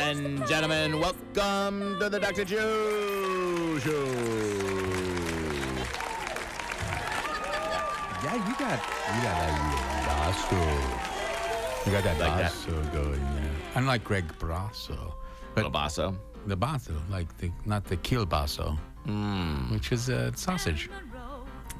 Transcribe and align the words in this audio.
And 0.00 0.46
gentlemen, 0.46 1.00
welcome 1.00 1.98
to 1.98 2.08
the 2.08 2.18
Dr. 2.20 2.44
Joe 2.44 3.78
Show. 3.80 4.04
Yeah, 8.22 8.34
you 8.34 8.54
got 8.58 8.78
you 9.14 9.22
got 9.22 9.36
that 9.38 10.06
basso. 10.06 10.56
You 11.86 11.92
got 11.92 12.04
that 12.04 12.18
Like 12.20 12.36
that? 12.38 12.52
basso 12.52 12.82
going. 12.92 13.20
Yeah. 13.20 13.50
Unlike 13.76 14.04
Greg 14.04 14.24
Brasso, 14.38 15.14
Little 15.56 15.70
basso. 15.70 16.16
the 16.46 16.56
basso, 16.56 16.92
like 17.10 17.36
the 17.38 17.50
not 17.66 17.84
the 17.84 17.96
kielbasso, 17.96 18.78
Mm. 19.06 19.70
which 19.72 19.90
is 19.92 20.08
a 20.08 20.32
sausage. 20.36 20.88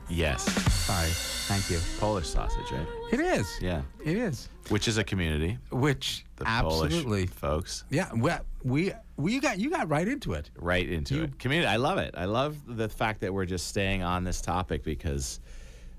Yes. 0.08 0.42
Sorry, 0.72 1.08
thank 1.48 1.70
you. 1.70 1.78
Polish 2.00 2.28
sausage, 2.28 2.70
right? 2.72 2.86
It 3.12 3.20
is. 3.20 3.46
Yeah. 3.60 3.82
It 4.02 4.16
is. 4.16 4.48
Which 4.70 4.88
is 4.88 4.96
a 4.98 5.04
community. 5.04 5.58
Which 5.70 6.24
The 6.38 6.48
absolutely. 6.48 7.26
Polish 7.26 7.30
folks. 7.30 7.84
Yeah. 7.90 8.10
Well, 8.14 8.40
we 8.62 8.92
we 9.16 9.34
you 9.34 9.40
got 9.40 9.58
you 9.58 9.70
got 9.70 9.88
right 9.88 10.06
into 10.06 10.32
it. 10.34 10.50
right 10.56 10.88
into 10.88 11.16
You- 11.16 11.22
it. 11.24 11.38
Community. 11.38 11.66
I 11.68 11.76
love 11.76 11.98
it. 11.98 12.14
I 12.16 12.24
love 12.26 12.56
the 12.66 12.88
fact 12.88 13.20
that 13.20 13.32
we're 13.34 13.44
just 13.46 13.66
staying 13.68 14.02
on 14.02 14.24
this 14.24 14.40
topic 14.40 14.84
because, 14.84 15.40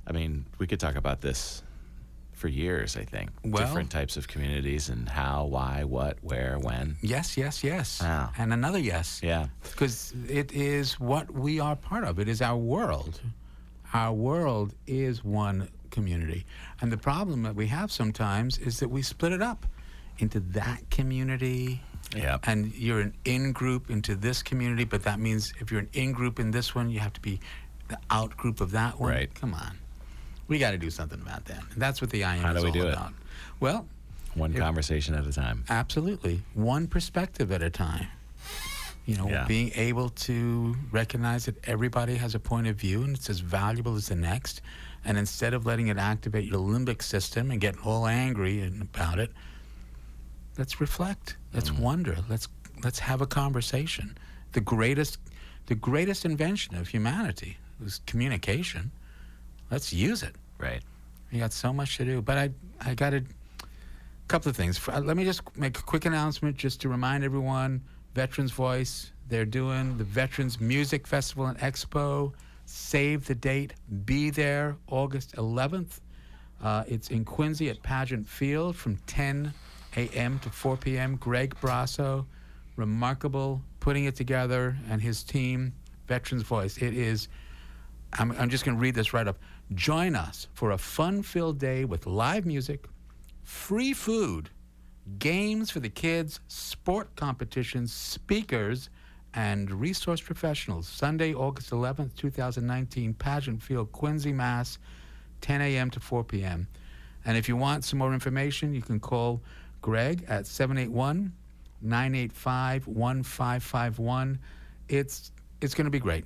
I 0.08 0.12
mean, 0.14 0.46
we 0.58 0.68
could 0.68 0.80
talk 0.80 0.96
about 0.96 1.20
this 1.22 1.62
for 2.34 2.48
years. 2.48 2.96
I 2.96 3.04
think 3.04 3.32
Well- 3.44 3.66
different 3.66 3.90
types 3.92 4.16
of 4.16 4.28
communities 4.30 4.88
and 4.88 5.10
how, 5.10 5.46
why, 5.46 5.84
what, 5.84 6.18
where, 6.22 6.58
when. 6.60 6.96
Yes, 7.02 7.36
yes, 7.36 7.62
yes. 7.64 8.02
Wow. 8.02 8.32
And 8.38 8.54
another 8.54 8.80
yes. 8.80 9.20
Yeah. 9.22 9.48
Because 9.64 10.14
it 10.30 10.54
is 10.54 10.98
what 11.02 11.30
we 11.32 11.60
are 11.60 11.76
part 11.76 12.06
of. 12.06 12.18
It 12.18 12.30
is 12.30 12.42
our 12.42 12.56
world. 12.58 13.20
Our 13.94 14.14
world 14.14 14.74
is 14.88 15.22
one 15.24 15.68
community. 15.92 16.46
And 16.80 16.92
the 16.94 16.98
problem 16.98 17.44
that 17.44 17.56
we 17.56 17.68
have 17.68 17.92
sometimes 17.92 18.58
is 18.60 18.80
that 18.80 18.88
we 18.90 19.02
split 19.02 19.34
it 19.34 19.42
up 19.42 19.66
into 20.20 20.40
that 20.40 20.90
community. 20.90 21.82
Yeah. 22.16 22.38
And 22.44 22.74
you're 22.76 23.02
an 23.02 23.14
in 23.26 23.52
group 23.52 23.90
into 23.90 24.16
this 24.16 24.42
community, 24.42 24.84
but 24.84 25.04
that 25.04 25.20
means 25.20 25.54
if 25.60 25.72
you're 25.72 25.82
an 25.82 25.90
in 25.94 26.12
group 26.12 26.40
in 26.40 26.52
this 26.52 26.74
one, 26.74 26.90
you 26.90 27.00
have 27.00 27.14
to 27.14 27.22
be 27.22 27.40
the 27.88 27.98
out 28.10 28.36
group 28.38 28.62
of 28.62 28.72
that 28.72 29.00
one. 29.00 29.10
Right. 29.12 29.34
Come 29.36 29.54
on. 29.54 29.78
We 30.48 30.58
got 30.58 30.72
to 30.72 30.78
do 30.78 30.90
something 30.90 31.22
about 31.22 31.46
that. 31.46 31.62
And 31.72 31.82
that's 31.82 32.02
what 32.02 32.10
the 32.10 32.24
I 32.24 32.36
Am 32.38 32.42
How 32.42 32.52
is 32.56 32.58
do 32.58 32.62
we 32.64 32.68
all 32.70 32.74
do 32.74 32.88
it? 32.88 32.94
about. 32.94 33.14
Well, 33.60 33.88
One 34.34 34.54
conversation 34.54 35.14
at 35.16 35.26
a 35.28 35.32
time. 35.34 35.64
Absolutely. 35.70 36.42
One 36.56 36.88
perspective 36.88 37.52
at 37.52 37.62
a 37.62 37.70
time. 37.70 38.08
You 39.06 39.18
know, 39.18 39.28
Yeah. 39.30 39.46
being 39.48 39.72
able 39.76 40.10
to 40.10 40.76
recognize 40.92 41.46
that 41.46 41.56
everybody 41.68 42.16
has 42.16 42.34
a 42.36 42.40
point 42.40 42.68
of 42.68 42.76
view 42.76 43.04
and 43.04 43.16
it's 43.16 43.30
as 43.30 43.40
valuable 43.40 43.96
as 43.96 44.08
the 44.08 44.16
next. 44.16 44.62
And 45.06 45.18
instead 45.18 45.54
of 45.54 45.66
letting 45.66 45.88
it 45.88 45.98
activate 45.98 46.46
your 46.46 46.60
limbic 46.60 47.02
system 47.04 47.50
and 47.52 47.60
getting 47.62 47.82
all 47.82 48.06
angry 48.08 48.62
and 48.62 48.82
about 48.84 49.18
it, 49.20 49.32
let's 50.60 50.82
reflect. 50.82 51.38
Let's 51.54 51.72
wonder. 51.72 52.18
Let's 52.30 52.50
let's 52.84 53.00
have 53.00 53.22
a 53.22 53.26
conversation. 53.26 54.18
The 54.52 54.62
greatest 54.62 55.18
the 55.66 55.76
greatest 55.76 56.26
invention 56.26 56.76
of 56.76 56.90
humanity 56.90 57.58
was 57.82 58.02
communication. 58.06 58.92
Let's 59.72 59.94
use 59.94 60.22
it. 60.22 60.36
Right. 60.58 60.82
We 61.32 61.40
got 61.40 61.54
so 61.54 61.72
much 61.72 61.98
to 61.98 62.06
do, 62.06 62.22
but 62.22 62.38
I 62.38 62.50
I 62.82 62.94
got 62.94 63.14
a 63.14 63.24
couple 64.28 64.50
of 64.50 64.58
things. 64.58 64.80
Uh, 64.88 65.00
Let 65.00 65.16
me 65.16 65.24
just 65.24 65.42
make 65.56 65.80
a 65.80 65.82
quick 65.82 66.06
announcement, 66.06 66.58
just 66.58 66.82
to 66.82 66.90
remind 66.90 67.24
everyone. 67.24 67.82
Veterans 68.14 68.52
Voice. 68.52 69.12
They're 69.30 69.46
doing 69.46 69.98
the 69.98 70.04
Veterans 70.04 70.60
Music 70.60 71.08
Festival 71.08 71.46
and 71.46 71.58
Expo. 71.60 72.34
Save 72.66 73.28
the 73.28 73.36
date. 73.36 73.74
Be 74.06 74.30
there 74.32 74.76
August 74.88 75.36
11th. 75.36 76.00
Uh, 76.62 76.84
it's 76.88 77.10
in 77.10 77.24
Quincy 77.24 77.70
at 77.70 77.82
Pageant 77.84 78.28
Field 78.28 78.76
from 78.76 78.98
10 79.08 79.54
a.m. 79.96 80.40
to 80.40 80.50
4 80.50 80.78
p.m. 80.78 81.16
Greg 81.16 81.56
Brasso, 81.62 82.26
remarkable, 82.76 83.62
putting 83.80 84.06
it 84.06 84.16
together, 84.16 84.78
and 84.90 85.02
his 85.02 85.24
team, 85.24 85.74
Veterans 86.08 86.44
Voice. 86.44 86.78
It 86.78 86.94
is 86.94 87.28
I'm, 88.14 88.32
I'm 88.34 88.50
just 88.50 88.66
going 88.66 88.76
to 88.76 88.82
read 88.82 88.96
this 88.96 89.14
right 89.14 89.28
up. 89.28 89.38
Join 89.76 90.16
us 90.16 90.48
for 90.54 90.72
a 90.72 90.78
fun 90.78 91.22
filled 91.22 91.60
day 91.60 91.86
with 91.86 92.08
live 92.08 92.46
music, 92.46 92.86
free 93.44 93.94
food, 93.94 94.50
games 95.20 95.70
for 95.70 95.80
the 95.80 95.90
kids, 95.90 96.40
sport 96.48 97.16
competitions, 97.16 97.94
speakers, 97.94 98.90
and 99.36 99.70
resource 99.72 100.22
professionals. 100.22 100.88
Sunday, 100.88 101.36
August 101.36 101.70
11th, 101.70 102.16
2019, 102.16 103.14
Pageant 103.14 103.62
Field, 103.62 103.92
Quincy, 103.92 104.34
Mass, 104.34 104.80
10 105.42 105.62
a.m. 105.62 105.92
to 105.92 106.00
4 106.00 106.24
p.m. 106.24 106.68
And 107.26 107.38
if 107.38 107.48
you 107.48 107.56
want 107.56 107.84
some 107.84 108.00
more 108.00 108.14
information, 108.14 108.74
you 108.74 108.82
can 108.82 109.00
call 109.00 109.42
Greg 109.82 110.26
at 110.28 110.46
781 110.46 111.34
985 111.82 112.88
1551. 112.88 114.40
It's 114.88 115.32
it's 115.62 115.74
going 115.74 115.86
to 115.86 115.92
be 115.92 116.00
great 116.00 116.26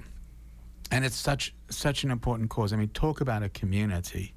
and 0.94 1.04
it's 1.04 1.16
such 1.16 1.54
such 1.70 2.04
an 2.04 2.12
important 2.12 2.50
cause. 2.50 2.72
I 2.72 2.76
mean, 2.76 2.90
talk 2.90 3.22
about 3.22 3.42
a 3.42 3.50
community. 3.50 4.34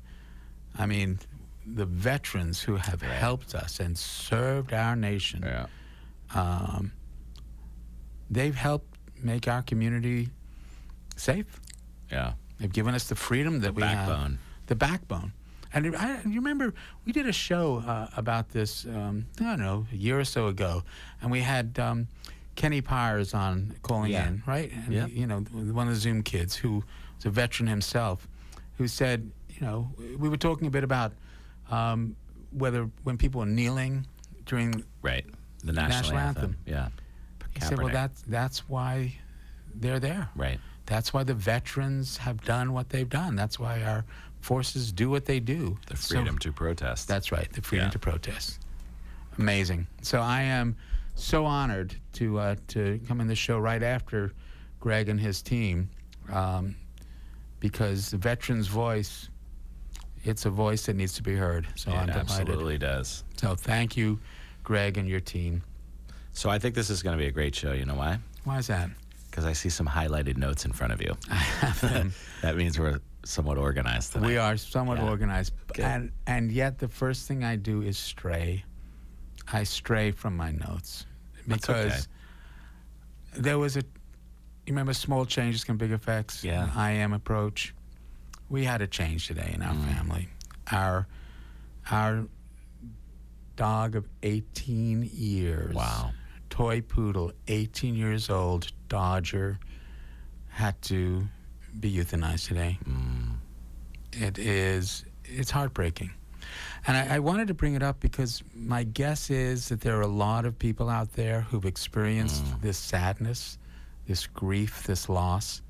I 0.78 0.86
mean, 0.86 1.18
the 1.66 1.84
veterans 1.84 2.62
who 2.62 2.76
have 2.76 3.02
helped 3.02 3.54
us 3.54 3.78
and 3.80 3.96
served 3.96 4.72
our 4.72 4.96
nation. 4.96 5.42
Yeah. 5.44 5.66
Um, 6.34 6.92
they've 8.30 8.54
helped 8.54 8.96
make 9.22 9.48
our 9.48 9.62
community 9.62 10.30
safe. 11.16 11.60
Yeah. 12.10 12.32
They've 12.58 12.72
given 12.72 12.94
us 12.94 13.08
the 13.08 13.14
freedom 13.16 13.60
that 13.60 13.74
we 13.74 13.82
have. 13.82 14.08
backbone. 14.08 14.38
The 14.66 14.76
backbone. 14.76 15.32
And 15.76 15.94
I, 15.94 16.20
you 16.26 16.36
remember 16.36 16.72
we 17.04 17.12
did 17.12 17.26
a 17.28 17.32
show 17.32 17.82
uh, 17.86 18.08
about 18.16 18.48
this, 18.48 18.86
um, 18.86 19.26
I 19.38 19.44
don't 19.44 19.58
know, 19.60 19.86
a 19.92 19.96
year 19.96 20.18
or 20.18 20.24
so 20.24 20.46
ago, 20.46 20.82
and 21.20 21.30
we 21.30 21.40
had 21.40 21.78
um, 21.78 22.08
Kenny 22.54 22.80
Pyers 22.80 23.34
on 23.34 23.74
calling 23.82 24.10
Yeah. 24.10 24.28
in, 24.28 24.42
right? 24.46 24.72
And, 24.72 24.94
Yeah. 24.94 25.06
You 25.06 25.26
know, 25.26 25.40
one 25.40 25.86
of 25.86 25.92
the 25.94 26.00
Zoom 26.00 26.22
kids 26.22 26.56
who 26.56 26.82
was 27.16 27.26
a 27.26 27.30
veteran 27.30 27.66
himself, 27.66 28.26
who 28.78 28.88
said, 28.88 29.30
you 29.50 29.60
know, 29.60 29.90
we 30.18 30.30
were 30.30 30.38
talking 30.38 30.66
a 30.66 30.70
bit 30.70 30.82
about 30.82 31.12
um, 31.70 32.16
whether 32.52 32.88
when 33.04 33.18
people 33.18 33.42
are 33.42 33.46
kneeling 33.46 34.06
during 34.46 34.82
Right. 35.02 35.26
The 35.62 35.72
national, 35.72 36.00
National 36.14 36.18
anthem. 36.18 36.56
Yeah. 36.64 36.88
he 37.54 37.60
said, 37.60 37.76
well, 37.78 37.88
that's 37.92 38.22
that's 38.22 38.66
why 38.68 39.18
they're 39.74 40.00
there. 40.00 40.30
Right. 40.36 40.58
That's 40.86 41.12
why 41.12 41.24
the 41.24 41.34
veterans 41.34 42.18
have 42.18 42.44
done 42.44 42.72
what 42.72 42.90
they've 42.90 43.08
done. 43.08 43.34
That's 43.34 43.58
why 43.58 43.82
our 43.82 44.04
forces 44.50 44.92
do 44.92 45.10
what 45.10 45.24
they 45.24 45.40
do. 45.40 45.76
The 45.88 45.96
So- 45.96 46.14
freedom 46.14 46.38
to 46.38 46.52
protest. 46.52 47.08
that's 47.08 47.32
right, 47.32 47.52
the 47.52 47.60
freedom 47.62 47.86
Yeah. 47.88 47.90
to 47.90 47.98
protest. 47.98 48.60
Amazing. 49.38 49.88
So 50.02 50.20
I 50.20 50.42
am 50.42 50.76
so 51.16 51.44
honored 51.44 51.96
to 52.12 52.38
uh, 52.38 52.54
to 52.68 53.00
come 53.08 53.20
in 53.20 53.26
the 53.26 53.34
show 53.34 53.58
right 53.58 53.82
after 53.82 54.32
Greg 54.78 55.08
and 55.08 55.18
his 55.20 55.42
team, 55.42 55.90
um, 56.32 56.76
because 57.58 58.10
the 58.10 58.18
veterans' 58.18 58.68
voice, 58.68 59.28
it's 60.24 60.46
a 60.46 60.50
voice 60.50 60.86
that 60.86 60.94
needs 60.94 61.14
to 61.14 61.22
be 61.24 61.34
heard. 61.34 61.66
So 61.74 61.90
I'm 61.90 62.08
it 62.08 62.12
delighted. 62.12 62.30
absolutely 62.30 62.78
does. 62.78 63.24
So 63.40 63.56
thank 63.56 63.96
you, 63.96 64.20
Greg 64.62 64.96
and 64.96 65.08
your 65.08 65.20
team. 65.20 65.62
So 66.32 66.50
I 66.50 66.58
think 66.60 66.74
this 66.76 66.88
is 66.88 67.02
going 67.02 67.16
to 67.18 67.22
be 67.22 67.26
a 67.28 67.32
great 67.32 67.54
show. 67.56 67.72
You 67.72 67.84
know 67.84 67.94
why? 67.96 68.18
Why 68.44 68.58
is 68.58 68.68
that? 68.68 68.90
Because 69.36 69.44
I 69.50 69.52
see 69.52 69.68
some 69.68 69.86
highlighted 69.86 70.38
notes 70.38 70.64
in 70.64 70.72
front 70.72 70.94
of 70.94 71.02
you. 71.02 71.14
that 72.40 72.56
means 72.56 72.78
we're 72.78 73.00
somewhat 73.22 73.58
organized 73.58 74.12
tonight. 74.14 74.26
We 74.28 74.38
are 74.38 74.56
somewhat 74.56 74.96
Yeah. 74.96 75.10
organized, 75.10 75.52
Good. 75.74 75.84
and 75.84 76.12
and 76.26 76.50
yet 76.50 76.78
the 76.78 76.88
first 76.88 77.28
thing 77.28 77.44
I 77.44 77.56
do 77.56 77.82
is 77.82 77.98
stray. 77.98 78.64
I 79.52 79.64
stray 79.64 80.10
from 80.12 80.38
my 80.38 80.52
notes 80.52 81.04
because 81.46 82.08
okay. 83.34 83.42
there 83.42 83.58
was 83.58 83.76
a. 83.76 83.80
You 83.80 84.72
remember 84.72 84.94
small 84.94 85.26
changes 85.26 85.64
can 85.64 85.76
big 85.76 85.92
effects. 85.92 86.42
Yeah. 86.42 86.70
I 86.74 86.92
am 86.92 87.12
approach. 87.12 87.74
We 88.48 88.64
had 88.64 88.80
a 88.80 88.86
change 88.86 89.26
today 89.26 89.50
in 89.52 89.60
our 89.60 89.74
Mm. 89.74 89.94
family. 89.94 90.28
Our 90.72 91.06
our 91.90 92.24
dog 93.56 93.96
of 93.96 94.08
18 94.22 95.10
years. 95.12 95.74
Wow. 95.74 96.12
Toy 96.56 96.80
poodle, 96.80 97.32
18 97.48 97.94
years 97.94 98.30
old, 98.30 98.72
Dodger, 98.88 99.58
had 100.48 100.80
to 100.82 101.28
be 101.78 101.94
euthanized 101.94 102.48
today. 102.48 102.78
Mm. 102.88 103.34
It 104.14 104.38
is, 104.38 105.04
it's 105.26 105.50
heartbreaking. 105.50 106.12
And 106.86 106.96
I, 106.96 107.16
I, 107.16 107.18
wanted 107.18 107.48
to 107.48 107.54
bring 107.54 107.74
it 107.74 107.82
up 107.82 108.00
because 108.00 108.42
my 108.54 108.84
guess 108.84 109.28
is 109.28 109.68
that 109.68 109.82
there 109.82 109.98
are 109.98 110.02
a 110.02 110.06
lot 110.06 110.46
of 110.46 110.58
people 110.58 110.88
out 110.88 111.12
there 111.12 111.42
who've 111.42 111.66
experienced 111.66 112.42
mm. 112.42 112.62
this 112.62 112.78
sadness, 112.78 113.58
this 114.08 114.26
grief, 114.26 114.84
this 114.84 115.10
loss. 115.10 115.60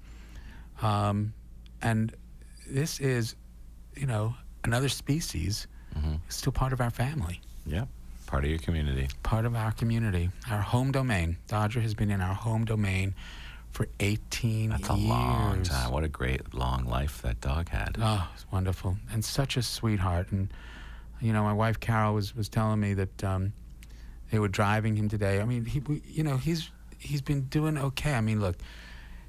Um, 0.83 1.35
and 1.83 2.15
this 2.65 3.01
is, 3.01 3.35
you 3.97 4.07
know, 4.07 4.37
another 4.63 4.89
species, 4.89 5.67
mm-hmm. 5.99 6.15
still 6.29 6.53
part 6.53 6.73
of 6.73 6.81
our 6.81 6.91
family. 6.91 7.41
Yeah, 7.67 7.87
part 8.27 8.45
of 8.45 8.51
your 8.51 8.59
community. 8.59 9.09
Part 9.23 9.45
of 9.45 9.55
our 9.55 9.73
community, 9.73 10.31
our 10.51 10.61
home 10.61 10.93
domain. 10.93 11.39
Dodger 11.49 11.81
has 11.81 11.95
been 11.95 12.11
in 12.11 12.21
our 12.21 12.35
home 12.35 12.65
domain 12.65 13.15
for 13.71 13.89
18 14.01 14.71
That's 14.71 14.89
years. 14.89 14.91
a 14.91 14.95
long 14.95 15.63
time. 15.63 15.91
What 15.93 16.05
a 16.05 16.09
great 16.09 16.55
long 16.55 16.85
life 16.85 17.23
that 17.23 17.41
dog 17.41 17.69
had. 17.69 17.97
Oh, 18.01 18.29
it's 18.35 18.47
wonderful. 18.51 18.97
And 19.13 19.25
such 19.25 19.57
a 19.57 19.63
sweetheart. 19.63 20.33
And 20.33 20.53
you 21.21 21.33
know, 21.33 21.43
my 21.43 21.53
wife 21.53 21.81
Carol 21.81 22.15
was 22.15 22.35
was 22.35 22.49
telling 22.49 22.81
me 22.81 22.95
that 22.95 23.25
um, 23.25 23.53
they 24.31 24.39
were 24.39 24.49
driving 24.49 24.97
him 24.97 25.09
today. 25.09 25.41
I 25.41 25.45
mean, 25.45 25.65
he, 25.65 25.83
you 26.07 26.23
know, 26.23 26.37
he's 26.37 26.71
he's 26.99 27.23
been 27.23 27.43
doing 27.43 27.79
okay. 27.79 28.15
I 28.15 28.21
mean, 28.21 28.41
look, 28.41 28.57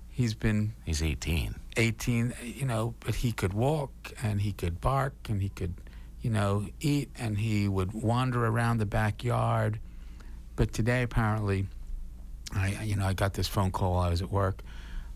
he's 0.10 0.34
been 0.34 0.74
he's 0.86 1.04
18. 1.04 1.56
18, 1.78 2.34
you 2.42 2.66
know, 2.66 2.96
but 3.02 3.16
he 3.16 3.32
could 3.32 3.54
walk 3.54 3.92
and 4.24 4.42
he 4.42 4.52
could 4.52 4.82
bark 4.82 5.14
and 5.30 5.42
he 5.44 5.50
could, 5.50 5.76
you 6.22 6.30
know, 6.30 6.66
eat 6.80 7.10
and 7.18 7.38
he 7.38 7.68
would 7.68 7.94
wander 7.94 8.46
around 8.46 8.78
the 8.78 8.86
backyard. 8.86 9.80
But 10.56 10.74
today, 10.74 11.04
apparently, 11.04 11.68
I, 12.54 12.84
you 12.84 12.96
know, 12.96 13.06
I 13.06 13.14
got 13.14 13.34
this 13.34 13.48
phone 13.48 13.72
call. 13.72 13.94
While 13.94 14.04
I 14.04 14.10
was 14.10 14.22
at 14.22 14.32
work. 14.32 14.62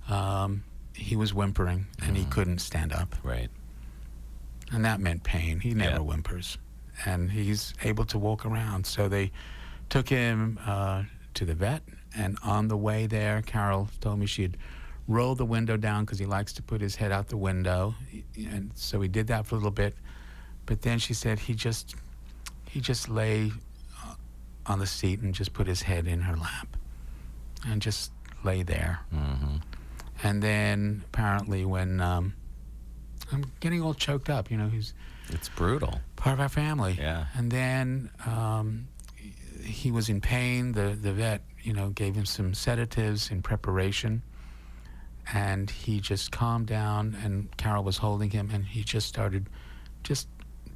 Um, 0.09 0.63
he 0.93 1.15
was 1.15 1.33
whimpering 1.33 1.85
and 2.01 2.15
mm. 2.15 2.19
he 2.19 2.25
couldn't 2.25 2.59
stand 2.59 2.91
up. 2.91 3.15
Right 3.23 3.49
and 4.71 4.85
that 4.85 4.99
meant 4.99 5.23
pain. 5.23 5.59
He 5.59 5.73
never 5.73 5.97
yeah. 5.97 5.99
whimpers, 5.99 6.57
and 7.05 7.29
he's 7.29 7.73
able 7.83 8.05
to 8.05 8.17
walk 8.17 8.45
around. 8.45 8.85
So 8.85 9.07
they 9.07 9.31
took 9.89 10.09
him 10.09 10.59
uh, 10.65 11.03
to 11.35 11.45
the 11.45 11.53
vet, 11.53 11.83
and 12.15 12.37
on 12.43 12.67
the 12.67 12.77
way 12.77 13.07
there, 13.07 13.41
Carol 13.41 13.89
told 13.99 14.19
me 14.19 14.25
she 14.25 14.43
had 14.43 14.57
rolled 15.07 15.39
the 15.39 15.45
window 15.45 15.77
down 15.77 16.05
because 16.05 16.19
he 16.19 16.25
likes 16.25 16.53
to 16.53 16.63
put 16.63 16.79
his 16.79 16.95
head 16.95 17.11
out 17.11 17.27
the 17.27 17.37
window, 17.37 17.95
and 18.35 18.71
so 18.75 19.01
he 19.01 19.07
did 19.07 19.27
that 19.27 19.45
for 19.45 19.55
a 19.55 19.57
little 19.57 19.71
bit. 19.71 19.95
But 20.71 20.83
then 20.83 20.99
she 20.99 21.13
said 21.13 21.37
he 21.37 21.53
just 21.53 21.95
he 22.69 22.79
just 22.79 23.09
lay 23.09 23.51
uh, 24.01 24.13
on 24.65 24.79
the 24.79 24.87
seat 24.87 25.19
and 25.19 25.35
just 25.35 25.51
put 25.51 25.67
his 25.67 25.81
head 25.81 26.07
in 26.07 26.21
her 26.21 26.37
lap, 26.37 26.77
and 27.67 27.81
just 27.81 28.13
lay 28.45 28.63
there. 28.63 29.01
Mm-hmm. 29.13 29.57
And 30.23 30.41
then 30.41 31.03
apparently 31.07 31.65
when 31.65 31.99
um, 31.99 32.35
I'm 33.33 33.51
getting 33.59 33.81
all 33.81 33.93
choked 33.93 34.29
up. 34.29 34.49
You 34.49 34.55
know, 34.55 34.69
he's 34.69 34.93
it's 35.27 35.49
brutal. 35.49 35.99
Part 36.15 36.35
of 36.35 36.39
our 36.39 36.47
family. 36.47 36.95
Yeah. 36.97 37.25
And 37.35 37.51
then 37.51 38.09
um, 38.25 38.87
he 39.61 39.91
was 39.91 40.07
in 40.07 40.21
pain. 40.21 40.71
The 40.71 40.97
the 41.01 41.11
vet, 41.11 41.41
you 41.63 41.73
know, 41.73 41.89
gave 41.89 42.15
him 42.15 42.25
some 42.25 42.53
sedatives 42.53 43.29
in 43.29 43.41
preparation, 43.41 44.21
and 45.33 45.69
he 45.69 45.99
just 45.99 46.31
calmed 46.31 46.67
down. 46.67 47.17
And 47.21 47.55
Carol 47.57 47.83
was 47.83 47.97
holding 47.97 48.29
him, 48.29 48.49
and 48.53 48.63
he 48.63 48.85
just 48.85 49.09
started, 49.09 49.49
just 50.03 50.29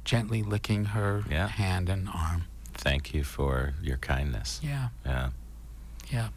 gently 0.06 0.42
licking 0.42 0.86
her 0.86 1.24
yeah. 1.30 1.48
hand 1.48 1.90
and 1.90 2.08
arm. 2.08 2.44
Thank 2.72 3.12
you 3.12 3.24
for 3.24 3.74
your 3.82 3.98
kindness. 3.98 4.60
Yeah. 4.62 4.88
Yeah. 5.04 5.30
Yeah. 6.10 6.28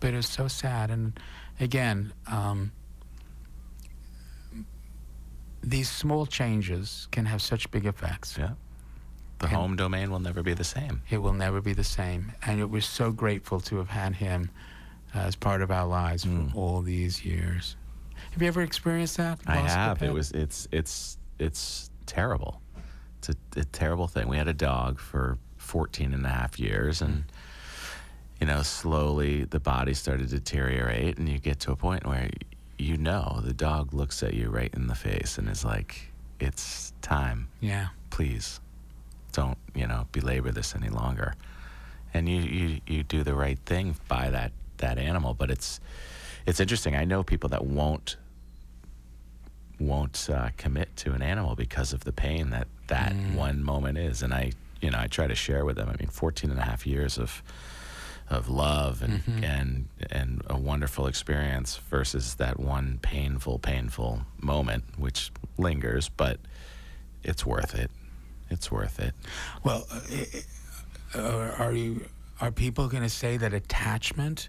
But 0.00 0.14
it 0.14 0.16
was 0.16 0.26
so 0.26 0.48
sad, 0.48 0.90
and 0.90 1.18
again. 1.60 2.12
Um, 2.26 2.72
these 5.64 5.88
small 5.88 6.26
changes 6.26 7.06
can 7.12 7.24
have 7.26 7.40
such 7.40 7.70
big 7.70 7.86
effects. 7.86 8.36
Yeah. 8.36 8.54
The 9.38 9.46
and 9.46 9.54
home 9.54 9.76
domain 9.76 10.10
will 10.10 10.18
never 10.18 10.42
be 10.42 10.54
the 10.54 10.64
same. 10.64 11.02
It 11.10 11.18
will 11.18 11.32
never 11.32 11.60
be 11.60 11.72
the 11.72 11.84
same. 11.84 12.32
And 12.44 12.70
we're 12.70 12.80
so 12.80 13.12
grateful 13.12 13.60
to 13.60 13.76
have 13.76 13.88
had 13.88 14.14
him 14.14 14.50
as 15.14 15.36
part 15.36 15.62
of 15.62 15.70
our 15.70 15.86
lives 15.86 16.24
mm. 16.24 16.50
for 16.50 16.56
all 16.56 16.80
these 16.80 17.24
years. 17.24 17.76
Have 18.32 18.42
you 18.42 18.48
ever 18.48 18.62
experienced 18.62 19.16
that? 19.18 19.40
I 19.46 19.56
have. 19.56 20.02
It 20.02 20.12
was 20.12 20.32
it's 20.32 20.68
it's 20.72 21.18
it's 21.38 21.90
terrible. 22.06 22.61
It's 23.22 23.56
a, 23.56 23.60
a, 23.60 23.64
terrible 23.64 24.08
thing. 24.08 24.26
We 24.26 24.36
had 24.36 24.48
a 24.48 24.54
dog 24.54 24.98
for 24.98 25.38
14 25.58 26.12
and 26.12 26.26
a 26.26 26.28
half 26.28 26.58
years 26.58 27.00
and 27.00 27.24
you 28.40 28.46
know, 28.48 28.62
slowly 28.62 29.44
the 29.44 29.60
body 29.60 29.94
started 29.94 30.28
to 30.30 30.34
deteriorate 30.34 31.16
and 31.16 31.28
you 31.28 31.38
get 31.38 31.60
to 31.60 31.70
a 31.70 31.76
point 31.76 32.04
where 32.04 32.28
you 32.76 32.96
know 32.96 33.40
the 33.44 33.52
dog 33.52 33.94
looks 33.94 34.24
at 34.24 34.34
you 34.34 34.48
right 34.48 34.74
in 34.74 34.88
the 34.88 34.96
face 34.96 35.38
and 35.38 35.48
is 35.48 35.64
like, 35.64 36.10
"It's 36.40 36.92
time. 37.02 37.46
Yeah, 37.60 37.90
please, 38.10 38.60
don't 39.30 39.58
you 39.76 39.86
know 39.86 40.08
belabor 40.10 40.50
this 40.50 40.74
any 40.74 40.88
longer." 40.88 41.34
And 42.12 42.28
you 42.28 42.40
you 42.40 42.80
you 42.84 43.02
do 43.04 43.22
the 43.22 43.34
right 43.34 43.60
thing 43.64 43.94
by 44.08 44.30
that 44.30 44.50
that 44.78 44.98
animal, 44.98 45.34
but 45.34 45.48
it's 45.48 45.78
it's 46.44 46.58
interesting. 46.58 46.96
I 46.96 47.04
know 47.04 47.22
people 47.22 47.50
that 47.50 47.64
won't 47.64 48.16
won't 49.78 50.28
uh, 50.28 50.50
commit 50.56 50.96
to 50.96 51.12
an 51.12 51.22
animal 51.22 51.54
because 51.54 51.92
of 51.92 52.02
the 52.02 52.12
pain 52.12 52.50
that 52.50 52.66
that 52.92 53.14
mm. 53.14 53.34
one 53.34 53.64
moment 53.64 53.96
is, 53.96 54.22
and 54.22 54.34
I 54.34 54.52
you 54.82 54.90
know 54.90 54.98
I 54.98 55.06
try 55.06 55.26
to 55.26 55.34
share 55.34 55.64
with 55.64 55.76
them. 55.76 55.88
I 55.88 55.96
mean, 55.96 56.08
14 56.08 56.50
and 56.50 56.60
a 56.60 56.62
half 56.62 56.86
years 56.86 57.16
of 57.18 57.42
of 58.28 58.48
love 58.48 59.02
and 59.02 59.24
mm-hmm. 59.24 59.44
and 59.44 59.88
and 60.10 60.42
a 60.48 60.56
wonderful 60.56 61.06
experience 61.06 61.76
versus 61.90 62.34
that 62.36 62.58
one 62.60 62.98
painful 63.02 63.58
painful 63.58 64.22
moment 64.40 64.84
which 64.96 65.30
lingers 65.58 66.08
but 66.08 66.38
it's 67.24 67.44
worth 67.44 67.74
it 67.74 67.90
it's 68.48 68.70
worth 68.70 69.00
it 69.00 69.12
well 69.64 69.86
uh, 71.14 71.20
are 71.58 71.72
you 71.72 72.06
are 72.40 72.50
people 72.50 72.88
going 72.88 73.02
to 73.02 73.08
say 73.08 73.36
that 73.36 73.52
attachment 73.52 74.48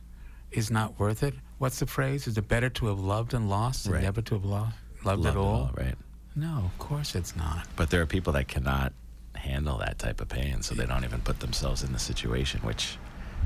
is 0.52 0.72
not 0.72 0.98
worth 0.98 1.24
it 1.24 1.34
what's 1.58 1.80
the 1.80 1.88
phrase 1.88 2.26
is 2.26 2.38
it 2.38 2.48
better 2.48 2.70
to 2.70 2.86
have 2.88 3.00
loved 3.00 3.34
and 3.34 3.50
lost 3.50 3.84
than 3.84 3.94
right. 3.94 4.04
never 4.04 4.22
to 4.22 4.36
have 4.36 4.46
loved 4.46 4.74
loved, 5.04 5.26
at 5.26 5.36
all? 5.36 5.46
all 5.46 5.72
right 5.76 5.96
no 6.36 6.64
of 6.66 6.80
course 6.80 7.16
it's 7.16 7.36
not 7.36 7.68
but 7.76 7.90
there 7.90 8.02
are 8.02 8.06
people 8.06 8.34
that 8.34 8.48
cannot 8.48 8.94
handle 9.36 9.78
that 9.78 10.00
type 10.00 10.22
of 10.22 10.30
pain 10.30 10.62
so 10.62 10.74
they 10.76 10.86
don't 10.86 11.04
even 11.04 11.22
put 11.22 11.40
themselves 11.40 11.84
in 11.84 11.92
the 11.92 12.00
situation 12.00 12.60
which 12.62 12.98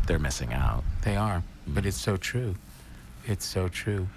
they're 0.07 0.19
missing 0.19 0.53
out. 0.53 0.83
They 1.03 1.15
are, 1.15 1.43
but 1.67 1.85
it's 1.85 1.97
so 1.97 2.17
true. 2.17 2.55
It's 3.25 3.45
so 3.45 3.67
true. 3.67 4.07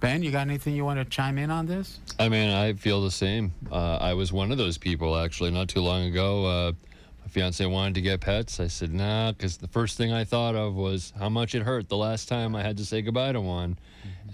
Ben, 0.00 0.22
you 0.22 0.30
got 0.30 0.42
anything 0.42 0.74
you 0.74 0.84
want 0.84 0.98
to 0.98 1.04
chime 1.04 1.38
in 1.38 1.50
on 1.50 1.66
this? 1.66 1.98
I 2.18 2.28
mean, 2.28 2.50
I 2.50 2.74
feel 2.74 3.02
the 3.02 3.10
same. 3.10 3.52
Uh, 3.70 3.96
I 4.00 4.14
was 4.14 4.32
one 4.32 4.52
of 4.52 4.58
those 4.58 4.78
people 4.78 5.16
actually 5.16 5.50
not 5.50 5.68
too 5.68 5.80
long 5.80 6.04
ago. 6.04 6.46
Uh, 6.46 6.72
my 7.20 7.28
fiance 7.28 7.64
wanted 7.66 7.94
to 7.94 8.00
get 8.00 8.20
pets. 8.20 8.60
I 8.60 8.68
said 8.68 8.92
nah, 8.92 9.32
because 9.32 9.56
the 9.56 9.68
first 9.68 9.96
thing 9.96 10.12
I 10.12 10.24
thought 10.24 10.54
of 10.54 10.74
was 10.74 11.12
how 11.18 11.28
much 11.28 11.54
it 11.54 11.62
hurt 11.62 11.88
the 11.88 11.96
last 11.96 12.28
time 12.28 12.54
I 12.54 12.62
had 12.62 12.76
to 12.76 12.84
say 12.84 13.02
goodbye 13.02 13.32
to 13.32 13.40
one. 13.40 13.78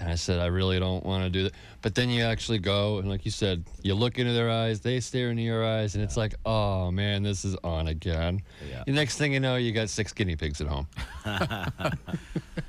And 0.01 0.11
I 0.11 0.15
said, 0.17 0.41
I 0.41 0.47
really 0.47 0.79
don't 0.79 1.05
want 1.05 1.25
to 1.25 1.31
do 1.31 1.45
that. 1.45 1.53
But 1.83 1.95
then 1.95 2.11
you 2.11 2.25
actually 2.25 2.59
go, 2.59 2.99
and 2.99 3.09
like 3.09 3.25
you 3.25 3.31
said, 3.31 3.65
you 3.83 3.95
look 3.95 4.19
into 4.19 4.33
their 4.33 4.51
eyes, 4.51 4.81
they 4.81 5.01
stare 5.01 5.31
into 5.31 5.43
your 5.43 5.65
eyes, 5.65 5.95
and 5.95 6.01
yeah. 6.01 6.07
it's 6.07 6.17
like, 6.17 6.35
oh 6.45 6.91
man, 6.91 7.23
this 7.23 7.45
is 7.45 7.57
on 7.63 7.89
again. 7.89 8.41
Yeah. 8.69 8.83
The 8.87 8.93
next 8.93 9.19
thing 9.19 9.33
you 9.33 9.41
know, 9.41 9.57
you 9.57 9.73
got 9.73 9.89
six 9.91 10.13
guinea 10.13 10.37
pigs 10.37 10.61
at 10.61 10.67
home. 10.67 10.89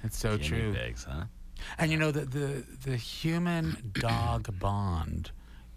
it's 0.04 0.18
so 0.18 0.38
guinea 0.38 0.48
true. 0.48 0.74
Pigs, 0.74 1.06
huh? 1.10 1.24
And 1.78 1.92
you 1.92 1.98
know 1.98 2.12
the 2.12 2.26
the 2.26 2.64
the 2.86 2.96
human 2.96 3.92
dog 3.94 4.58
bond 4.60 5.32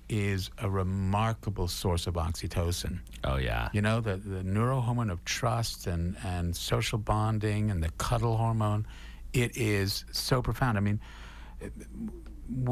is 0.08 0.50
a 0.58 0.68
remarkable 0.68 1.68
source 1.68 2.06
of 2.06 2.14
oxytocin. 2.14 2.98
Oh 3.24 3.36
yeah. 3.36 3.68
You 3.72 3.82
know 3.82 4.00
the 4.00 4.16
the 4.16 4.42
neurohormone 4.42 5.10
of 5.10 5.24
trust 5.24 5.86
and 5.86 6.16
and 6.24 6.54
social 6.54 6.98
bonding 6.98 7.70
and 7.70 7.82
the 7.82 7.90
cuddle 7.98 8.36
hormone. 8.36 8.86
It 9.32 9.56
is 9.56 10.04
so 10.12 10.42
profound. 10.42 10.78
I 10.78 10.80
mean 10.80 11.00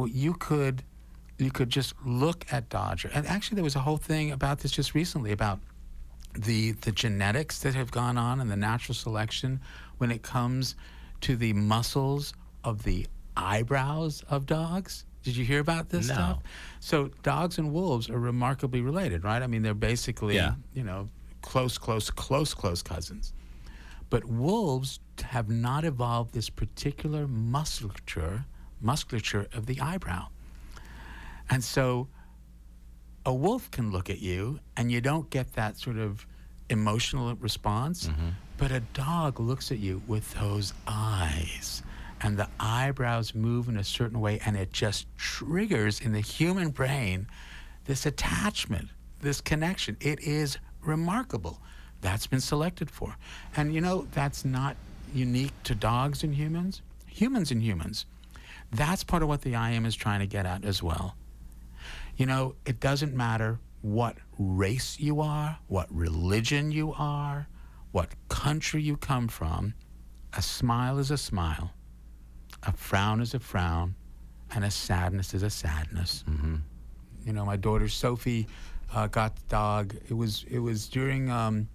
you 0.07 0.35
could 0.35 0.83
you 1.39 1.51
could 1.51 1.69
just 1.69 1.95
look 2.05 2.47
at 2.51 2.69
Dodger. 2.69 3.11
And 3.13 3.27
actually, 3.27 3.57
there 3.57 3.65
was 3.65 3.77
a 3.77 3.81
whole 3.81 3.99
thing 3.99 4.33
about 4.33 4.61
this 4.61 4.73
just 4.73 4.95
recently 4.95 5.33
about 5.33 5.61
the 6.35 6.73
the 6.73 6.93
genetics 6.93 7.61
that 7.61 7.75
have 7.75 7.91
gone 7.91 8.19
on 8.19 8.41
and 8.41 8.51
the 8.51 8.57
natural 8.57 8.95
selection 8.95 9.61
when 9.99 10.11
it 10.11 10.23
comes 10.23 10.75
to 11.23 11.37
the 11.37 11.53
muscles 11.53 12.35
of 12.65 12.83
the 12.83 13.07
eyebrows 13.37 14.23
of 14.29 14.47
dogs. 14.47 15.05
Did 15.23 15.37
you 15.37 15.45
hear 15.45 15.61
about 15.61 15.89
this 15.89 16.09
no. 16.09 16.15
stuff? 16.15 16.43
So 16.81 17.11
dogs 17.23 17.59
and 17.59 17.73
wolves 17.73 18.09
are 18.09 18.19
remarkably 18.19 18.81
related, 18.81 19.25
right? 19.25 19.43
I 19.43 19.47
mean, 19.47 19.63
they're 19.63 19.75
basically, 19.75 20.37
yeah. 20.37 20.55
you 20.73 20.85
know, 20.85 21.09
close, 21.43 21.79
close, 21.79 22.11
close, 22.11 22.55
close 22.55 22.83
cousins. 22.83 23.33
But 24.09 24.25
wolves 24.25 25.01
have 25.23 25.49
not 25.49 25.85
evolved 25.85 26.33
this 26.33 26.49
particular 26.49 27.27
musculature 27.27 28.45
musculature 28.87 29.47
of 29.53 29.67
the 29.67 29.81
eyebrow. 29.81 30.29
And 31.51 31.63
so 31.63 32.09
a 33.25 33.35
wolf 33.35 33.71
can 33.71 33.91
look 33.91 34.09
at 34.09 34.21
you 34.21 34.61
and 34.77 34.91
you 34.91 35.01
don't 35.01 35.29
get 35.31 35.53
that 35.55 35.77
sort 35.77 35.99
of 35.99 36.27
emotional 36.71 37.35
response, 37.37 38.07
mm-hmm. 38.07 38.29
but 38.57 38.71
a 38.71 38.81
dog 38.81 39.41
looks 39.41 39.71
at 39.71 39.79
you 39.79 40.03
with 40.07 40.33
those 40.35 40.73
eyes 40.87 41.83
and 42.23 42.39
the 42.39 42.49
eyebrows 42.59 43.35
move 43.35 43.69
in 43.69 43.77
a 43.77 43.85
certain 43.85 44.21
way 44.21 44.41
and 44.47 44.57
it 44.57 44.73
just 44.73 45.07
triggers 45.17 46.01
in 46.01 46.13
the 46.13 46.21
human 46.21 46.71
brain 46.71 47.27
this 47.85 48.07
attachment, 48.07 48.89
this 49.21 49.41
connection. 49.41 49.97
It 50.01 50.21
is 50.21 50.59
remarkable. 50.83 51.61
That's 52.01 52.27
been 52.27 52.41
selected 52.41 52.91
for. 52.91 53.17
And 53.57 53.75
you 53.75 53.81
know, 53.81 54.07
that's 54.13 54.45
not 54.45 54.77
unique 55.15 55.53
to 55.65 55.75
dogs 55.75 56.23
and 56.23 56.35
humans, 56.35 56.83
humans 57.07 57.51
and 57.51 57.63
humans. 57.63 58.07
That's 58.73 59.05
part 59.05 59.23
of 59.23 59.29
what 59.29 59.43
the 59.43 59.55
I 59.55 59.71
Am 59.73 59.87
is 59.87 59.95
trying 59.95 60.21
to 60.21 60.27
get 60.27 60.47
at 60.47 60.65
as 60.65 60.83
well. 60.83 61.17
You 62.17 62.27
know, 62.27 62.57
it 62.65 62.81
doesn't 62.81 63.15
matter 63.15 63.59
what 63.83 64.17
race 64.39 64.99
you 64.99 65.21
are, 65.21 65.59
what 65.69 65.87
religion 65.95 66.73
you 66.73 66.93
are, 66.99 67.47
what 67.93 68.11
country 68.29 68.83
you 68.83 68.97
come 68.97 69.29
from. 69.29 69.75
A 70.37 70.43
smile 70.43 70.99
is 70.99 71.11
a 71.11 71.17
smile, 71.17 71.71
a 72.63 72.73
frown 72.73 73.21
is 73.21 73.35
a 73.35 73.39
frown, 73.39 73.95
and 74.55 74.65
a 74.65 74.71
sadness 74.71 75.35
is 75.35 75.43
a 75.43 75.51
sadness. 75.51 76.25
Mm-hmm. 76.29 76.57
You 77.25 77.33
know, 77.33 77.45
my 77.45 77.57
daughter 77.57 77.89
Sophie 77.89 78.47
uh, 78.95 79.07
got 79.07 79.37
the 79.37 79.43
dog. 79.49 79.95
It 80.09 80.15
was 80.15 80.45
it 80.51 80.59
was 80.59 80.89
during. 80.89 81.31
Um, 81.31 81.69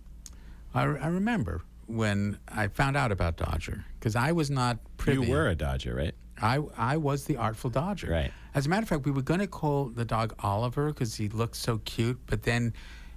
I, 0.74 0.84
I 0.84 1.08
remember 1.08 1.62
when 1.88 2.38
I 2.48 2.68
found 2.68 2.96
out 2.96 3.12
about 3.12 3.38
Dodger 3.38 3.84
because 4.00 4.16
I 4.16 4.32
was 4.32 4.50
not 4.50 4.78
privy. 4.98 5.26
You 5.26 5.32
were 5.32 5.48
a 5.48 5.56
Dodger, 5.56 5.96
right? 5.96 6.16
I 6.42 6.60
I 6.78 6.98
was 6.98 7.26
the 7.26 7.38
artful 7.38 7.70
Dodger. 7.70 8.12
Right. 8.12 8.32
As 8.54 8.66
a 8.66 8.70
matter 8.70 8.84
of 8.84 8.90
fact, 8.90 9.06
we 9.06 9.12
were 9.12 9.22
going 9.22 9.40
to 9.40 9.48
call 9.48 9.86
the 9.86 10.06
dog 10.06 10.34
Oliver 10.40 10.88
because 10.88 11.16
he 11.16 11.30
looked 11.30 11.56
so 11.56 11.80
cute, 11.86 12.20
but 12.26 12.44
then, 12.44 12.74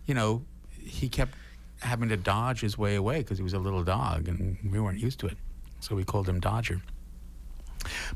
you 0.06 0.14
know, 0.14 0.44
he 0.70 1.08
kept 1.08 1.34
having 1.80 2.08
to 2.08 2.16
dodge 2.16 2.60
his 2.60 2.78
way 2.78 2.94
away 2.94 3.18
because 3.18 3.36
he 3.36 3.42
was 3.42 3.52
a 3.52 3.58
little 3.58 3.82
dog 3.82 4.28
and 4.28 4.56
we 4.70 4.78
weren't 4.78 5.00
used 5.00 5.18
to 5.20 5.26
it, 5.26 5.36
so 5.80 5.96
we 5.96 6.04
called 6.04 6.28
him 6.28 6.40
Dodger. 6.40 6.80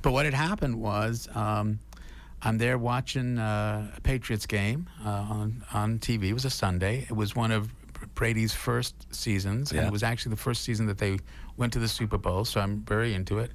But 0.02 0.12
what 0.12 0.24
had 0.24 0.34
happened 0.34 0.80
was. 0.80 1.28
Um, 1.34 1.80
I'm 2.40 2.56
there 2.56 2.78
watching 2.78 3.36
uh, 3.36 3.90
a 3.96 4.00
Patriots 4.00 4.46
game 4.46 4.88
uh, 5.04 5.08
on 5.08 5.64
on 5.72 5.98
TV. 5.98 6.28
It 6.28 6.34
was 6.34 6.44
a 6.44 6.50
Sunday. 6.50 7.04
It 7.10 7.16
was 7.16 7.34
one 7.34 7.50
of 7.50 7.68
Brady's 8.14 8.54
first 8.54 8.94
seasons, 9.14 9.72
and 9.72 9.80
it 9.86 9.92
was 9.92 10.02
actually 10.02 10.30
the 10.30 10.40
first 10.42 10.62
season 10.62 10.86
that 10.86 10.98
they 10.98 11.18
went 11.56 11.72
to 11.72 11.78
the 11.78 11.88
Super 11.88 12.18
Bowl. 12.18 12.44
So 12.44 12.60
I'm 12.60 12.82
very 12.82 13.14
into 13.14 13.38
it. 13.38 13.50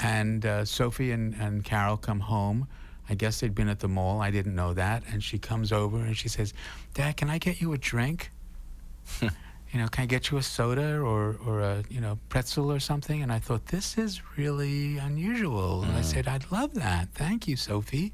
And 0.00 0.44
uh, 0.44 0.64
Sophie 0.64 1.12
and, 1.12 1.34
and 1.34 1.64
Carol 1.64 1.96
come 1.96 2.20
home. 2.20 2.66
I 3.08 3.14
guess 3.14 3.40
they'd 3.40 3.54
been 3.54 3.68
at 3.68 3.80
the 3.80 3.88
mall. 3.88 4.20
I 4.20 4.30
didn't 4.30 4.54
know 4.54 4.72
that. 4.74 5.02
And 5.10 5.22
she 5.22 5.38
comes 5.38 5.72
over 5.72 5.98
and 5.98 6.16
she 6.16 6.28
says, 6.28 6.54
"Dad, 6.94 7.16
can 7.16 7.28
I 7.30 7.38
get 7.38 7.60
you 7.60 7.72
a 7.72 7.78
drink? 7.78 8.30
you 9.22 9.30
know, 9.74 9.88
can 9.88 10.04
I 10.04 10.06
get 10.06 10.30
you 10.30 10.38
a 10.38 10.42
soda 10.42 10.98
or 10.98 11.36
or 11.46 11.60
a 11.60 11.84
you 11.90 12.00
know 12.00 12.18
pretzel 12.30 12.72
or 12.72 12.80
something?" 12.80 13.22
And 13.22 13.30
I 13.30 13.38
thought 13.38 13.66
this 13.66 13.98
is 13.98 14.22
really 14.36 14.96
unusual. 14.96 15.82
And 15.82 15.92
I 15.92 16.00
said, 16.00 16.26
"I'd 16.28 16.50
love 16.50 16.74
that. 16.74 17.08
Thank 17.14 17.46
you, 17.46 17.56
Sophie." 17.56 18.12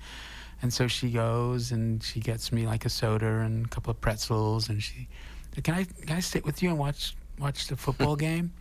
And 0.63 0.73
so 0.73 0.89
she 0.89 1.11
goes 1.11 1.73
and 1.73 2.03
she 2.03 2.21
gets 2.21 2.53
me 2.53 2.67
like 2.67 2.85
a 2.85 2.91
soda 2.91 3.41
and 3.41 3.67
a 3.67 3.69
couple 3.69 3.91
of 3.91 4.01
pretzels, 4.01 4.69
and 4.69 4.83
she, 4.83 5.09
can 5.63 5.75
I 5.75 5.85
can 5.85 6.17
I 6.17 6.21
sit 6.21 6.45
with 6.45 6.63
you 6.63 6.71
and 6.71 6.79
watch 6.79 7.15
watch 7.39 7.69
the 7.69 7.77
football 7.77 8.17
game? 8.29 8.53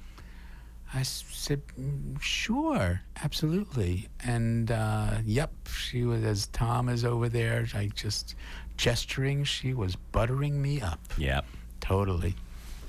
I 0.94 1.04
said, 1.04 1.62
"Mm, 1.80 2.20
sure, 2.22 3.02
absolutely. 3.24 4.08
And 4.24 4.72
uh, 4.72 5.18
yep, 5.24 5.52
she 5.68 6.04
was 6.04 6.24
as 6.24 6.48
Tom 6.48 6.90
is 6.90 7.06
over 7.06 7.30
there, 7.30 7.68
like 7.74 7.94
just 7.96 8.36
gesturing. 8.78 9.44
She 9.44 9.74
was 9.74 9.96
buttering 9.96 10.60
me 10.62 10.82
up. 10.82 11.00
Yep. 11.18 11.46
Totally, 11.80 12.36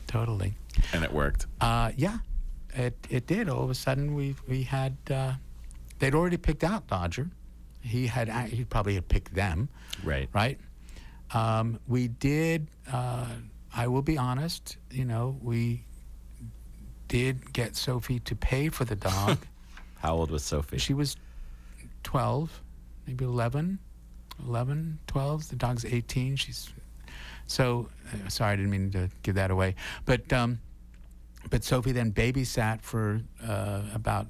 totally. 0.07 0.55
And 0.93 1.05
it 1.05 1.13
worked. 1.13 1.47
Uh, 1.61 1.93
yeah, 1.97 2.19
it 2.75 2.97
it 3.11 3.27
did. 3.27 3.49
All 3.49 3.65
of 3.65 3.71
a 3.71 3.75
sudden, 3.75 4.15
we 4.15 4.35
we 4.49 4.63
had 4.63 4.97
uh, 5.11 5.35
they'd 5.99 6.15
already 6.15 6.39
picked 6.39 6.65
out 6.65 6.87
Dodger. 6.87 7.29
He 7.83 8.07
had 8.07 8.29
he 8.49 8.65
probably 8.65 8.95
had 8.95 9.09
picked 9.09 9.35
them, 9.35 9.69
Right. 10.03 10.29
right? 10.33 10.59
Um, 11.33 11.79
we 11.87 12.09
did. 12.09 12.69
Uh, 12.91 13.27
I 13.75 13.87
will 13.89 14.03
be 14.03 14.19
honest. 14.19 14.77
You 14.91 15.05
know, 15.05 15.39
we 15.43 15.85
did 17.11 17.53
get 17.53 17.75
Sophie 17.75 18.21
to 18.21 18.37
pay 18.37 18.69
for 18.69 18.85
the 18.85 18.95
dog. 18.95 19.39
How 19.99 20.15
old 20.15 20.31
was 20.31 20.45
Sophie? 20.45 20.79
she 20.79 20.95
was 20.95 21.17
12, 22.05 22.63
maybe 23.07 23.25
11, 23.25 23.81
11, 24.47 24.99
12. 25.09 25.49
The 25.49 25.57
dog's 25.57 25.85
18. 25.85 26.37
She's 26.37 26.71
so 27.47 27.89
uh, 28.13 28.29
sorry. 28.29 28.53
I 28.53 28.57
didn't 28.57 28.71
mean 28.71 28.93
to 28.93 29.11
give 29.25 29.35
that 29.35 29.51
away. 29.51 29.75
But 30.05 30.33
um, 30.33 30.61
but 31.51 31.65
Sophie 31.65 31.91
then 31.91 32.13
babysat 32.13 32.81
for 32.81 33.21
uh, 33.45 33.83
about 33.93 34.29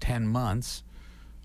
10 0.00 0.26
months 0.26 0.82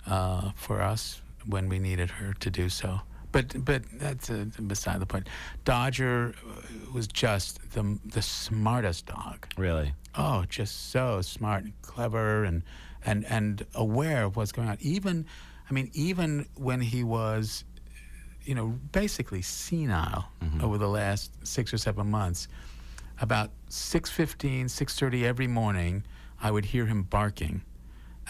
uh, 0.08 0.52
for 0.56 0.82
us 0.82 1.22
when 1.46 1.68
we 1.68 1.78
needed 1.78 2.10
her 2.10 2.34
to 2.40 2.50
do 2.50 2.70
so. 2.70 3.02
But 3.34 3.66
but 3.66 3.84
that's 4.00 4.30
uh, 4.30 4.46
beside 4.66 5.02
the 5.02 5.06
point. 5.06 5.28
Dodger 5.66 6.34
uh, 6.48 6.92
was 6.94 7.06
just 7.08 7.60
the 7.72 8.00
the 8.06 8.22
smartest 8.22 9.08
dog. 9.08 9.46
really? 9.58 9.94
Oh, 10.16 10.46
just 10.48 10.92
so 10.92 11.22
smart 11.22 11.64
and 11.64 11.74
clever 11.82 12.44
and 12.44 12.64
and 13.06 13.26
and 13.26 13.66
aware 13.74 14.24
of 14.24 14.36
what's 14.36 14.52
going 14.52 14.70
on. 14.70 14.78
Even, 14.80 15.26
I 15.70 15.74
mean, 15.74 15.90
even 15.94 16.48
when 16.56 16.82
he 16.82 17.04
was, 17.04 17.64
you 18.44 18.56
know, 18.56 18.80
basically 18.92 19.42
senile 19.42 20.26
mm-hmm. 20.42 20.64
over 20.64 20.78
the 20.78 20.88
last 20.88 21.32
six 21.46 21.74
or 21.74 21.78
seven 21.78 22.10
months, 22.10 22.48
about 23.20 23.52
6.15, 23.70 24.66
6.30 24.66 25.24
every 25.24 25.48
morning, 25.48 26.04
I 26.42 26.52
would 26.52 26.66
hear 26.66 26.86
him 26.86 27.04
barking. 27.04 27.62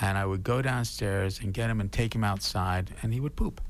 And 0.01 0.17
I 0.17 0.25
would 0.25 0.43
go 0.43 0.61
downstairs 0.61 1.39
and 1.39 1.53
get 1.53 1.69
him 1.69 1.79
and 1.79 1.91
take 1.91 2.15
him 2.15 2.23
outside, 2.23 2.95
and 3.01 3.13
he 3.13 3.19
would 3.19 3.35
poop. 3.35 3.61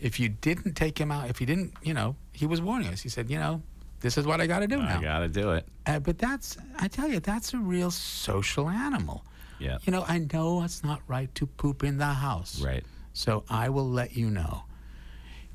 If 0.00 0.18
you 0.18 0.28
didn't 0.28 0.74
take 0.74 0.98
him 0.98 1.12
out, 1.12 1.30
if 1.30 1.40
you 1.40 1.46
didn't, 1.46 1.74
you 1.82 1.94
know, 1.94 2.16
he 2.32 2.46
was 2.46 2.60
warning 2.60 2.88
us. 2.88 3.02
He 3.02 3.08
said, 3.08 3.30
you 3.30 3.38
know, 3.38 3.62
this 4.00 4.16
is 4.18 4.26
what 4.26 4.40
I 4.40 4.46
got 4.46 4.60
to 4.60 4.66
do 4.66 4.78
now. 4.78 4.98
I 4.98 5.02
gotta 5.02 5.28
do 5.28 5.52
it. 5.52 5.66
Uh, 5.86 5.98
but 5.98 6.18
that's, 6.18 6.56
I 6.78 6.88
tell 6.88 7.08
you, 7.08 7.20
that's 7.20 7.54
a 7.54 7.58
real 7.58 7.90
social 7.90 8.68
animal. 8.68 9.24
Yeah. 9.58 9.78
You 9.82 9.92
know, 9.92 10.04
I 10.08 10.26
know 10.32 10.62
it's 10.62 10.82
not 10.82 11.02
right 11.06 11.32
to 11.34 11.46
poop 11.46 11.84
in 11.84 11.98
the 11.98 12.06
house. 12.06 12.60
Right. 12.62 12.84
So 13.12 13.44
I 13.48 13.68
will 13.68 13.88
let 13.88 14.16
you 14.16 14.30
know. 14.30 14.62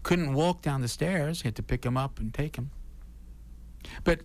Couldn't 0.03 0.33
walk 0.33 0.61
down 0.61 0.81
the 0.81 0.87
stairs, 0.87 1.41
had 1.41 1.55
to 1.55 1.63
pick 1.63 1.83
him 1.83 1.97
up 1.97 2.19
and 2.19 2.33
take 2.33 2.55
him. 2.55 2.69
But 4.03 4.21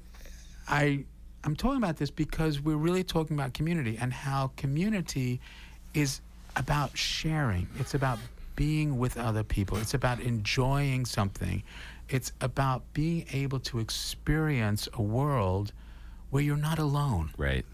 I, 0.68 1.04
I'm 1.44 1.56
talking 1.56 1.78
about 1.78 1.96
this 1.96 2.10
because 2.10 2.60
we're 2.60 2.76
really 2.76 3.04
talking 3.04 3.36
about 3.36 3.54
community 3.54 3.96
and 3.98 4.12
how 4.12 4.52
community 4.56 5.40
is 5.94 6.20
about 6.56 6.96
sharing. 6.96 7.66
It's 7.78 7.94
about 7.94 8.18
being 8.56 8.98
with 8.98 9.16
other 9.16 9.42
people. 9.42 9.78
It's 9.78 9.94
about 9.94 10.20
enjoying 10.20 11.06
something. 11.06 11.62
It's 12.10 12.32
about 12.40 12.92
being 12.92 13.24
able 13.32 13.60
to 13.60 13.78
experience 13.78 14.88
a 14.92 15.00
world 15.02 15.72
where 16.30 16.42
you're 16.42 16.56
not 16.56 16.78
alone. 16.78 17.30
Right. 17.38 17.64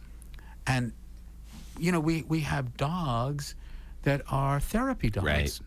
And 0.67 0.93
you 1.79 1.91
know, 1.91 2.01
we 2.01 2.23
we 2.29 2.41
have 2.41 2.77
dogs 2.77 3.55
that 4.03 4.21
are 4.31 4.61
therapy 4.61 5.11
dogs. 5.11 5.27
Right. 5.27 5.61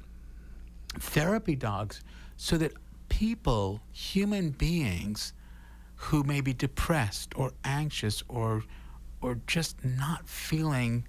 Therapy 0.99 1.55
dogs 1.55 2.01
so 2.38 2.57
that 2.57 2.73
people, 3.09 3.81
human 3.91 4.51
beings 4.51 5.33
who 5.95 6.23
may 6.23 6.41
be 6.41 6.53
depressed 6.53 7.33
or 7.35 7.51
anxious 7.63 8.23
or 8.29 8.63
or 9.21 9.39
just 9.47 9.83
not 9.83 10.27
feeling 10.29 11.05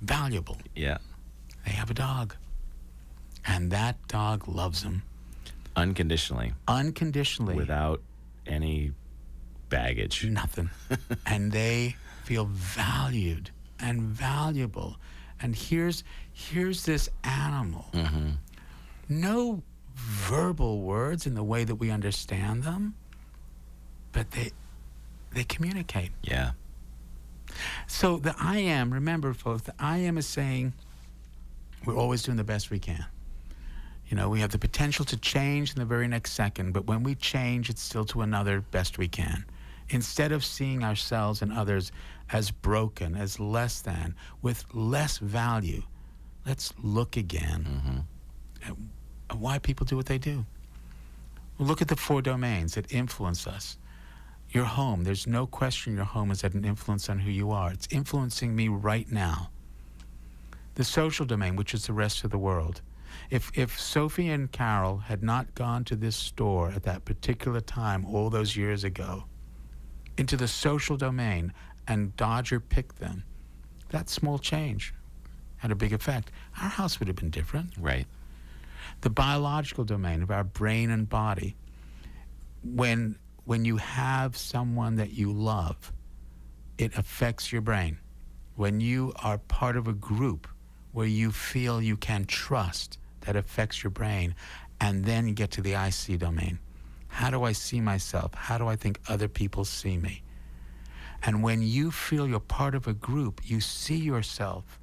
valuable, 0.00 0.56
Yeah. 0.74 0.98
they 1.66 1.72
have 1.72 1.90
a 1.90 1.94
dog. 1.94 2.34
And 3.44 3.70
that 3.72 3.96
dog 4.08 4.48
loves 4.48 4.82
them 4.82 5.02
Unconditionally, 5.76 6.52
unconditionally. 6.68 7.54
without 7.54 8.02
any 8.46 8.92
baggage. 9.68 10.24
nothing. 10.26 10.70
and 11.26 11.52
they 11.52 11.96
feel 12.24 12.46
valued 12.46 13.50
and 13.78 14.02
valuable. 14.02 14.96
And 15.40 15.56
here's 15.56 16.04
here's 16.32 16.84
this 16.84 17.08
animal. 17.24 17.86
Mm-hmm. 17.92 18.30
No 19.08 19.62
verbal 19.94 20.80
words 20.80 21.26
in 21.26 21.34
the 21.34 21.42
way 21.42 21.64
that 21.64 21.76
we 21.76 21.90
understand 21.90 22.62
them, 22.62 22.94
but 24.12 24.30
they 24.32 24.50
they 25.32 25.44
communicate. 25.44 26.10
Yeah. 26.22 26.52
So 27.86 28.18
the 28.18 28.34
I 28.38 28.58
am, 28.58 28.92
remember 28.92 29.32
folks, 29.32 29.62
the 29.62 29.74
I 29.78 29.98
am 29.98 30.18
is 30.18 30.26
saying 30.26 30.72
we're 31.84 31.96
always 31.96 32.22
doing 32.22 32.36
the 32.36 32.44
best 32.44 32.70
we 32.70 32.78
can. 32.78 33.06
You 34.10 34.16
know, 34.16 34.28
we 34.28 34.40
have 34.40 34.50
the 34.50 34.58
potential 34.58 35.04
to 35.04 35.16
change 35.16 35.72
in 35.72 35.78
the 35.78 35.84
very 35.84 36.08
next 36.08 36.32
second, 36.32 36.72
but 36.72 36.86
when 36.86 37.04
we 37.04 37.14
change, 37.14 37.70
it's 37.70 37.80
still 37.80 38.04
to 38.06 38.22
another 38.22 38.60
best 38.60 38.98
we 38.98 39.06
can. 39.06 39.44
Instead 39.88 40.32
of 40.32 40.44
seeing 40.44 40.82
ourselves 40.82 41.42
and 41.42 41.52
others 41.52 41.92
as 42.32 42.50
broken, 42.50 43.14
as 43.14 43.38
less 43.38 43.80
than, 43.80 44.16
with 44.42 44.64
less 44.74 45.18
value, 45.18 45.84
let's 46.44 46.74
look 46.82 47.16
again 47.16 48.04
at, 48.66 48.74
at 49.30 49.36
why 49.36 49.60
people 49.60 49.86
do 49.86 49.96
what 49.96 50.06
they 50.06 50.18
do. 50.18 50.44
Look 51.58 51.80
at 51.80 51.86
the 51.86 51.96
four 51.96 52.20
domains 52.20 52.74
that 52.74 52.92
influence 52.92 53.46
us. 53.46 53.78
Your 54.50 54.64
home, 54.64 55.04
there's 55.04 55.28
no 55.28 55.46
question 55.46 55.94
your 55.94 56.04
home 56.04 56.30
has 56.30 56.42
had 56.42 56.54
an 56.54 56.64
influence 56.64 57.08
on 57.08 57.20
who 57.20 57.30
you 57.30 57.52
are. 57.52 57.70
It's 57.70 57.86
influencing 57.92 58.56
me 58.56 58.66
right 58.66 59.10
now. 59.10 59.50
The 60.74 60.82
social 60.82 61.26
domain, 61.26 61.54
which 61.54 61.74
is 61.74 61.86
the 61.86 61.92
rest 61.92 62.24
of 62.24 62.32
the 62.32 62.38
world. 62.38 62.80
If, 63.28 63.50
if 63.54 63.78
Sophie 63.78 64.28
and 64.30 64.50
Carol 64.50 64.98
had 64.98 65.22
not 65.22 65.54
gone 65.54 65.84
to 65.84 65.96
this 65.96 66.16
store 66.16 66.70
at 66.70 66.84
that 66.84 67.04
particular 67.04 67.60
time 67.60 68.04
all 68.06 68.30
those 68.30 68.56
years 68.56 68.84
ago, 68.84 69.24
into 70.16 70.36
the 70.36 70.48
social 70.48 70.96
domain 70.96 71.52
and 71.86 72.16
Dodger 72.16 72.60
picked 72.60 72.98
them, 72.98 73.24
that 73.90 74.08
small 74.08 74.38
change 74.38 74.94
had 75.58 75.70
a 75.70 75.74
big 75.74 75.92
effect. 75.92 76.30
Our 76.60 76.68
house 76.68 76.98
would 76.98 77.08
have 77.08 77.16
been 77.16 77.30
different. 77.30 77.74
Right. 77.78 78.06
The 79.02 79.10
biological 79.10 79.84
domain 79.84 80.22
of 80.22 80.30
our 80.30 80.44
brain 80.44 80.90
and 80.90 81.08
body. 81.08 81.56
When 82.62 83.18
when 83.44 83.64
you 83.64 83.78
have 83.78 84.36
someone 84.36 84.96
that 84.96 85.12
you 85.12 85.32
love, 85.32 85.92
it 86.78 86.96
affects 86.96 87.50
your 87.50 87.62
brain. 87.62 87.98
When 88.54 88.80
you 88.80 89.12
are 89.16 89.38
part 89.38 89.76
of 89.76 89.88
a 89.88 89.92
group 89.92 90.46
where 90.92 91.06
you 91.06 91.32
feel 91.32 91.80
you 91.80 91.96
can 91.96 92.26
trust, 92.26 92.98
that 93.30 93.36
affects 93.36 93.84
your 93.84 93.92
brain. 93.92 94.34
And 94.80 95.04
then 95.04 95.34
get 95.34 95.52
to 95.52 95.62
the 95.62 95.76
I 95.76 95.90
see 95.90 96.16
domain. 96.16 96.58
How 97.06 97.30
do 97.30 97.44
I 97.44 97.52
see 97.52 97.80
myself? 97.80 98.34
How 98.34 98.58
do 98.58 98.66
I 98.66 98.74
think 98.74 98.98
other 99.08 99.28
people 99.28 99.64
see 99.64 99.96
me? 99.96 100.22
And 101.22 101.44
when 101.44 101.62
you 101.62 101.92
feel 101.92 102.26
you're 102.26 102.40
part 102.40 102.74
of 102.74 102.88
a 102.88 102.92
group, 102.92 103.40
you 103.44 103.60
see 103.60 103.98
yourself 103.98 104.80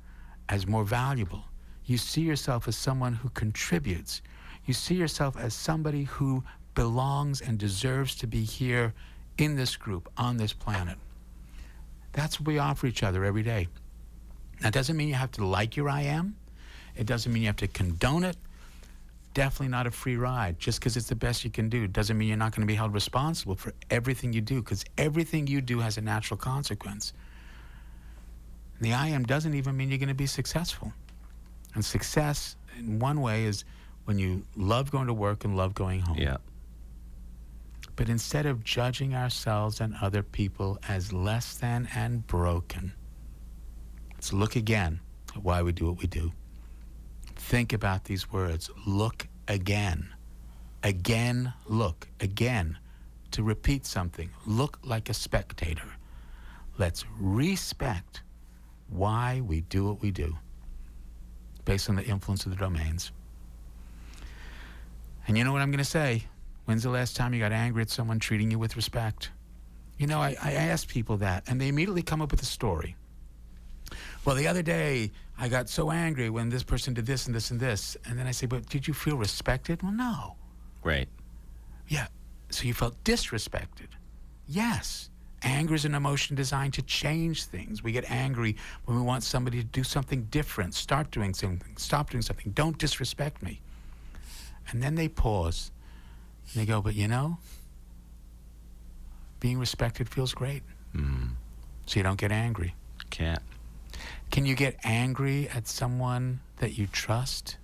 as 0.47 0.65
more 0.65 0.85
valuable. 0.85 1.43
You 1.83 1.97
see 1.97 2.21
yourself 2.21 2.69
as 2.69 2.77
someone 2.77 3.13
who 3.13 3.29
contributes. 3.29 4.21
You 4.65 4.73
see 4.73 4.95
yourself 4.95 5.35
as 5.35 5.53
somebody 5.53 6.03
who 6.03 6.41
belongs 6.73 7.41
and 7.41 7.57
deserves 7.57 8.15
to 8.15 8.27
be 8.27 8.43
here 8.43 8.93
in 9.37 9.57
this 9.57 9.75
group, 9.75 10.09
on 10.15 10.37
this 10.37 10.53
planet. 10.53 10.97
That's 12.13 12.39
what 12.39 12.47
we 12.47 12.59
offer 12.59 12.87
each 12.87 13.03
other 13.03 13.25
every 13.25 13.43
day. 13.43 13.67
That 14.61 14.71
doesn't 14.71 14.95
mean 14.95 15.09
you 15.09 15.15
have 15.15 15.31
to 15.33 15.45
like 15.45 15.75
your 15.75 15.89
I 15.89 16.03
am. 16.03 16.37
It 16.97 17.05
doesn't 17.05 17.31
mean 17.31 17.43
you 17.43 17.47
have 17.47 17.57
to 17.57 17.67
condone 17.67 18.23
it. 18.23 18.37
Definitely 19.33 19.67
not 19.67 19.85
a 19.85 19.91
free 19.91 20.17
ride. 20.17 20.57
Just 20.57 20.79
because 20.79 20.97
it's 20.97 21.09
the 21.09 21.15
best 21.15 21.43
you 21.43 21.51
can 21.51 21.69
do 21.69 21.87
doesn't 21.87 22.17
mean 22.17 22.27
you're 22.27 22.37
not 22.37 22.55
going 22.55 22.67
to 22.67 22.71
be 22.71 22.75
held 22.75 22.93
responsible 22.93 23.55
for 23.55 23.73
everything 23.91 24.33
you 24.33 24.41
do, 24.41 24.61
because 24.61 24.83
everything 24.97 25.45
you 25.45 25.61
do 25.61 25.79
has 25.79 25.97
a 25.97 26.01
natural 26.01 26.37
consequence. 26.37 27.13
The 28.81 28.93
I 28.93 29.07
am 29.09 29.23
doesn't 29.23 29.53
even 29.53 29.77
mean 29.77 29.89
you're 29.89 29.99
going 29.99 30.09
to 30.09 30.15
be 30.15 30.27
successful. 30.27 30.91
And 31.75 31.85
success, 31.85 32.55
in 32.79 32.97
one 32.97 33.21
way, 33.21 33.45
is 33.45 33.63
when 34.05 34.17
you 34.17 34.43
love 34.55 34.89
going 34.89 35.07
to 35.07 35.13
work 35.13 35.43
and 35.45 35.55
love 35.55 35.75
going 35.75 35.99
home. 35.99 36.17
Yeah. 36.17 36.37
But 37.95 38.09
instead 38.09 38.45
of 38.45 38.63
judging 38.63 39.13
ourselves 39.13 39.81
and 39.81 39.95
other 40.01 40.23
people 40.23 40.79
as 40.87 41.11
less 41.11 41.57
than 41.57 41.87
and 41.93 42.25
broken, 42.25 42.93
let's 44.13 44.31
look 44.33 44.55
again 44.55 44.99
at 45.35 45.43
why 45.43 45.61
we 45.61 45.71
do 45.71 45.87
what 45.87 45.99
we 45.99 46.07
do. 46.07 46.31
Think 47.37 47.71
about 47.71 48.03
these 48.03 48.31
words. 48.31 48.69
Look 48.85 49.27
again. 49.47 50.13
Again, 50.83 51.53
look. 51.65 52.07
Again. 52.19 52.77
To 53.31 53.43
repeat 53.43 53.85
something, 53.85 54.29
look 54.45 54.79
like 54.83 55.09
a 55.09 55.13
spectator. 55.13 55.87
Let's 56.77 57.05
respect 57.19 58.21
why 58.89 59.41
we 59.41 59.61
do 59.61 59.85
what 59.85 60.01
we 60.01 60.11
do 60.11 60.37
based 61.65 61.89
on 61.89 61.95
the 61.95 62.03
influence 62.03 62.45
of 62.45 62.51
the 62.51 62.57
domains. 62.57 63.11
And 65.27 65.37
you 65.37 65.43
know 65.43 65.51
what 65.51 65.61
I'm 65.61 65.71
going 65.71 65.79
to 65.79 65.83
say? 65.83 66.23
When's 66.65 66.83
the 66.83 66.89
last 66.89 67.15
time 67.15 67.33
you 67.33 67.39
got 67.39 67.51
angry 67.51 67.81
at 67.81 67.89
someone 67.89 68.19
treating 68.19 68.49
you 68.49 68.59
with 68.59 68.75
respect? 68.75 69.31
You 69.97 70.07
know, 70.07 70.19
I, 70.21 70.35
I 70.41 70.53
ask 70.53 70.87
people 70.87 71.17
that, 71.17 71.43
and 71.47 71.59
they 71.59 71.67
immediately 71.67 72.03
come 72.03 72.21
up 72.21 72.31
with 72.31 72.41
a 72.41 72.45
story. 72.45 72.95
Well, 74.23 74.35
the 74.35 74.47
other 74.47 74.61
day, 74.61 75.11
I 75.39 75.47
got 75.47 75.69
so 75.69 75.91
angry 75.91 76.29
when 76.29 76.49
this 76.49 76.63
person 76.63 76.93
did 76.93 77.05
this 77.05 77.27
and 77.27 77.35
this 77.35 77.51
and 77.51 77.59
this. 77.59 77.95
And 78.05 78.17
then 78.17 78.25
I 78.25 78.31
say, 78.31 78.47
but 78.47 78.67
did 78.69 78.87
you 78.87 78.93
feel 78.93 79.17
respected? 79.17 79.83
Well, 79.83 79.91
no. 79.91 80.35
Right. 80.83 81.07
Yeah. 81.87 82.07
So 82.49 82.65
you 82.65 82.73
felt 82.73 83.01
disrespected? 83.03 83.89
Yes. 84.47 85.09
Anger 85.43 85.75
is 85.75 85.85
an 85.85 85.93
emotion 85.93 86.35
designed 86.35 86.73
to 86.73 86.81
change 86.81 87.43
things. 87.45 87.83
We 87.83 87.91
get 87.91 88.09
angry 88.09 88.55
when 88.85 88.97
we 88.97 89.03
want 89.03 89.23
somebody 89.23 89.59
to 89.59 89.63
do 89.63 89.83
something 89.83 90.23
different, 90.31 90.73
start 90.73 91.11
doing 91.11 91.33
something, 91.33 91.77
stop 91.77 92.09
doing 92.09 92.23
something. 92.23 92.51
Don't 92.53 92.77
disrespect 92.77 93.43
me. 93.43 93.61
And 94.69 94.81
then 94.81 94.95
they 94.95 95.07
pause 95.07 95.71
and 96.51 96.61
they 96.61 96.65
go, 96.65 96.81
but 96.81 96.95
you 96.95 97.07
know, 97.07 97.37
being 99.39 99.59
respected 99.59 100.09
feels 100.09 100.33
great. 100.33 100.63
Mm. 100.95 101.29
So 101.85 101.99
you 101.99 102.03
don't 102.03 102.17
get 102.17 102.31
angry. 102.31 102.73
Can't. 103.11 103.41
Can 104.31 104.45
you 104.45 104.55
get 104.55 104.77
angry 104.83 105.49
at 105.49 105.67
someone 105.67 106.41
that 106.57 106.77
you 106.77 106.87
trust? 106.87 107.57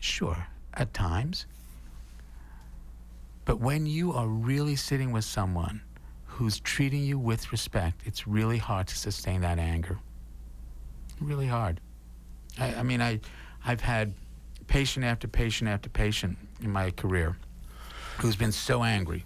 Sure, 0.00 0.46
at 0.74 0.92
times. 0.92 1.46
But 3.44 3.60
when 3.60 3.86
you 3.86 4.12
are 4.12 4.26
really 4.26 4.76
sitting 4.76 5.12
with 5.12 5.24
someone 5.24 5.82
who's 6.26 6.60
treating 6.60 7.02
you 7.02 7.18
with 7.18 7.52
respect, 7.52 8.02
it's 8.04 8.26
really 8.26 8.58
hard 8.58 8.88
to 8.88 8.96
sustain 8.96 9.40
that 9.42 9.58
anger. 9.58 9.98
Really 11.20 11.46
hard. 11.46 11.80
I, 12.58 12.74
I 12.74 12.82
mean, 12.82 13.00
I, 13.00 13.20
I've 13.64 13.80
had 13.80 14.12
patient 14.66 15.06
after 15.06 15.28
patient 15.28 15.70
after 15.70 15.88
patient 15.88 16.36
in 16.60 16.70
my 16.70 16.90
career 16.90 17.36
who's 18.18 18.36
been 18.36 18.52
so 18.52 18.82
angry. 18.82 19.24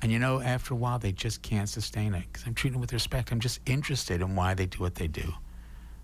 And 0.00 0.10
you 0.10 0.18
know, 0.18 0.40
after 0.40 0.74
a 0.74 0.76
while, 0.76 0.98
they 0.98 1.12
just 1.12 1.42
can't 1.42 1.68
sustain 1.68 2.14
it 2.14 2.24
because 2.32 2.46
I'm 2.46 2.54
treating 2.54 2.74
them 2.74 2.80
with 2.80 2.92
respect. 2.92 3.30
I'm 3.30 3.40
just 3.40 3.60
interested 3.66 4.20
in 4.20 4.34
why 4.34 4.54
they 4.54 4.66
do 4.66 4.78
what 4.78 4.96
they 4.96 5.06
do. 5.06 5.32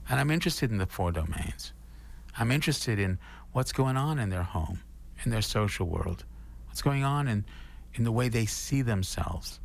And 0.08 0.18
I'm 0.18 0.30
interested 0.30 0.70
in 0.70 0.78
the 0.78 0.86
four 0.86 1.12
domains. 1.12 1.72
I'm 2.38 2.50
interested 2.50 2.98
in 2.98 3.18
what's 3.52 3.72
going 3.72 3.96
on 3.96 4.18
in 4.18 4.30
their 4.30 4.42
home, 4.42 4.80
in 5.24 5.30
their 5.30 5.42
social 5.42 5.86
world, 5.86 6.24
what's 6.66 6.82
going 6.82 7.04
on 7.04 7.28
in, 7.28 7.44
in 7.94 8.04
the 8.04 8.12
way 8.12 8.28
they 8.28 8.46
see 8.46 8.82
themselves. 8.82 9.60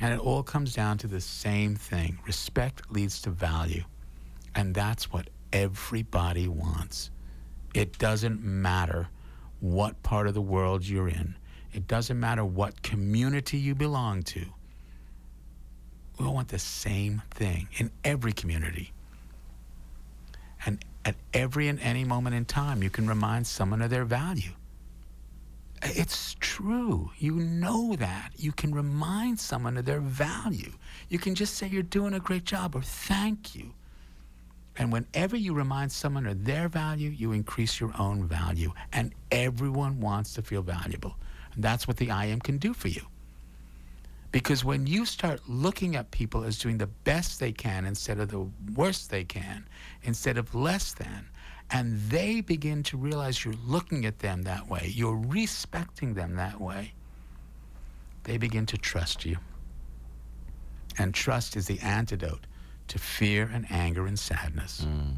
And 0.00 0.14
it 0.14 0.20
all 0.20 0.42
comes 0.42 0.74
down 0.74 0.98
to 0.98 1.06
the 1.06 1.20
same 1.20 1.74
thing 1.74 2.18
respect 2.26 2.90
leads 2.90 3.20
to 3.22 3.30
value. 3.30 3.84
And 4.54 4.74
that's 4.74 5.12
what 5.12 5.28
everybody 5.52 6.48
wants. 6.48 7.10
It 7.74 7.98
doesn't 7.98 8.42
matter 8.42 9.08
what 9.60 10.02
part 10.02 10.26
of 10.26 10.34
the 10.34 10.40
world 10.40 10.86
you're 10.86 11.08
in, 11.08 11.36
it 11.72 11.86
doesn't 11.86 12.18
matter 12.18 12.44
what 12.44 12.82
community 12.82 13.58
you 13.58 13.74
belong 13.74 14.22
to. 14.22 14.46
We 16.18 16.26
all 16.26 16.34
want 16.34 16.48
the 16.48 16.58
same 16.58 17.22
thing 17.30 17.68
in 17.76 17.90
every 18.04 18.32
community. 18.32 18.92
And 20.66 20.84
at 21.04 21.14
every 21.32 21.68
and 21.68 21.78
any 21.80 22.04
moment 22.04 22.34
in 22.34 22.44
time, 22.44 22.82
you 22.82 22.90
can 22.90 23.06
remind 23.08 23.46
someone 23.46 23.80
of 23.82 23.90
their 23.90 24.04
value. 24.04 24.52
It's 25.82 26.34
true. 26.40 27.12
You 27.18 27.34
know 27.36 27.94
that. 27.96 28.32
You 28.36 28.50
can 28.50 28.74
remind 28.74 29.38
someone 29.38 29.76
of 29.76 29.84
their 29.84 30.00
value. 30.00 30.72
You 31.08 31.18
can 31.18 31.36
just 31.36 31.54
say 31.54 31.68
you're 31.68 31.82
doing 31.84 32.14
a 32.14 32.20
great 32.20 32.44
job 32.44 32.74
or 32.74 32.82
thank 32.82 33.54
you. 33.54 33.72
And 34.76 34.92
whenever 34.92 35.36
you 35.36 35.54
remind 35.54 35.92
someone 35.92 36.26
of 36.26 36.44
their 36.44 36.68
value, 36.68 37.10
you 37.10 37.32
increase 37.32 37.80
your 37.80 37.92
own 37.98 38.26
value. 38.26 38.72
And 38.92 39.12
everyone 39.30 40.00
wants 40.00 40.34
to 40.34 40.42
feel 40.42 40.62
valuable. 40.62 41.16
And 41.54 41.62
that's 41.62 41.86
what 41.86 41.96
the 41.96 42.10
I 42.10 42.26
am 42.26 42.40
can 42.40 42.58
do 42.58 42.72
for 42.74 42.88
you. 42.88 43.02
Because 44.30 44.64
when 44.64 44.86
you 44.86 45.06
start 45.06 45.40
looking 45.48 45.96
at 45.96 46.10
people 46.10 46.44
as 46.44 46.58
doing 46.58 46.78
the 46.78 46.86
best 46.86 47.40
they 47.40 47.52
can 47.52 47.86
instead 47.86 48.20
of 48.20 48.28
the 48.28 48.46
worst 48.74 49.10
they 49.10 49.24
can, 49.24 49.66
instead 50.02 50.36
of 50.36 50.54
less 50.54 50.92
than, 50.92 51.28
and 51.70 51.98
they 52.10 52.40
begin 52.40 52.82
to 52.84 52.96
realize 52.96 53.44
you're 53.44 53.54
looking 53.66 54.04
at 54.04 54.18
them 54.18 54.42
that 54.42 54.68
way, 54.68 54.92
you're 54.94 55.16
respecting 55.16 56.14
them 56.14 56.36
that 56.36 56.60
way, 56.60 56.92
they 58.24 58.36
begin 58.36 58.66
to 58.66 58.76
trust 58.76 59.24
you. 59.24 59.38
And 60.98 61.14
trust 61.14 61.56
is 61.56 61.66
the 61.66 61.78
antidote 61.80 62.46
to 62.88 62.98
fear 62.98 63.50
and 63.52 63.66
anger 63.70 64.06
and 64.06 64.18
sadness. 64.18 64.86
Mm. 64.86 65.14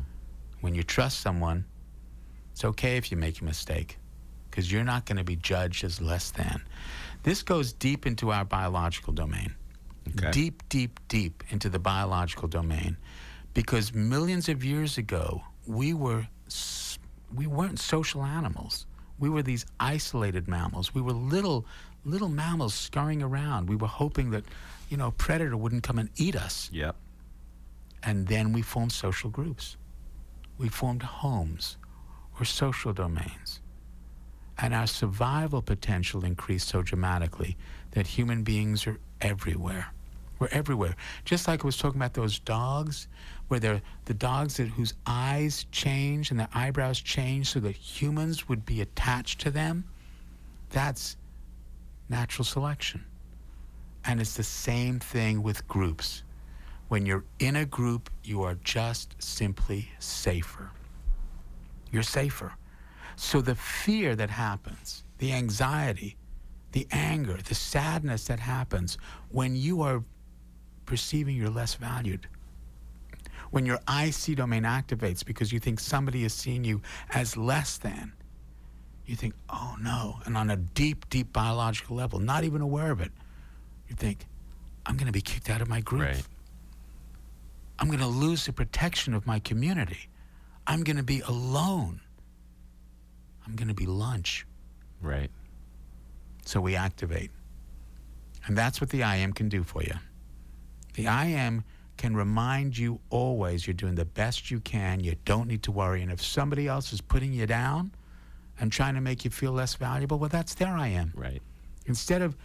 When 0.60 0.74
you 0.74 0.82
trust 0.82 1.20
someone, 1.20 1.64
it's 2.52 2.64
okay 2.64 2.96
if 2.96 3.10
you 3.10 3.16
make 3.16 3.40
a 3.40 3.44
mistake 3.44 3.98
because 4.50 4.70
you're 4.70 4.84
not 4.84 5.06
going 5.06 5.16
to 5.16 5.24
be 5.24 5.36
judged 5.36 5.84
as 5.84 6.00
less 6.00 6.30
than. 6.32 6.62
This 7.22 7.42
goes 7.42 7.72
deep 7.72 8.06
into 8.06 8.30
our 8.30 8.44
biological 8.44 9.12
domain. 9.12 9.54
Okay. 10.08 10.30
Deep, 10.30 10.62
deep, 10.68 10.98
deep 11.08 11.44
into 11.50 11.68
the 11.68 11.78
biological 11.78 12.48
domain. 12.48 12.96
Because 13.52 13.92
millions 13.92 14.48
of 14.48 14.64
years 14.64 14.96
ago, 14.98 15.42
we 15.66 15.92
were 15.92 16.26
we 17.34 17.46
weren't 17.46 17.78
social 17.78 18.24
animals. 18.24 18.86
We 19.18 19.28
were 19.28 19.42
these 19.42 19.66
isolated 19.78 20.48
mammals. 20.48 20.94
We 20.94 21.02
were 21.02 21.12
little 21.12 21.66
little 22.04 22.28
mammals 22.28 22.74
scurrying 22.74 23.22
around. 23.22 23.68
We 23.68 23.76
were 23.76 23.86
hoping 23.86 24.30
that, 24.30 24.44
you 24.88 24.96
know, 24.96 25.08
a 25.08 25.12
predator 25.12 25.56
wouldn't 25.56 25.82
come 25.82 25.98
and 25.98 26.08
eat 26.16 26.34
us. 26.34 26.70
Yep. 26.72 26.96
And 28.02 28.26
then 28.26 28.52
we 28.52 28.62
formed 28.62 28.92
social 28.92 29.28
groups. 29.28 29.76
We 30.56 30.68
formed 30.68 31.02
homes 31.02 31.76
or 32.38 32.46
social 32.46 32.92
domains 32.94 33.59
and 34.58 34.74
our 34.74 34.86
survival 34.86 35.62
potential 35.62 36.24
increased 36.24 36.68
so 36.68 36.82
dramatically 36.82 37.56
that 37.92 38.06
human 38.06 38.42
beings 38.42 38.86
are 38.86 38.98
everywhere. 39.20 39.92
We're 40.38 40.48
everywhere. 40.52 40.96
Just 41.24 41.48
like 41.48 41.64
I 41.64 41.66
was 41.66 41.76
talking 41.76 42.00
about 42.00 42.14
those 42.14 42.38
dogs, 42.38 43.08
where 43.48 43.60
they're 43.60 43.82
the 44.06 44.14
dogs 44.14 44.56
that, 44.56 44.68
whose 44.68 44.94
eyes 45.06 45.66
change 45.70 46.30
and 46.30 46.40
their 46.40 46.48
eyebrows 46.54 47.00
change 47.00 47.50
so 47.50 47.60
that 47.60 47.76
humans 47.76 48.48
would 48.48 48.64
be 48.64 48.80
attached 48.80 49.40
to 49.42 49.50
them. 49.50 49.84
That's 50.70 51.16
natural 52.08 52.44
selection. 52.44 53.04
And 54.04 54.20
it's 54.20 54.34
the 54.34 54.42
same 54.42 54.98
thing 54.98 55.42
with 55.42 55.66
groups. 55.68 56.22
When 56.88 57.04
you're 57.04 57.24
in 57.38 57.56
a 57.56 57.66
group, 57.66 58.08
you 58.24 58.42
are 58.42 58.56
just 58.64 59.14
simply 59.22 59.90
safer. 59.98 60.70
You're 61.92 62.02
safer. 62.02 62.54
So 63.20 63.42
the 63.42 63.54
fear 63.54 64.16
that 64.16 64.30
happens, 64.30 65.04
the 65.18 65.34
anxiety, 65.34 66.16
the 66.72 66.86
anger, 66.90 67.36
the 67.36 67.54
sadness 67.54 68.24
that 68.28 68.40
happens 68.40 68.96
when 69.28 69.54
you 69.54 69.82
are 69.82 70.02
perceiving 70.86 71.36
you're 71.36 71.50
less 71.50 71.74
valued, 71.74 72.26
when 73.50 73.66
your 73.66 73.78
I 73.86 74.08
see 74.08 74.34
domain 74.34 74.62
activates 74.62 75.22
because 75.22 75.52
you 75.52 75.60
think 75.60 75.80
somebody 75.80 76.24
is 76.24 76.32
seeing 76.32 76.64
you 76.64 76.80
as 77.10 77.36
less 77.36 77.76
than, 77.76 78.14
you 79.04 79.16
think, 79.16 79.34
oh 79.50 79.76
no. 79.78 80.20
And 80.24 80.34
on 80.34 80.48
a 80.48 80.56
deep, 80.56 81.06
deep 81.10 81.30
biological 81.30 81.96
level, 81.96 82.20
not 82.20 82.44
even 82.44 82.62
aware 82.62 82.90
of 82.90 83.02
it, 83.02 83.12
you 83.86 83.96
think, 83.96 84.24
I'm 84.86 84.96
going 84.96 85.08
to 85.08 85.12
be 85.12 85.20
kicked 85.20 85.50
out 85.50 85.60
of 85.60 85.68
my 85.68 85.82
group. 85.82 86.02
Right. 86.02 86.26
I'm 87.78 87.88
going 87.88 88.00
to 88.00 88.06
lose 88.06 88.46
the 88.46 88.54
protection 88.54 89.12
of 89.12 89.26
my 89.26 89.40
community. 89.40 90.08
I'm 90.66 90.82
going 90.84 90.96
to 90.96 91.02
be 91.02 91.20
alone. 91.20 92.00
I'm 93.50 93.56
going 93.56 93.68
to 93.68 93.74
be 93.74 93.86
lunch. 93.86 94.46
Right. 95.02 95.28
So 96.44 96.60
we 96.60 96.76
activate. 96.76 97.32
And 98.46 98.56
that's 98.56 98.80
what 98.80 98.90
the 98.90 99.02
I 99.02 99.16
am 99.16 99.32
can 99.32 99.48
do 99.48 99.64
for 99.64 99.82
you. 99.82 99.94
The 100.94 101.08
I 101.08 101.26
am 101.26 101.64
can 101.96 102.14
remind 102.14 102.78
you 102.78 103.00
always 103.10 103.66
you're 103.66 103.74
doing 103.74 103.96
the 103.96 104.04
best 104.04 104.52
you 104.52 104.60
can. 104.60 105.00
You 105.00 105.16
don't 105.24 105.48
need 105.48 105.64
to 105.64 105.72
worry. 105.72 106.00
And 106.00 106.12
if 106.12 106.22
somebody 106.22 106.68
else 106.68 106.92
is 106.92 107.00
putting 107.00 107.32
you 107.32 107.44
down 107.46 107.90
and 108.60 108.70
trying 108.70 108.94
to 108.94 109.00
make 109.00 109.24
you 109.24 109.32
feel 109.32 109.50
less 109.50 109.74
valuable, 109.74 110.18
well, 110.20 110.28
that's 110.28 110.54
their 110.54 110.76
I 110.76 110.86
am. 110.86 111.12
Right. 111.16 111.42
Instead 111.86 112.22
of 112.22 112.36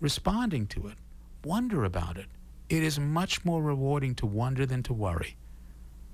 responding 0.00 0.66
to 0.68 0.86
it, 0.86 0.96
wonder 1.44 1.84
about 1.84 2.16
it. 2.16 2.26
It 2.70 2.82
is 2.82 2.98
much 2.98 3.44
more 3.44 3.62
rewarding 3.62 4.14
to 4.16 4.26
wonder 4.26 4.64
than 4.64 4.82
to 4.84 4.94
worry. 4.94 5.36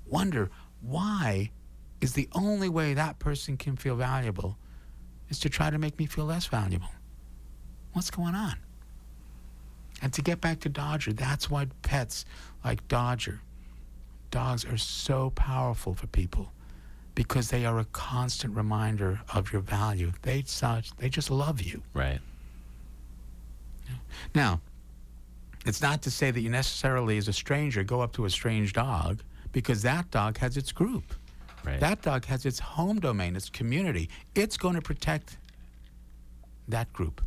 Wonder 0.07 0.51
why 0.81 1.53
is 2.01 2.13
the 2.15 2.29
only 2.33 2.69
way 2.69 2.95
that 2.95 3.19
person 3.19 3.57
can 3.57 3.77
feel 3.77 3.97
valuable 3.97 4.57
is 5.29 5.39
to 5.41 5.49
try 5.49 5.71
to 5.71 5.79
make 5.79 5.99
me 5.99 6.07
feel 6.07 6.25
less 6.25 6.47
valuable. 6.47 6.89
What's 7.93 8.11
going 8.11 8.35
on? 8.35 8.57
And 10.03 10.13
to 10.15 10.23
get 10.23 10.41
back 10.41 10.61
to 10.61 10.69
Dodger, 10.69 11.13
that's 11.13 11.51
why 11.51 11.67
pets 11.83 12.25
like 12.65 12.87
Dodger, 12.89 13.41
dogs 14.31 14.65
are 14.65 14.79
so 14.79 15.31
powerful 15.31 15.95
for 15.95 16.07
people 16.07 16.53
because 17.15 17.51
they 17.51 17.67
are 17.67 17.79
a 17.79 17.85
constant 17.87 18.57
reminder 18.57 19.21
of 19.35 19.53
your 19.53 19.61
value. 19.61 20.13
They 20.23 20.43
such 20.47 20.97
they 20.97 21.09
just 21.09 21.31
love 21.31 21.61
you. 21.61 21.83
Right. 21.93 22.21
Now, 24.35 24.61
it's 25.67 25.83
not 25.83 26.03
to 26.03 26.11
say 26.11 26.31
that 26.31 26.41
you 26.41 26.49
necessarily, 26.49 27.19
as 27.19 27.29
a 27.29 27.33
stranger, 27.33 27.83
go 27.83 28.01
up 28.01 28.13
to 28.13 28.25
a 28.25 28.31
strange 28.31 28.73
dog 28.73 29.23
because 29.53 29.83
that 29.83 30.11
dog 30.11 30.39
has 30.39 30.57
its 30.57 30.73
group. 30.73 31.15
Right. 31.65 31.81
That 31.81 32.03
dog 32.03 32.25
has 32.27 32.47
its 32.47 32.59
home 32.59 33.01
domain, 33.01 33.37
its 33.37 33.51
community. 33.51 34.09
It's 34.35 34.57
going 34.57 34.75
to 34.77 34.81
protect 34.83 35.37
that 36.69 36.93
group. 36.93 37.21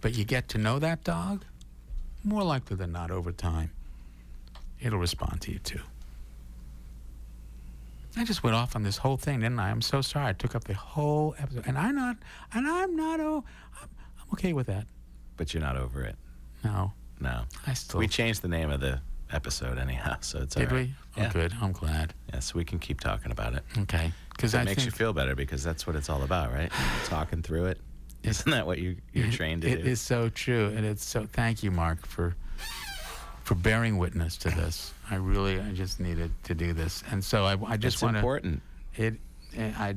But 0.00 0.14
you 0.14 0.24
get 0.24 0.48
to 0.50 0.58
know 0.58 0.78
that 0.80 1.04
dog, 1.04 1.44
more 2.24 2.42
likely 2.42 2.76
than 2.76 2.92
not 2.92 3.10
over 3.10 3.32
time, 3.32 3.70
it'll 4.80 4.98
respond 4.98 5.40
to 5.42 5.52
you 5.52 5.58
too. 5.58 5.80
I 8.16 8.24
just 8.24 8.42
went 8.44 8.54
off 8.54 8.76
on 8.76 8.82
this 8.84 8.96
whole 8.96 9.16
thing, 9.16 9.40
didn't 9.40 9.58
I? 9.58 9.70
I'm 9.70 9.82
so 9.82 10.00
sorry. 10.00 10.28
I 10.28 10.32
took 10.34 10.54
up 10.54 10.64
the 10.64 10.74
whole 10.74 11.34
episode, 11.38 11.64
and 11.66 11.76
I'm 11.76 11.96
not, 11.96 12.16
and 12.52 12.66
I'm 12.68 12.94
not. 12.94 13.18
Oh, 13.20 13.42
I'm, 13.82 13.88
I'm 14.20 14.26
okay 14.34 14.52
with 14.52 14.68
that. 14.68 14.86
But 15.36 15.52
you're 15.52 15.62
not 15.62 15.76
over 15.76 16.02
it. 16.02 16.16
No, 16.62 16.92
No. 17.20 17.42
I 17.66 17.74
still. 17.74 17.98
We 17.98 18.06
changed 18.06 18.42
the 18.42 18.48
name 18.48 18.70
of 18.70 18.80
the 18.80 19.00
episode 19.32 19.78
anyhow, 19.78 20.16
so 20.20 20.40
it's 20.42 20.54
did 20.54 20.68
all 20.70 20.76
right. 20.76 20.86
we? 20.88 20.94
Oh, 21.16 21.22
Yeah. 21.22 21.32
good. 21.32 21.52
I'm 21.60 21.72
glad. 21.72 22.14
Yeah, 22.32 22.40
so 22.40 22.56
we 22.56 22.64
can 22.64 22.78
keep 22.78 23.00
talking 23.00 23.30
about 23.32 23.54
it. 23.54 23.62
Okay, 23.78 24.12
because 24.30 24.54
It 24.54 24.58
makes 24.64 24.76
think 24.82 24.86
you 24.86 24.90
feel 24.92 25.12
better 25.12 25.34
because 25.34 25.62
that's 25.62 25.86
what 25.86 25.96
it's 25.96 26.08
all 26.10 26.22
about, 26.22 26.52
right? 26.52 26.70
Talking 27.06 27.42
through 27.42 27.66
it. 27.66 27.80
Isn't 28.22 28.50
that 28.52 28.66
what 28.66 28.78
you 28.78 28.96
you're 29.12 29.30
trained 29.30 29.62
to 29.62 29.68
It 29.68 29.76
do? 29.76 29.80
It 29.82 29.86
is 29.86 30.00
so 30.00 30.28
true, 30.30 30.72
and 30.74 30.86
it's 30.86 31.04
so. 31.04 31.26
Thank 31.32 31.62
you, 31.62 31.70
Mark, 31.70 32.06
for 32.06 32.34
for 33.42 33.54
bearing 33.54 33.98
witness 33.98 34.36
to 34.38 34.48
this. 34.50 34.94
I 35.10 35.16
really, 35.16 35.60
I 35.60 35.72
just 35.72 36.00
needed 36.00 36.30
to 36.44 36.54
do 36.54 36.72
this, 36.72 37.04
and 37.10 37.22
so 37.22 37.44
I, 37.44 37.56
I 37.66 37.76
just 37.76 38.02
want 38.02 38.14
to. 38.14 38.18
important. 38.20 38.62
It, 38.96 39.14
eh, 39.56 39.72
I. 39.76 39.96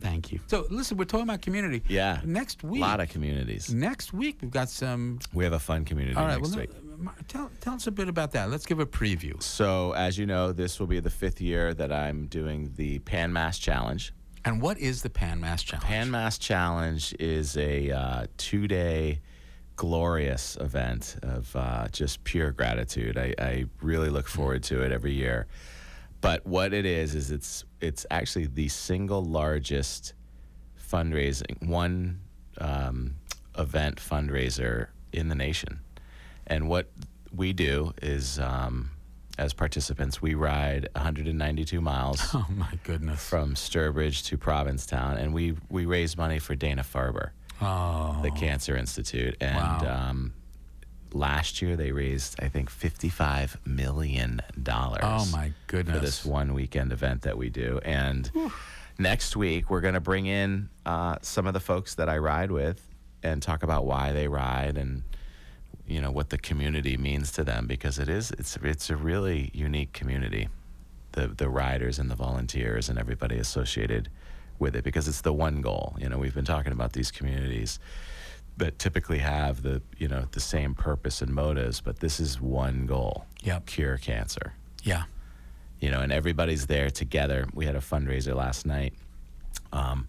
Thank 0.00 0.30
you. 0.32 0.38
So 0.48 0.66
listen, 0.70 0.96
we're 0.96 1.04
talking 1.04 1.24
about 1.28 1.42
community. 1.42 1.82
Yeah. 1.88 2.20
Next 2.24 2.62
week. 2.62 2.82
A 2.82 2.86
lot 2.86 3.00
of 3.00 3.08
communities. 3.08 3.72
Next 3.72 4.12
week 4.12 4.38
we've 4.40 4.50
got 4.50 4.68
some. 4.68 5.18
We 5.32 5.44
have 5.44 5.52
a 5.52 5.58
fun 5.58 5.84
community 5.84 6.16
All 6.16 6.24
right. 6.26 6.36
next 6.40 6.50
Well, 6.50 6.60
week. 6.60 6.70
Mar- 6.98 7.14
tell 7.28 7.50
tell 7.60 7.74
us 7.74 7.86
a 7.86 7.90
bit 7.90 8.08
about 8.08 8.32
that. 8.32 8.50
Let's 8.50 8.66
give 8.66 8.80
a 8.80 8.86
preview. 8.86 9.42
So, 9.42 9.92
as 9.92 10.18
you 10.18 10.26
know, 10.26 10.52
this 10.52 10.80
will 10.80 10.86
be 10.86 11.00
the 11.00 11.10
fifth 11.10 11.40
year 11.40 11.72
that 11.74 11.92
I'm 11.92 12.26
doing 12.26 12.72
the 12.76 12.98
Pan 13.00 13.32
Mass 13.32 13.58
Challenge. 13.58 14.12
And 14.44 14.60
what 14.60 14.78
is 14.78 15.02
the 15.02 15.10
Pan 15.10 15.40
Mass 15.40 15.62
Challenge? 15.62 15.86
Pan 15.86 16.10
Mass 16.10 16.38
Challenge 16.38 17.14
is 17.18 17.56
a 17.56 17.90
uh, 17.90 18.26
two 18.36 18.66
day 18.66 19.20
glorious 19.76 20.56
event 20.60 21.16
of 21.22 21.54
uh, 21.54 21.86
just 21.88 22.24
pure 22.24 22.50
gratitude. 22.50 23.16
I, 23.16 23.32
I 23.38 23.64
really 23.80 24.10
look 24.10 24.26
forward 24.26 24.64
to 24.64 24.82
it 24.82 24.90
every 24.90 25.12
year. 25.12 25.46
But 26.20 26.44
what 26.44 26.74
it 26.74 26.84
is 26.84 27.14
is 27.14 27.30
it's 27.30 27.64
it's 27.80 28.04
actually 28.10 28.46
the 28.46 28.68
single 28.68 29.24
largest 29.24 30.14
fundraising 30.90 31.68
one 31.68 32.20
um, 32.60 33.14
event 33.56 33.96
fundraiser 33.96 34.88
in 35.12 35.28
the 35.28 35.34
nation. 35.34 35.80
And 36.48 36.68
what 36.68 36.90
we 37.32 37.52
do 37.52 37.92
is, 38.02 38.38
um, 38.38 38.90
as 39.38 39.52
participants, 39.52 40.20
we 40.20 40.34
ride 40.34 40.88
192 40.96 41.80
miles 41.80 42.20
Oh 42.34 42.46
my 42.50 42.72
goodness. 42.84 43.22
from 43.28 43.54
Sturbridge 43.54 44.24
to 44.26 44.36
Provincetown, 44.38 45.16
and 45.18 45.32
we 45.32 45.54
we 45.68 45.86
raise 45.86 46.16
money 46.16 46.38
for 46.40 46.54
Dana 46.56 46.82
Farber, 46.82 47.30
Oh. 47.60 48.18
the 48.22 48.30
Cancer 48.32 48.76
Institute, 48.76 49.36
and 49.40 49.56
Wow. 49.82 50.08
um, 50.10 50.32
last 51.12 51.62
year 51.62 51.76
they 51.76 51.92
raised 51.92 52.42
I 52.42 52.48
think 52.48 52.68
55 52.70 53.58
million 53.64 54.40
dollars. 54.60 55.00
Oh 55.04 55.26
my 55.30 55.52
goodness. 55.68 55.96
For 55.96 56.00
this 56.04 56.24
one 56.24 56.54
weekend 56.54 56.92
event 56.92 57.22
that 57.22 57.36
we 57.38 57.48
do, 57.50 57.78
and 57.84 58.30
next 58.98 59.36
week 59.36 59.70
we're 59.70 59.80
going 59.82 59.94
to 59.94 60.00
bring 60.00 60.26
in 60.26 60.68
uh, 60.86 61.16
some 61.22 61.46
of 61.46 61.52
the 61.54 61.60
folks 61.60 61.94
that 61.96 62.08
I 62.08 62.18
ride 62.18 62.50
with 62.50 62.82
and 63.22 63.40
talk 63.42 63.62
about 63.62 63.84
why 63.84 64.12
they 64.12 64.26
ride 64.28 64.76
and 64.78 65.02
you 65.88 66.00
know 66.00 66.10
what 66.10 66.28
the 66.30 66.38
community 66.38 66.96
means 66.96 67.32
to 67.32 67.42
them 67.44 67.66
because 67.66 67.98
it 67.98 68.08
is 68.08 68.30
it's 68.32 68.56
it's 68.62 68.90
a 68.90 68.96
really 68.96 69.50
unique 69.54 69.92
community 69.92 70.48
the 71.12 71.26
the 71.28 71.48
riders 71.48 71.98
and 71.98 72.10
the 72.10 72.14
volunteers 72.14 72.88
and 72.88 72.98
everybody 72.98 73.38
associated 73.38 74.08
with 74.58 74.76
it 74.76 74.84
because 74.84 75.08
it's 75.08 75.22
the 75.22 75.32
one 75.32 75.60
goal 75.62 75.96
you 75.98 76.08
know 76.08 76.18
we've 76.18 76.34
been 76.34 76.44
talking 76.44 76.72
about 76.72 76.92
these 76.92 77.10
communities 77.10 77.78
that 78.58 78.78
typically 78.78 79.18
have 79.18 79.62
the 79.62 79.80
you 79.98 80.08
know 80.08 80.24
the 80.32 80.40
same 80.40 80.74
purpose 80.74 81.22
and 81.22 81.32
motives 81.34 81.80
but 81.80 82.00
this 82.00 82.20
is 82.20 82.40
one 82.40 82.86
goal 82.86 83.24
Yep. 83.42 83.66
cure 83.66 83.96
cancer 83.98 84.52
Yeah. 84.82 85.04
you 85.80 85.90
know, 85.92 86.00
and 86.00 86.10
everybody's 86.12 86.66
there 86.66 86.90
together. 86.90 87.46
We 87.54 87.64
had 87.66 87.76
a 87.76 87.80
fundraiser 87.80 88.34
last 88.34 88.66
night, 88.66 88.94
um, 89.72 90.08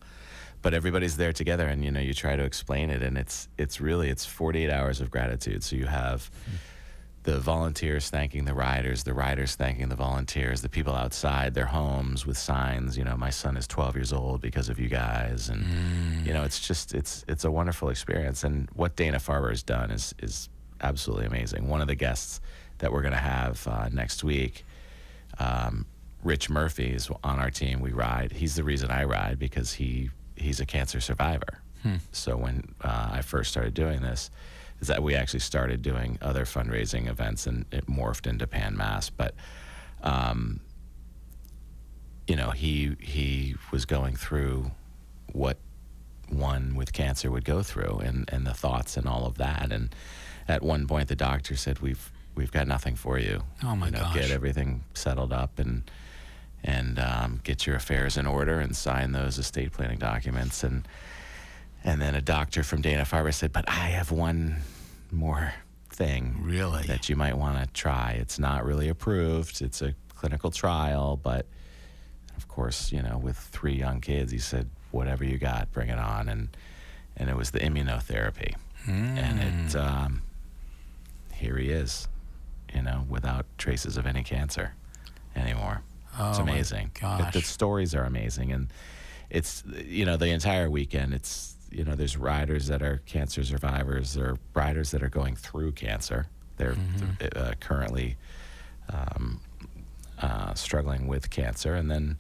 but 0.62 0.74
everybody's 0.74 1.18
there 1.18 1.34
together, 1.34 1.68
and 1.68 1.84
you 1.84 1.92
know, 1.92 2.00
you 2.00 2.14
try 2.14 2.36
to 2.36 2.44
explain 2.44 2.90
it, 2.90 3.02
and 3.02 3.18
it's 3.18 3.48
it's 3.58 3.80
really 3.80 4.10
it's 4.10 4.26
48 4.26 4.70
hours 4.70 5.02
of 5.02 5.12
gratitude. 5.12 5.64
So 5.64 5.76
you 5.76 5.86
have 5.86 6.30
the 7.24 7.40
volunteers 7.40 8.10
thanking 8.10 8.46
the 8.46 8.54
riders, 8.54 9.04
the 9.04 9.14
riders 9.14 9.56
thanking 9.56 9.90
the 9.90 9.96
volunteers, 9.96 10.62
the 10.62 10.70
people 10.70 10.96
outside 10.96 11.54
their 11.54 11.66
homes 11.66 12.26
with 12.26 12.38
signs. 12.38 12.98
You 12.98 13.04
know, 13.04 13.18
my 13.18 13.30
son 13.30 13.58
is 13.58 13.68
12 13.68 13.96
years 13.96 14.14
old 14.14 14.42
because 14.42 14.70
of 14.70 14.80
you 14.80 14.88
guys, 14.88 15.50
and 15.50 16.26
you 16.26 16.34
know, 16.34 16.44
it's 16.44 16.66
just 16.66 16.94
it's 16.94 17.26
it's 17.28 17.44
a 17.44 17.52
wonderful 17.52 17.90
experience. 17.90 18.44
And 18.44 18.70
what 18.74 18.96
Dana 18.96 19.18
Farber 19.18 19.50
has 19.50 19.64
done 19.64 19.92
is 19.92 20.14
is 20.20 20.50
absolutely 20.82 21.26
amazing. 21.26 21.68
One 21.68 21.82
of 21.82 21.88
the 21.88 21.96
guests 21.96 22.42
that 22.80 22.92
we're 22.92 23.02
going 23.02 23.14
to 23.14 23.20
have 23.20 23.68
uh, 23.68 23.90
next 23.92 24.24
week 24.24 24.66
um, 25.38 25.86
Rich 26.24 26.50
Murphy 26.50 26.88
is 26.88 27.10
on 27.24 27.40
our 27.40 27.50
team. 27.52 27.80
We 27.80 27.92
ride. 27.92 28.34
He's 28.34 28.56
the 28.56 28.64
reason 28.64 28.92
I 28.92 29.04
ride 29.06 29.40
because 29.40 29.74
he 29.74 30.10
he's 30.40 30.60
a 30.60 30.66
cancer 30.66 31.00
survivor. 31.02 31.62
So 32.12 32.36
when 32.36 32.76
uh, 32.82 33.10
I 33.14 33.22
first 33.22 33.52
started 33.52 33.74
doing 33.74 34.02
this, 34.02 34.30
is 34.82 34.88
that 34.88 35.02
we 35.02 35.16
actually 35.16 35.40
started 35.40 35.82
doing 35.82 36.18
other 36.22 36.46
fundraising 36.46 37.08
events 37.08 37.48
and 37.48 37.66
it 37.72 37.88
morphed 37.88 38.28
into 38.28 38.48
Pan 38.48 38.76
Mass. 38.76 39.10
But 39.10 39.34
um, 40.04 40.60
you 42.28 42.36
know, 42.36 42.52
he 42.52 42.96
he 43.00 43.56
was 43.72 43.86
going 43.86 44.16
through 44.16 44.72
what 45.32 45.58
one 46.28 46.76
with 46.76 46.94
cancer 46.94 47.32
would 47.32 47.46
go 47.46 47.64
through 47.64 48.00
and, 48.04 48.30
and 48.32 48.46
the 48.46 48.54
thoughts 48.54 48.98
and 48.98 49.08
all 49.08 49.26
of 49.26 49.38
that. 49.38 49.72
And 49.72 49.94
at 50.48 50.62
one 50.62 50.86
point, 50.88 51.08
the 51.08 51.16
doctor 51.16 51.56
said, 51.56 51.80
"We've 51.80 52.12
we've 52.36 52.52
got 52.52 52.68
nothing 52.68 52.96
for 52.96 53.20
you. 53.20 53.44
Oh, 53.64 53.76
my 53.76 53.88
you 53.88 53.92
know, 53.94 54.00
gosh. 54.00 54.16
Get 54.16 54.32
everything 54.32 54.84
settled 54.94 55.34
up 55.34 55.60
and 55.60 55.90
and 56.64 57.00
um, 57.00 57.40
get 57.44 57.66
your 57.66 57.76
affairs 57.76 58.18
in 58.18 58.26
order 58.26 58.60
and 58.60 58.76
sign 58.76 59.12
those 59.12 59.38
estate 59.38 59.72
planning 59.74 59.98
documents." 60.00 60.64
And 60.64 60.88
and 61.84 62.02
then 62.02 62.14
a 62.16 62.22
doctor 62.22 62.64
from 62.64 62.82
Dana 62.82 63.04
Farber 63.04 63.34
said, 63.34 63.52
"But 63.54 63.68
I 63.70 63.88
have 63.90 64.12
one 64.12 64.58
more 65.12 65.54
thing 65.90 66.38
Really? 66.44 66.84
that 66.84 67.10
you 67.10 67.16
might 67.16 67.38
want 67.38 67.58
to 67.62 67.68
try. 67.74 68.12
It's 68.20 68.38
not 68.40 68.64
really 68.66 68.90
approved. 68.90 69.62
It's 69.62 69.82
a 69.82 69.94
clinical 70.16 70.52
trial, 70.52 71.18
but 71.18 71.46
of 72.38 72.48
course, 72.48 72.92
you 72.92 73.02
know, 73.02 73.18
with 73.18 73.38
three 73.38 73.74
young 73.76 74.02
kids, 74.02 74.32
he 74.32 74.38
said, 74.40 74.70
"Whatever 74.92 75.24
you 75.24 75.38
got, 75.38 75.72
bring 75.72 75.90
it 75.90 75.98
on." 76.00 76.30
And 76.30 76.50
and 77.18 77.30
it 77.30 77.36
was 77.36 77.52
the 77.52 77.60
immunotherapy, 77.60 78.56
and 78.88 79.40
it 79.42 79.74
Mm. 79.74 79.76
um, 79.76 80.22
here 81.34 81.58
he 81.58 81.70
is, 81.70 82.08
you 82.74 82.82
know, 82.82 83.06
without 83.10 83.46
traces 83.58 83.98
of 83.98 84.06
any 84.06 84.24
cancer 84.24 84.74
anymore. 85.36 85.82
It's 86.20 86.40
Oh, 86.40 86.46
my 86.46 86.52
amazing. 86.52 86.92
The- 87.00 87.30
The, 87.34 87.42
stories 87.42 87.96
are 87.96 88.04
amazing, 88.04 88.52
and 88.52 88.68
it's 89.30 89.64
you 89.86 90.06
know 90.06 90.18
the 90.18 90.30
entire 90.30 90.70
weekend. 90.70 91.14
It's 91.14 91.56
you 91.72 91.84
know 91.84 91.96
there's 91.96 92.18
riders 92.18 92.68
that 92.68 92.82
are 92.82 92.98
cancer 93.06 93.44
survivors. 93.44 94.14
There 94.14 94.30
are 94.32 94.38
riders 94.54 94.92
that 94.92 95.02
are 95.04 95.10
going 95.10 95.36
through 95.36 95.72
cancer. 95.74 96.26
They're 96.58 96.74
Mm-hmm. 96.74 97.38
uh, 97.38 97.54
currently 97.60 98.18
um, 98.92 99.40
uh, 100.22 100.54
struggling 100.54 101.08
with 101.08 101.30
cancer, 101.30 101.74
and 101.76 101.90
then 101.90 102.18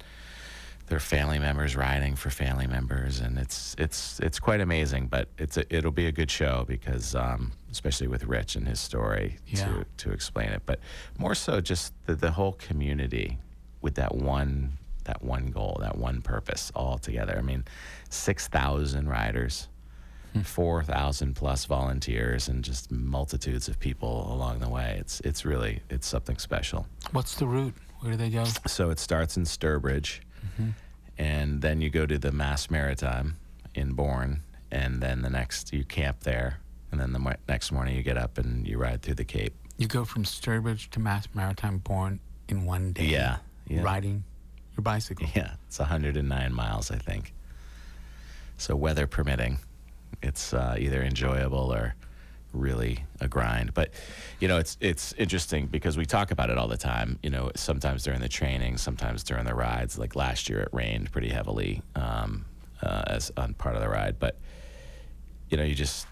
their 0.87 0.99
family 0.99 1.37
members 1.39 1.75
riding 1.75 2.15
for 2.15 2.29
family 2.29 2.65
members, 2.67 3.19
and 3.19 3.37
it's 3.37 3.75
it's 3.77 4.19
it's 4.21 4.39
quite 4.39 4.61
amazing. 4.61 5.07
But 5.07 5.27
it's 5.37 5.57
a, 5.57 5.75
it'll 5.75 5.91
be 5.91 6.05
a 6.07 6.11
good 6.11 6.31
show 6.31 6.63
because 6.67 7.15
um, 7.15 7.51
especially 7.71 8.07
with 8.07 8.23
Rich 8.23 8.55
and 8.55 8.67
his 8.67 8.79
story 8.79 9.37
Yeah. 9.47 9.65
to 9.65 9.85
to 9.97 10.11
explain 10.11 10.49
it, 10.49 10.61
but 10.65 10.79
more 11.17 11.35
so 11.35 11.59
just 11.61 11.93
the, 12.05 12.15
the 12.15 12.31
whole 12.31 12.53
community 12.53 13.37
with 13.81 13.95
that 13.95 14.15
one 14.15 14.77
that 15.05 15.23
one 15.23 15.47
goal, 15.47 15.77
that 15.81 15.97
one 15.97 16.21
purpose 16.21 16.71
all 16.75 16.99
together. 16.99 17.35
I 17.37 17.41
mean, 17.41 17.65
six 18.09 18.47
thousand 18.47 19.09
riders. 19.09 19.67
Hmm. 20.33 20.41
4,000 20.41 21.33
plus 21.35 21.65
volunteers 21.65 22.49
and 22.49 22.63
just 22.63 22.91
multitudes 22.91 23.67
of 23.67 23.79
people 23.79 24.31
along 24.31 24.59
the 24.59 24.69
way. 24.69 24.97
It's 24.99 25.19
it's 25.21 25.43
really 25.43 25.81
it's 25.89 26.05
something 26.07 26.37
special. 26.37 26.85
What's 27.13 27.33
the 27.33 27.47
route? 27.47 27.73
Where 28.01 28.11
do 28.11 28.17
they 28.17 28.29
go? 28.29 28.45
So 28.67 28.91
it 28.91 28.99
starts 28.99 29.37
in 29.37 29.43
Sturbridge, 29.45 30.19
and 31.17 31.61
then 31.63 31.81
you 31.81 31.89
go 31.89 32.05
to 32.05 32.19
the 32.19 32.31
Mass 32.31 32.69
Maritime 32.69 33.37
in 33.73 33.93
Bourne, 33.93 34.43
and 34.71 35.01
then 35.01 35.23
the 35.23 35.31
next 35.31 35.73
you 35.73 35.83
camp 35.83 36.19
there, 36.19 36.59
and 36.91 37.01
then 37.01 37.11
the 37.11 37.19
mo- 37.19 37.35
next 37.47 37.71
morning 37.71 37.95
you 37.95 38.03
get 38.03 38.17
up 38.17 38.37
and 38.37 38.67
you 38.67 38.77
ride 38.77 39.01
through 39.01 39.15
the 39.15 39.25
Cape. 39.25 39.55
You 39.77 39.87
go 39.87 40.05
from 40.05 40.23
Sturbridge 40.25 40.89
to 40.91 40.99
Mass 40.99 41.27
Maritime 41.33 41.79
Bourne 41.79 42.19
in 42.47 42.65
one 42.65 42.93
day. 42.93 43.05
Yeah, 43.05 43.37
yeah. 43.69 43.81
Riding 43.83 44.23
your 44.75 44.83
bicycle. 44.83 45.27
Yeah, 45.35 45.53
it's 45.67 45.79
109 45.79 46.53
miles, 46.53 46.91
I 46.91 46.97
think. 46.97 47.33
So 48.57 48.75
weather 48.75 49.07
permitting, 49.07 49.59
it's 50.21 50.53
uh, 50.53 50.75
either 50.77 51.01
enjoyable 51.01 51.73
or 51.73 51.95
really 52.51 53.05
a 53.21 53.27
grind. 53.27 53.73
But 53.73 53.91
you 54.39 54.47
know, 54.47 54.57
it's 54.57 54.77
it's 54.81 55.13
interesting 55.13 55.67
because 55.67 55.97
we 55.97 56.05
talk 56.05 56.31
about 56.31 56.49
it 56.49 56.57
all 56.57 56.67
the 56.67 56.77
time. 56.77 57.19
You 57.23 57.29
know, 57.29 57.51
sometimes 57.55 58.03
during 58.03 58.19
the 58.19 58.27
training, 58.27 58.77
sometimes 58.77 59.23
during 59.23 59.45
the 59.45 59.55
rides. 59.55 59.97
Like 59.97 60.15
last 60.15 60.49
year, 60.49 60.59
it 60.61 60.69
rained 60.73 61.11
pretty 61.11 61.29
heavily 61.29 61.81
um, 61.95 62.45
uh, 62.81 63.03
as 63.07 63.31
on 63.37 63.53
part 63.53 63.75
of 63.75 63.81
the 63.81 63.89
ride. 63.89 64.19
But 64.19 64.35
you 65.49 65.57
know, 65.57 65.63
you 65.63 65.75
just 65.75 66.07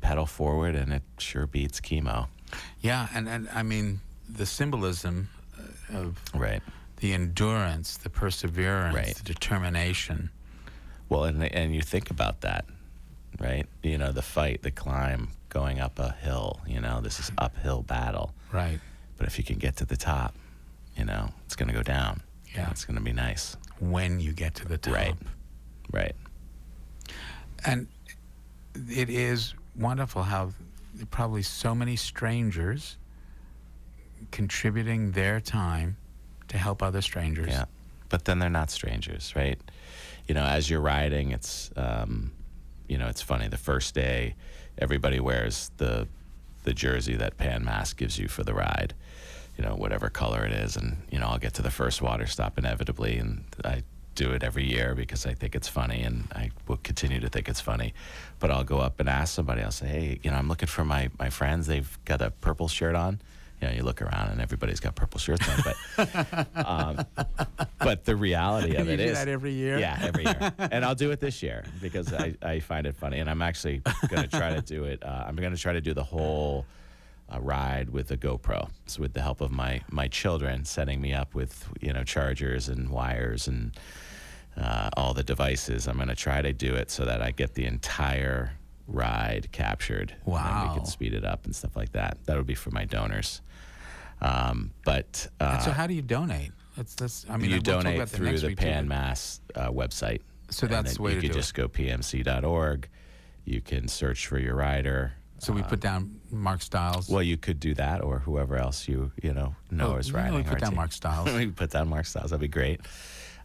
pedal 0.00 0.26
forward, 0.26 0.74
and 0.74 0.92
it 0.92 1.02
sure 1.18 1.46
beats 1.46 1.80
chemo. 1.80 2.28
Yeah, 2.80 3.08
and, 3.14 3.28
and 3.28 3.48
I 3.54 3.62
mean, 3.62 4.00
the 4.28 4.46
symbolism 4.46 5.28
uh, 5.92 5.98
of 5.98 6.20
Right. 6.34 6.62
The 7.00 7.12
endurance, 7.12 7.96
the 7.96 8.10
perseverance, 8.10 8.94
Right. 8.94 9.14
the 9.16 9.22
determination. 9.24 10.30
Well, 11.08 11.24
and 11.24 11.42
and 11.42 11.74
you 11.74 11.82
think 11.82 12.10
about 12.10 12.42
that, 12.42 12.64
right? 13.40 13.66
You 13.82 13.98
know, 13.98 14.12
the 14.12 14.22
fight, 14.22 14.62
the 14.62 14.70
climb, 14.70 15.30
going 15.48 15.80
up 15.80 15.98
a 15.98 16.12
hill. 16.12 16.60
You 16.66 16.80
know, 16.80 17.00
this 17.00 17.18
is 17.18 17.32
uphill 17.38 17.82
battle. 17.82 18.32
Right. 18.52 18.78
But 19.16 19.26
if 19.26 19.36
you 19.38 19.44
can 19.44 19.58
get 19.58 19.76
to 19.76 19.84
the 19.84 19.96
top, 19.96 20.34
you 20.96 21.04
know, 21.04 21.30
it's 21.46 21.56
going 21.56 21.68
to 21.68 21.74
go 21.74 21.82
down. 21.82 22.22
Yeah. 22.54 22.70
it's 22.70 22.84
going 22.84 22.96
to 22.96 23.02
be 23.02 23.12
nice. 23.12 23.56
When 23.78 24.18
you 24.20 24.32
get 24.32 24.54
to 24.56 24.66
the 24.66 24.78
top. 24.78 24.94
Right. 24.94 25.14
Right. 25.92 26.16
And 27.64 27.86
it 28.88 29.08
is 29.10 29.54
wonderful 29.76 30.22
how 30.24 30.52
probably 31.10 31.42
so 31.42 31.74
many 31.74 31.96
strangers 31.96 32.96
contributing 34.30 35.12
their 35.12 35.40
time 35.40 35.96
to 36.50 36.58
help 36.58 36.82
other 36.82 37.00
strangers. 37.00 37.48
Yeah. 37.48 37.64
But 38.08 38.24
then 38.24 38.38
they're 38.38 38.50
not 38.50 38.70
strangers, 38.70 39.32
right? 39.34 39.58
You 40.28 40.34
know, 40.34 40.44
as 40.44 40.68
you're 40.68 40.80
riding, 40.80 41.30
it's, 41.30 41.70
um, 41.76 42.32
you 42.88 42.98
know, 42.98 43.08
it's 43.08 43.22
funny. 43.22 43.48
The 43.48 43.56
first 43.56 43.94
day, 43.94 44.34
everybody 44.78 45.20
wears 45.20 45.70
the 45.78 46.06
the 46.64 46.74
jersey 46.74 47.16
that 47.16 47.38
Pan 47.38 47.64
Mass 47.64 47.94
gives 47.94 48.18
you 48.18 48.28
for 48.28 48.44
the 48.44 48.52
ride, 48.52 48.92
you 49.56 49.64
know, 49.64 49.74
whatever 49.74 50.10
color 50.10 50.44
it 50.44 50.52
is. 50.52 50.76
And, 50.76 50.98
you 51.10 51.18
know, 51.18 51.28
I'll 51.28 51.38
get 51.38 51.54
to 51.54 51.62
the 51.62 51.70
first 51.70 52.02
water 52.02 52.26
stop 52.26 52.58
inevitably. 52.58 53.16
And 53.16 53.44
I 53.64 53.82
do 54.14 54.32
it 54.32 54.42
every 54.42 54.68
year 54.68 54.94
because 54.94 55.24
I 55.24 55.32
think 55.32 55.54
it's 55.54 55.68
funny 55.68 56.02
and 56.02 56.28
I 56.34 56.50
will 56.68 56.76
continue 56.82 57.18
to 57.20 57.30
think 57.30 57.48
it's 57.48 57.62
funny. 57.62 57.94
But 58.40 58.50
I'll 58.50 58.64
go 58.64 58.78
up 58.78 59.00
and 59.00 59.08
ask 59.08 59.34
somebody, 59.34 59.62
I'll 59.62 59.70
say, 59.70 59.86
hey, 59.86 60.20
you 60.22 60.30
know, 60.30 60.36
I'm 60.36 60.48
looking 60.48 60.68
for 60.68 60.84
my, 60.84 61.08
my 61.18 61.30
friends. 61.30 61.66
They've 61.66 61.98
got 62.04 62.20
a 62.20 62.30
purple 62.30 62.68
shirt 62.68 62.94
on. 62.94 63.22
You 63.60 63.68
know, 63.68 63.74
you 63.74 63.82
look 63.82 64.00
around 64.00 64.30
and 64.30 64.40
everybody's 64.40 64.80
got 64.80 64.94
purple 64.94 65.20
shirts 65.20 65.46
on. 65.48 65.74
But, 65.96 66.48
um, 66.66 67.06
but 67.78 68.04
the 68.04 68.16
reality 68.16 68.74
of 68.76 68.88
it 68.88 68.92
is. 68.92 68.98
You 68.98 69.04
it 69.04 69.06
do 69.06 69.12
is. 69.12 69.18
that 69.18 69.28
every 69.28 69.52
year? 69.52 69.78
Yeah, 69.78 69.98
every 70.00 70.24
year. 70.24 70.52
and 70.58 70.84
I'll 70.84 70.94
do 70.94 71.10
it 71.10 71.20
this 71.20 71.42
year 71.42 71.64
because 71.82 72.12
I, 72.12 72.34
I 72.42 72.60
find 72.60 72.86
it 72.86 72.96
funny. 72.96 73.18
And 73.18 73.28
I'm 73.28 73.42
actually 73.42 73.82
going 74.08 74.22
to 74.22 74.28
try 74.28 74.54
to 74.54 74.62
do 74.62 74.84
it. 74.84 75.02
Uh, 75.04 75.24
I'm 75.26 75.36
going 75.36 75.54
to 75.54 75.60
try 75.60 75.74
to 75.74 75.80
do 75.80 75.92
the 75.92 76.04
whole 76.04 76.64
uh, 77.32 77.40
ride 77.40 77.90
with 77.90 78.10
a 78.10 78.16
GoPro. 78.16 78.70
So 78.86 79.02
with 79.02 79.12
the 79.12 79.22
help 79.22 79.40
of 79.40 79.50
my, 79.50 79.82
my 79.90 80.08
children 80.08 80.64
setting 80.64 81.00
me 81.00 81.12
up 81.12 81.34
with, 81.34 81.68
you 81.80 81.92
know, 81.92 82.02
chargers 82.02 82.68
and 82.68 82.88
wires 82.88 83.46
and 83.46 83.72
uh, 84.56 84.90
all 84.96 85.14
the 85.14 85.22
devices. 85.22 85.86
I'm 85.86 85.96
going 85.96 86.08
to 86.08 86.14
try 86.16 86.42
to 86.42 86.52
do 86.52 86.74
it 86.74 86.90
so 86.90 87.04
that 87.04 87.22
I 87.22 87.30
get 87.30 87.54
the 87.54 87.66
entire 87.66 88.52
ride 88.86 89.52
captured. 89.52 90.14
And 90.62 90.70
we 90.70 90.76
can 90.76 90.86
speed 90.86 91.14
it 91.14 91.24
up 91.24 91.44
and 91.44 91.54
stuff 91.54 91.76
like 91.76 91.92
that. 91.92 92.18
That 92.26 92.36
would 92.36 92.46
be 92.46 92.54
for 92.54 92.70
my 92.70 92.84
donors. 92.84 93.40
Um, 94.22 94.72
but 94.84 95.26
uh, 95.40 95.58
so 95.58 95.70
how 95.70 95.86
do 95.86 95.94
you 95.94 96.02
donate? 96.02 96.52
Let's, 96.76 97.00
let's, 97.00 97.26
I 97.28 97.36
mean, 97.36 97.50
you 97.50 97.56
we'll 97.56 97.62
donate 97.62 97.96
about 97.96 98.08
through 98.10 98.38
the 98.38 98.48
week, 98.48 98.58
too, 98.58 98.64
Pan 98.64 98.88
Mass 98.88 99.40
uh, 99.54 99.70
website. 99.70 100.20
So 100.50 100.66
that's 100.66 100.96
the 100.96 101.02
way 101.02 101.14
you 101.14 101.20
could 101.20 101.32
just 101.32 101.54
go 101.54 101.68
pmc.org. 101.68 102.88
You 103.44 103.60
can 103.60 103.88
search 103.88 104.26
for 104.26 104.38
your 104.38 104.54
rider. 104.54 105.12
So 105.38 105.52
we 105.54 105.62
put 105.62 105.80
down 105.80 106.20
Mark 106.30 106.60
Stiles. 106.60 107.08
Well, 107.08 107.22
you 107.22 107.38
could 107.38 107.58
do 107.60 107.72
that, 107.74 108.02
or 108.02 108.18
whoever 108.18 108.56
else 108.56 108.86
you 108.86 109.10
you 109.22 109.32
know 109.32 109.54
know 109.70 109.94
Oh, 109.94 109.96
is 109.96 110.12
riding. 110.12 110.34
we 110.34 110.42
put 110.42 110.58
down 110.60 110.70
team. 110.70 110.76
Mark 110.76 110.92
Stiles? 110.92 111.32
we 111.34 111.46
put 111.46 111.70
down 111.70 111.88
Mark 111.88 112.04
Stiles. 112.04 112.30
That'd 112.30 112.42
be 112.42 112.48
great. 112.48 112.80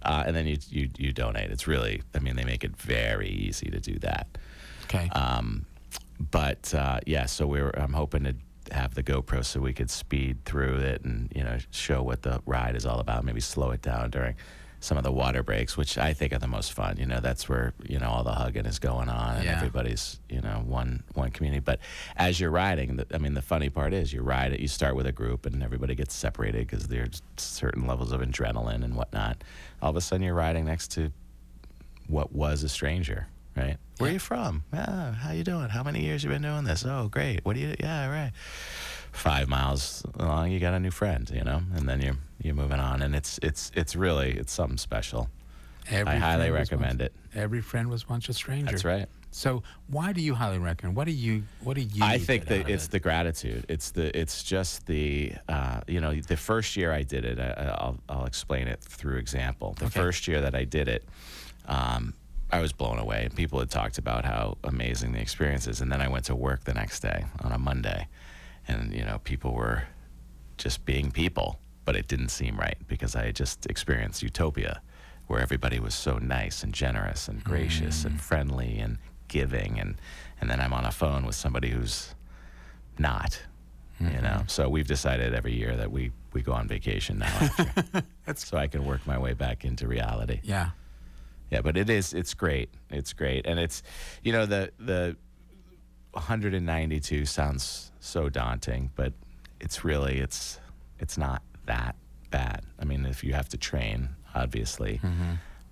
Uh, 0.01 0.23
and 0.27 0.35
then 0.35 0.45
you, 0.45 0.57
you 0.69 0.89
you 0.97 1.13
donate. 1.13 1.51
It's 1.51 1.67
really, 1.67 2.01
I 2.13 2.19
mean, 2.19 2.35
they 2.35 2.43
make 2.43 2.63
it 2.65 2.75
very 2.75 3.29
easy 3.29 3.69
to 3.69 3.79
do 3.79 3.97
that. 3.99 4.27
okay. 4.83 5.09
Um, 5.13 5.65
but 6.19 6.73
uh, 6.73 6.99
yeah, 7.05 7.25
so 7.27 7.47
we're 7.47 7.71
I'm 7.75 7.93
hoping 7.93 8.25
to 8.25 8.35
have 8.71 8.95
the 8.95 9.03
GoPro 9.03 9.43
so 9.45 9.59
we 9.59 9.73
could 9.73 9.89
speed 9.89 10.43
through 10.45 10.77
it 10.77 11.03
and 11.03 11.31
you 11.35 11.43
know 11.43 11.57
show 11.71 12.01
what 12.03 12.21
the 12.23 12.41
ride 12.45 12.75
is 12.75 12.85
all 12.85 12.99
about. 12.99 13.23
Maybe 13.25 13.41
slow 13.41 13.71
it 13.71 13.81
down 13.81 14.09
during 14.11 14.35
some 14.81 14.97
of 14.99 15.03
the 15.03 15.11
water 15.11 15.41
breaks, 15.41 15.75
which 15.77 15.97
I 15.97 16.13
think 16.13 16.31
are 16.31 16.37
the 16.37 16.47
most 16.47 16.71
fun. 16.73 16.97
You 16.97 17.07
know, 17.07 17.19
that's 17.19 17.49
where 17.49 17.73
you 17.87 17.97
know 17.97 18.07
all 18.09 18.23
the 18.23 18.33
hugging 18.33 18.65
is 18.67 18.77
going 18.77 19.09
on 19.09 19.35
and 19.37 19.45
Yeah. 19.45 19.55
everybody's 19.57 20.19
you 20.29 20.41
know 20.41 20.61
one 20.65 21.03
one 21.13 21.31
community. 21.31 21.59
But 21.61 21.79
as 22.15 22.39
you're 22.39 22.51
riding, 22.51 22.97
the, 22.97 23.07
I 23.13 23.17
mean, 23.17 23.33
the 23.33 23.41
funny 23.41 23.69
part 23.69 23.93
is 23.93 24.13
you 24.13 24.21
ride 24.21 24.53
it. 24.53 24.59
You 24.59 24.67
start 24.67 24.95
with 24.95 25.07
a 25.07 25.11
group 25.11 25.45
and 25.45 25.63
everybody 25.63 25.95
gets 25.95 26.13
separated 26.13 26.67
because 26.67 26.87
there's 26.87 27.21
certain 27.37 27.87
levels 27.87 28.11
of 28.11 28.21
adrenaline 28.21 28.83
and 28.83 28.95
whatnot. 28.95 29.43
All 29.81 29.89
of 29.89 29.95
a 29.95 30.01
sudden, 30.01 30.23
you're 30.23 30.35
riding 30.35 30.65
next 30.65 30.91
to 30.91 31.11
what 32.07 32.31
was 32.33 32.61
a 32.61 32.69
stranger, 32.69 33.27
right? 33.55 33.77
Where 33.97 34.09
are 34.09 34.13
you 34.13 34.19
from? 34.19 34.63
Ah, 34.73 35.17
how 35.21 35.31
you 35.31 35.43
doing? 35.43 35.69
How 35.69 35.83
many 35.83 36.01
years 36.01 36.23
you 36.23 36.29
been 36.29 36.41
doing 36.41 36.65
this? 36.65 36.85
Oh, 36.85 37.07
great. 37.09 37.43
What 37.45 37.53
do 37.55 37.61
you? 37.61 37.75
Yeah, 37.79 38.07
right. 38.09 38.31
Five 39.11 39.47
miles 39.47 40.03
along, 40.19 40.51
you 40.51 40.59
got 40.59 40.73
a 40.73 40.79
new 40.79 40.91
friend, 40.91 41.29
you 41.33 41.43
know, 41.43 41.61
and 41.75 41.87
then 41.87 42.01
you're 42.01 42.17
you're 42.41 42.55
moving 42.55 42.79
on, 42.79 43.01
and 43.01 43.15
it's 43.15 43.39
it's 43.41 43.71
it's 43.73 43.95
really 43.95 44.31
it's 44.33 44.51
something 44.51 44.77
special. 44.77 45.29
Every 45.89 46.13
I 46.13 46.17
highly 46.17 46.49
recommend 46.51 46.99
once- 46.99 47.11
it. 47.33 47.39
Every 47.39 47.61
friend 47.61 47.89
was 47.89 48.09
once 48.09 48.27
a 48.29 48.33
stranger. 48.33 48.71
That's 48.71 48.83
right. 48.85 49.07
So 49.31 49.63
why 49.87 50.13
do 50.13 50.21
you 50.21 50.33
highly 50.33 50.57
recommend? 50.59 50.95
What 50.97 51.05
do 51.05 51.11
you? 51.11 51.43
What 51.61 51.75
do 51.75 51.81
you? 51.81 52.03
I 52.03 52.17
think 52.17 52.45
that 52.45 52.69
it's 52.69 52.85
it? 52.85 52.91
the 52.91 52.99
gratitude. 52.99 53.65
It's 53.69 53.91
the 53.91 54.17
it's 54.17 54.43
just 54.43 54.85
the 54.85 55.33
uh, 55.47 55.79
you 55.87 56.01
know 56.01 56.13
the 56.15 56.37
first 56.37 56.75
year 56.75 56.91
I 56.91 57.03
did 57.03 57.23
it. 57.23 57.39
I, 57.39 57.75
I'll 57.79 57.97
I'll 58.09 58.25
explain 58.25 58.67
it 58.67 58.81
through 58.81 59.17
example. 59.17 59.75
The 59.79 59.85
Okay. 59.85 59.99
first 59.99 60.27
year 60.27 60.41
that 60.41 60.55
I 60.55 60.63
did 60.65 60.87
it, 60.89 61.03
um, 61.67 62.13
I 62.55 62.61
was 62.61 62.71
blown 62.73 62.99
away. 62.99 63.25
And 63.25 63.35
people 63.35 63.59
had 63.59 63.69
talked 63.69 63.97
about 63.97 64.23
how 64.25 64.57
amazing 64.63 65.11
the 65.13 65.19
experience 65.19 65.67
is, 65.67 65.81
and 65.81 65.91
then 65.91 66.01
I 66.01 66.07
went 66.07 66.25
to 66.25 66.35
work 66.35 66.63
the 66.63 66.73
next 66.73 67.01
day 67.01 67.25
on 67.43 67.51
a 67.51 67.57
Monday, 67.57 68.07
and 68.67 68.93
you 68.93 69.03
know 69.03 69.19
people 69.23 69.51
were 69.53 69.83
just 70.57 70.85
being 70.85 71.11
people, 71.11 71.59
but 71.85 71.95
it 71.95 72.07
didn't 72.07 72.29
seem 72.29 72.57
right 72.57 72.77
because 72.87 73.15
I 73.15 73.25
had 73.25 73.35
just 73.35 73.65
experienced 73.67 74.23
utopia, 74.23 74.81
where 75.27 75.41
everybody 75.41 75.79
was 75.79 75.93
so 75.93 76.17
nice 76.17 76.63
and 76.63 76.73
generous 76.73 77.27
and 77.27 77.43
gracious 77.43 78.05
and 78.05 78.19
friendly 78.21 78.79
and 78.79 78.97
giving, 79.27 79.79
and 79.79 79.95
and 80.39 80.49
then 80.49 80.59
I'm 80.61 80.73
on 80.73 80.85
a 80.85 80.91
phone 80.91 81.25
with 81.25 81.35
somebody 81.35 81.69
who's 81.71 82.15
not. 82.97 83.41
You 83.99 84.07
know, 84.07 84.11
Mm-hmm. 84.43 84.47
so 84.47 84.67
we've 84.67 84.87
decided 84.87 85.33
every 85.33 85.53
year 85.53 85.75
that 85.77 85.89
we 85.89 86.11
we 86.33 86.41
go 86.41 86.51
on 86.53 86.67
vacation 86.67 87.19
now, 87.19 87.49
so 88.35 88.57
I 88.57 88.67
can 88.67 88.85
work 88.85 89.05
my 89.07 89.17
way 89.17 89.33
back 89.33 89.63
into 89.63 89.87
reality. 89.87 90.39
Yeah. 90.43 90.71
Yeah, 91.51 91.61
but 91.61 91.77
it 91.77 91.89
is 91.89 92.13
it's 92.13 92.33
great. 92.33 92.69
It's 92.89 93.13
great. 93.13 93.45
And 93.45 93.59
it's 93.59 93.83
you 94.23 94.31
know 94.31 94.45
the 94.45 94.71
the 94.79 95.15
192 96.13 97.25
sounds 97.25 97.91
so 97.99 98.29
daunting, 98.29 98.91
but 98.95 99.13
it's 99.59 99.83
really 99.83 100.19
it's 100.19 100.59
it's 100.99 101.17
not 101.17 101.41
that 101.65 101.95
bad. 102.31 102.61
I 102.79 102.85
mean, 102.85 103.05
if 103.05 103.23
you 103.23 103.33
have 103.33 103.49
to 103.49 103.57
train, 103.57 104.09
obviously. 104.33 104.99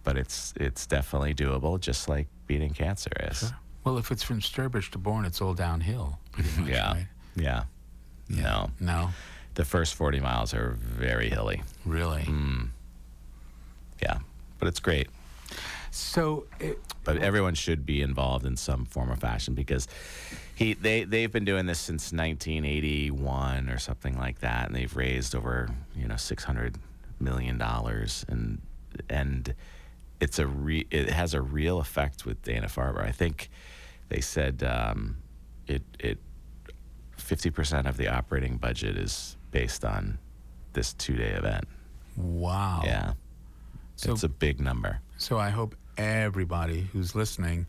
But 0.04 0.18
it's 0.18 0.54
it's 0.58 0.86
definitely 0.86 1.34
doable 1.34 1.80
just 1.80 2.10
like 2.10 2.28
beating 2.46 2.74
cancer 2.74 3.12
is. 3.22 3.52
Well, 3.86 3.98
if 3.98 4.12
it's 4.12 4.24
from 4.24 4.40
Sturbridge 4.42 4.92
to 4.92 4.98
Bourne, 4.98 5.26
it's 5.26 5.42
all 5.42 5.54
downhill, 5.54 6.18
much, 6.58 6.70
Yeah. 6.70 6.94
right? 6.94 7.08
Yeah. 7.36 7.64
No. 8.30 8.70
No, 8.80 9.10
The 9.56 9.66
first 9.66 9.96
40 9.96 10.20
miles 10.22 10.54
are 10.54 10.72
very 10.80 11.30
hilly. 11.30 11.64
really. 11.86 12.24
Mm. 12.24 12.70
Yeah. 14.02 14.20
But 14.60 14.70
it's 14.70 14.80
great. 14.80 15.08
So, 15.94 16.48
it, 16.60 16.80
but 17.04 17.18
everyone 17.18 17.54
should 17.54 17.86
be 17.86 18.02
involved 18.02 18.48
in 18.48 18.58
some 18.58 18.86
form 18.86 19.12
or 19.12 19.16
fashion 19.16 19.54
because 19.54 19.88
he 20.56 20.74
they 20.74 21.04
they've 21.04 21.32
been 21.32 21.46
doing 21.46 21.68
this 21.68 21.80
since 21.80 22.12
1981 22.12 23.70
or 23.70 23.78
something 23.78 24.18
like 24.18 24.40
that 24.40 24.68
and 24.68 24.76
they've 24.76 24.96
raised 24.96 25.36
over 25.36 25.70
you 25.96 26.08
know 26.08 26.16
600 26.16 26.78
million 27.20 27.60
dollars 27.60 28.26
and 28.28 28.60
and 29.08 29.54
it's 30.20 30.40
a 30.40 30.48
re, 30.48 30.88
it 30.90 31.12
has 31.12 31.36
a 31.36 31.42
real 31.42 31.80
effect 31.80 32.26
with 32.26 32.42
Dana 32.42 32.68
Farber. 32.68 33.06
I 33.06 33.12
think 33.12 33.50
they 34.10 34.22
said 34.22 34.64
um, 34.64 35.18
it 35.68 35.84
it 36.00 36.18
50% 37.20 37.88
of 37.88 37.98
the 37.98 38.08
operating 38.08 38.58
budget 38.58 38.98
is 38.98 39.38
based 39.52 39.86
on 39.86 40.18
this 40.74 40.94
two-day 40.94 41.32
event. 41.32 41.66
Wow. 42.18 42.82
yeah. 42.84 43.14
So- 43.96 44.12
it's 44.12 44.24
a 44.24 44.30
big 44.30 44.60
number. 44.60 45.00
So 45.18 45.38
I 45.38 45.50
hope 45.52 45.76
everybody 45.98 46.88
who's 46.94 47.16
listening 47.16 47.66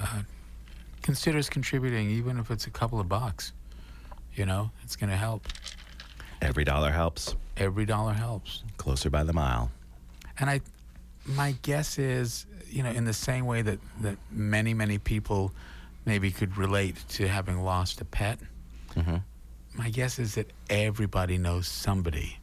uh, 0.00 0.22
considers 1.02 1.48
contributing, 1.48 2.10
even 2.10 2.38
if 2.38 2.50
it's 2.50 2.66
a 2.66 2.70
couple 2.70 3.00
of 3.00 3.08
bucks. 3.08 3.52
You 4.34 4.46
know, 4.46 4.70
it's 4.84 4.96
going 4.96 5.10
to 5.10 5.16
help. 5.16 5.46
every 6.40 6.64
dollar 6.64 6.90
helps 6.90 7.34
Every 7.56 7.84
dollar 7.84 8.12
helps. 8.14 8.62
closer 8.78 9.10
by 9.10 9.24
the 9.24 9.32
mile 9.32 9.70
And 10.38 10.48
I, 10.48 10.60
my 11.26 11.54
guess 11.62 11.98
is, 11.98 12.46
you 12.70 12.82
know, 12.82 12.90
in 12.90 13.04
the 13.04 13.12
same 13.12 13.44
way 13.44 13.62
that 13.62 13.78
that 14.00 14.16
many 14.30 14.72
many 14.72 14.98
people 14.98 15.52
maybe 16.06 16.30
could 16.30 16.56
relate 16.56 16.96
to 17.10 17.28
having 17.28 17.62
lost 17.62 18.00
a 18.00 18.04
pet. 18.04 18.38
My 19.74 19.88
guess 19.90 20.18
is 20.18 20.34
that 20.34 20.50
everybody 20.68 21.38
knows 21.38 21.66
somebody 21.68 22.38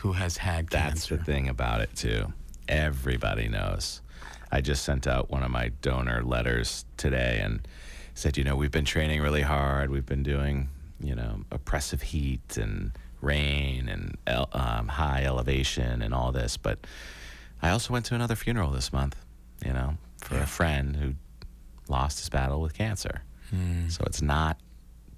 who 0.00 0.12
has 0.12 0.36
had 0.36 0.70
cancer. 0.70 0.88
That's 0.88 1.08
cancer. 1.08 1.16
the 1.16 1.24
thing 1.24 1.48
about 1.48 1.80
it 1.82 1.94
too. 1.94 2.32
Everybody 2.68 3.48
knows. 3.48 4.00
I 4.54 4.60
just 4.60 4.84
sent 4.84 5.08
out 5.08 5.30
one 5.30 5.42
of 5.42 5.50
my 5.50 5.70
donor 5.82 6.22
letters 6.22 6.84
today 6.96 7.40
and 7.42 7.66
said, 8.14 8.36
you 8.36 8.44
know, 8.44 8.54
we've 8.54 8.70
been 8.70 8.84
training 8.84 9.20
really 9.20 9.42
hard. 9.42 9.90
We've 9.90 10.06
been 10.06 10.22
doing, 10.22 10.68
you 11.00 11.16
know, 11.16 11.40
oppressive 11.50 12.02
heat 12.02 12.56
and 12.56 12.92
rain 13.20 13.88
and 13.88 14.16
um, 14.52 14.86
high 14.86 15.24
elevation 15.24 16.02
and 16.02 16.14
all 16.14 16.30
this. 16.30 16.56
But 16.56 16.86
I 17.62 17.70
also 17.70 17.92
went 17.92 18.04
to 18.06 18.14
another 18.14 18.36
funeral 18.36 18.70
this 18.70 18.92
month, 18.92 19.16
you 19.66 19.72
know, 19.72 19.94
for 20.18 20.38
a 20.38 20.46
friend 20.46 20.94
who 20.94 21.14
lost 21.88 22.20
his 22.20 22.28
battle 22.28 22.60
with 22.60 22.74
cancer. 22.74 23.22
So 23.88 24.04
it's 24.06 24.22
not 24.22 24.58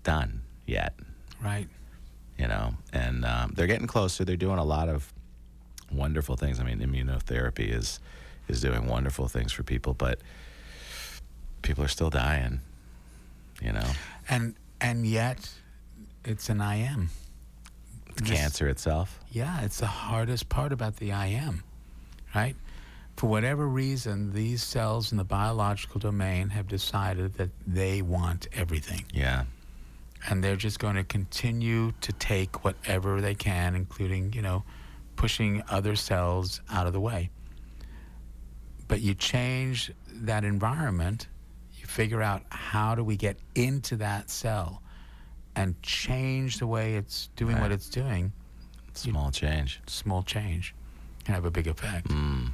done 0.03 0.42
yet 0.66 0.94
Right. 1.42 1.68
you 2.38 2.49
know, 2.49 2.75
and 2.92 3.25
um, 3.25 3.53
they're 3.55 3.66
getting 3.66 3.87
closer. 3.87 4.25
They're 4.25 4.37
doing 4.37 4.59
a 4.59 4.64
lot 4.64 4.88
of 4.88 5.12
wonderful 5.92 6.37
things. 6.37 6.59
I 6.61 6.64
mean, 6.64 6.81
immunotherapy 6.81 7.70
is 7.72 8.01
is 8.48 8.61
doing 8.61 8.87
wonderful 8.87 9.28
things 9.28 9.52
for 9.52 9.62
people, 9.62 9.94
but 9.94 10.20
people 11.62 11.82
are 11.85 11.88
still 11.88 12.11
dying. 12.11 12.61
You 13.62 13.72
know, 13.72 13.90
And 14.28 14.54
and 14.80 15.06
yet, 15.06 15.48
it's 16.24 16.48
an 16.50 16.61
I 16.61 16.76
am. 16.76 17.09
This- 18.16 18.30
cancer 18.30 18.68
itself. 18.68 19.20
Yeah, 19.30 19.62
it's 19.62 19.78
the 19.78 19.87
hardest 19.87 20.48
part 20.48 20.72
about 20.72 20.96
the 20.96 21.12
I 21.12 21.26
am, 21.28 21.62
right? 22.35 22.56
For 23.16 23.28
whatever 23.28 23.66
reason, 23.66 24.32
these 24.35 24.62
cells 24.62 25.11
in 25.11 25.16
the 25.18 25.24
biological 25.24 26.00
domain 26.00 26.50
have 26.50 26.68
decided 26.68 27.35
that 27.35 27.48
they 27.66 28.02
want 28.02 28.46
everything. 28.52 29.06
Yeah, 29.12 29.44
And 30.28 30.44
they're 30.44 30.56
just 30.56 30.78
going 30.78 30.96
to 30.96 31.04
continue 31.04 31.92
to 32.02 32.12
take 32.12 32.62
whatever 32.64 33.20
they 33.22 33.35
can, 33.35 33.74
including, 33.74 34.32
you 34.35 34.42
know, 34.42 34.64
pushing 35.16 35.62
other 35.70 35.96
cells 35.96 36.61
out 36.70 36.87
of 36.87 36.92
the 36.92 37.00
way. 37.00 37.30
But 38.88 39.01
you 39.01 39.14
change 39.14 39.92
that 40.09 40.44
environment, 40.44 41.29
you 41.75 41.87
figure 41.87 42.22
out 42.22 42.42
how 42.51 42.94
do 42.94 43.03
we 43.03 43.16
get 43.16 43.38
into 43.55 43.96
that 43.96 44.31
cell 44.31 44.83
and 45.57 45.81
change 45.83 46.59
the 46.59 46.66
way 46.66 46.96
it's 46.96 47.29
doing 47.37 47.59
what 47.59 47.72
it's 47.72 47.88
doing 47.88 48.33
small 48.94 49.31
change. 49.31 49.81
small 49.87 50.22
change 50.22 50.75
can 51.25 51.35
have 51.35 51.44
a 51.44 51.51
big 51.51 51.66
effect. 51.66 52.09
Mm. 52.09 52.51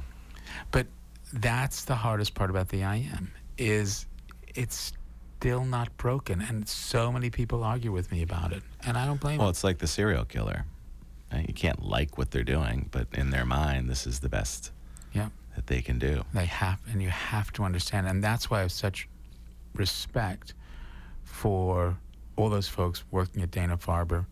But 0.71 0.87
that's 1.31 1.85
the 1.85 1.95
hardest 1.95 2.33
part 2.33 2.49
about 2.49 2.69
the 2.69 2.83
I 2.83 2.95
am 3.13 3.31
is 3.57 4.05
it's 4.55 4.93
still 5.37 5.65
not 5.65 5.95
broken, 5.97 6.41
and 6.41 6.67
so 6.67 7.11
many 7.11 7.29
people 7.29 7.63
argue 7.63 7.91
with 7.91 8.11
me 8.11 8.21
about 8.21 8.53
it, 8.53 8.63
and 8.85 8.97
I 8.97 9.05
don't 9.05 9.19
blame 9.19 9.33
them. 9.33 9.39
Well, 9.39 9.47
them. 9.47 9.51
it's 9.51 9.63
like 9.63 9.79
the 9.79 9.87
serial 9.87 10.25
killer. 10.25 10.65
You 11.47 11.53
can't 11.53 11.83
like 11.83 12.19
what 12.19 12.29
they're 12.29 12.43
doing, 12.43 12.89
but 12.91 13.07
in 13.13 13.31
their 13.31 13.45
mind, 13.45 13.89
this 13.89 14.05
is 14.05 14.19
the 14.19 14.29
best 14.29 14.71
Yeah, 15.13 15.29
that 15.55 15.67
they 15.67 15.81
can 15.81 15.99
do. 15.99 16.23
they 16.33 16.45
have, 16.45 16.79
and 16.91 17.01
you 17.01 17.09
have 17.09 17.51
to 17.53 17.63
understand, 17.63 18.07
and 18.07 18.23
that's 18.23 18.49
why 18.49 18.59
I 18.59 18.61
have 18.61 18.71
such 18.71 19.07
respect 19.75 20.53
for 21.23 21.97
all 22.35 22.49
those 22.49 22.67
folks 22.67 23.03
working 23.11 23.41
at 23.43 23.51
Dana 23.51 23.77
Farber. 23.77 24.25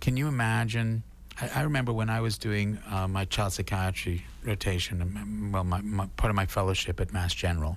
Can 0.00 0.16
you 0.16 0.28
imagine? 0.28 1.02
I, 1.40 1.50
I 1.56 1.62
remember 1.62 1.92
when 1.92 2.08
I 2.08 2.20
was 2.20 2.38
doing 2.38 2.78
uh, 2.90 3.06
my 3.08 3.24
child 3.26 3.52
psychiatry 3.52 4.24
rotation, 4.44 5.50
well, 5.52 5.64
my, 5.64 5.80
my, 5.82 6.06
part 6.16 6.30
of 6.30 6.36
my 6.36 6.46
fellowship 6.46 7.00
at 7.00 7.12
Mass 7.12 7.34
General, 7.34 7.76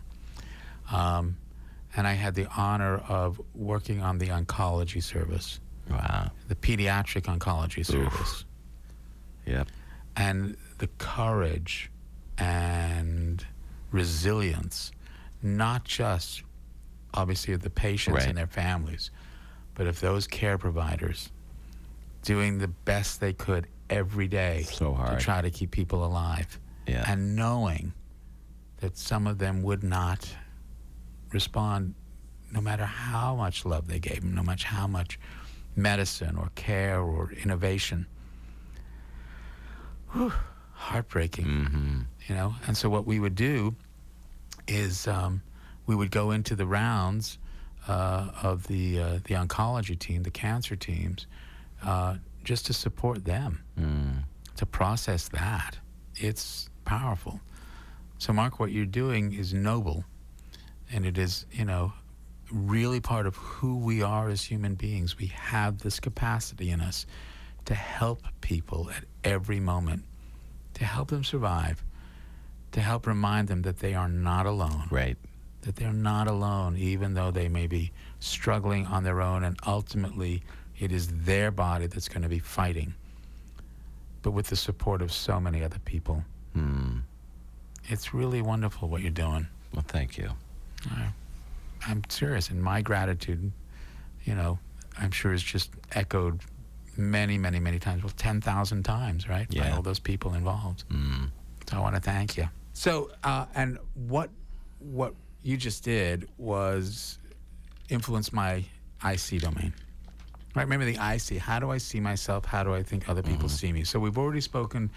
um, 0.92 1.38
and 1.96 2.08
I 2.08 2.14
had 2.14 2.36
the 2.36 2.48
honor 2.56 2.98
of 3.08 3.42
working 3.56 4.02
on 4.02 4.18
the 4.18 4.28
oncology 4.30 5.04
service, 5.04 5.60
Wow. 5.90 6.30
the 6.48 6.56
pediatric 6.56 7.24
oncology 7.24 7.84
service 7.84 8.14
Oof. 8.42 8.46
Yep. 9.48 9.68
and 10.16 10.56
the 10.78 10.86
courage 11.00 11.90
and 12.40 13.46
resilience, 13.92 14.92
not 15.42 15.84
just 15.84 16.44
obviously 17.14 17.54
of 17.54 17.62
the 17.62 17.70
patients 17.70 18.18
Right. 18.20 18.28
and 18.28 18.38
their 18.38 18.48
families, 18.48 19.12
but 19.74 19.88
of 19.88 20.00
those 20.00 20.28
care 20.28 20.58
providers 20.58 21.32
doing 22.24 22.58
the 22.60 22.68
best 22.68 23.20
they 23.20 23.34
could 23.34 23.68
every 23.90 24.28
day 24.28 24.64
So 24.64 24.94
to 24.96 25.18
try 25.20 25.42
to 25.42 25.50
keep 25.50 25.72
people 25.72 26.06
alive. 26.06 26.60
Yeah. 26.86 27.04
And 27.08 27.36
knowing 27.36 27.94
that 28.78 28.98
some 28.98 29.26
of 29.28 29.38
them 29.40 29.64
would 29.64 29.84
not 29.84 30.30
respond 31.32 31.96
no 32.52 32.62
matter 32.62 32.86
how 32.86 33.36
much 33.36 33.66
love 33.66 33.88
they 33.88 34.00
gave 34.00 34.22
them, 34.22 34.34
no 34.36 34.44
matter 34.44 34.68
how 34.68 34.88
much 34.88 35.20
medicine 35.76 36.36
or 36.36 36.50
care 36.56 37.00
or 37.02 37.32
innovation. 37.32 38.06
Whew, 40.14 40.34
heartbreaking, 40.74 41.46
Mm-hmm. 41.46 42.00
You 42.30 42.36
know. 42.36 42.56
And 42.68 42.78
so 42.78 42.90
what 42.90 43.06
we 43.06 43.20
would 43.20 43.36
do 43.36 43.76
is 44.68 45.08
um, 45.08 45.42
we 45.88 45.96
would 45.96 46.12
go 46.12 46.32
into 46.32 46.56
the 46.56 46.66
rounds 46.66 47.38
uh, 47.88 48.30
of 48.44 48.68
the 48.68 49.00
uh, 49.00 49.14
the 49.24 49.34
oncology 49.36 49.98
team, 49.98 50.24
the 50.24 50.32
cancer 50.32 50.76
teams, 50.76 51.26
uh, 51.84 52.16
just 52.44 52.66
to 52.68 52.74
support 52.74 53.26
them 53.26 53.64
Mm. 53.80 54.24
to 54.58 54.66
process 54.66 55.30
that. 55.30 55.78
It's 56.16 56.70
powerful. 56.86 57.40
So, 58.18 58.34
Mark, 58.34 58.60
what 58.60 58.72
you're 58.72 58.86
doing 58.86 59.34
is 59.34 59.54
noble, 59.54 60.04
and 60.92 61.06
it 61.06 61.18
is, 61.18 61.46
you 61.52 61.64
know, 61.66 61.94
really 62.52 63.00
part 63.00 63.26
of 63.26 63.38
who 63.38 63.78
we 63.78 64.02
are 64.02 64.28
as 64.30 64.44
human 64.44 64.76
beings. 64.76 65.18
We 65.18 65.28
have 65.28 65.80
this 65.80 66.00
capacity 66.02 66.70
in 66.70 66.82
us 66.82 67.06
to 67.66 67.74
help 67.74 68.22
people 68.42 68.90
at 68.92 69.06
every 69.24 69.60
moment, 69.62 70.04
to 70.74 70.84
help 70.84 71.10
them 71.10 71.24
survive, 71.24 71.82
to 72.72 72.82
help 72.82 73.08
remind 73.08 73.48
them 73.48 73.62
that 73.64 73.80
they 73.80 73.94
are 73.96 74.08
not 74.10 74.46
alone 74.46 74.84
Right. 74.92 75.18
that 75.62 75.76
they're 75.76 75.92
not 75.94 76.28
alone, 76.28 76.78
even 76.78 77.14
though 77.16 77.32
they 77.32 77.50
may 77.50 77.68
be 77.68 77.92
struggling 78.20 78.86
on 78.88 79.04
their 79.04 79.22
own, 79.22 79.44
and 79.44 79.58
ultimately 79.66 80.44
it 80.80 80.92
is 80.92 81.08
their 81.26 81.52
body 81.52 81.88
that's 81.88 82.08
going 82.08 82.22
to 82.24 82.30
be 82.30 82.40
fighting. 82.40 82.94
But 84.22 84.32
with 84.32 84.48
the 84.48 84.56
support 84.56 85.02
of 85.02 85.12
so 85.12 85.40
many 85.40 85.64
other 85.64 85.80
people, 85.80 86.24
Mm. 86.56 87.02
it's 87.86 88.14
really 88.14 88.42
wonderful 88.42 88.88
what 88.90 89.02
you're 89.02 89.12
doing. 89.12 89.48
Well, 89.74 89.84
thank 89.88 90.18
you. 90.18 90.32
I'm 91.88 92.04
serious, 92.10 92.50
and 92.50 92.62
my 92.62 92.82
gratitude, 92.82 93.52
you 94.26 94.36
know, 94.36 94.60
I'm 94.98 95.12
sure 95.12 95.32
is 95.34 95.42
just 95.44 95.72
echoed 95.94 96.42
many, 96.98 97.38
many, 97.38 97.60
many 97.60 97.80
times. 97.80 98.04
Well, 98.04 98.14
10,000 98.18 98.84
times, 98.84 99.30
right? 99.30 99.48
Yeah. 99.50 99.70
By 99.70 99.76
all 99.76 99.82
those 99.82 100.00
people 100.00 100.34
involved. 100.34 100.84
Mm. 100.90 101.30
So 101.70 101.78
I 101.78 101.80
want 101.80 101.96
to 101.96 102.02
thank 102.02 102.36
you. 102.38 102.50
So, 102.80 103.12
uh, 103.26 103.46
and 103.56 103.78
what 104.08 104.30
what 104.80 105.14
you 105.44 105.58
just 105.58 105.84
did 105.84 106.30
was 106.38 107.20
influence 107.90 108.32
my 108.32 108.64
IC 109.04 109.42
domain. 109.42 109.74
Right? 110.56 110.64
Remember 110.64 110.86
the 110.86 110.94
IC. 110.96 111.40
How 111.40 111.60
do 111.60 111.72
I 111.72 111.78
see 111.78 112.00
myself? 112.00 112.46
How 112.46 112.64
do 112.64 112.74
I 112.74 112.82
think 112.82 113.10
other 113.10 113.22
people 113.22 113.50
see 113.50 113.74
me? 113.74 113.84
So 113.84 114.00
we've 114.00 114.18
already 114.18 114.40
spoken 114.40 114.92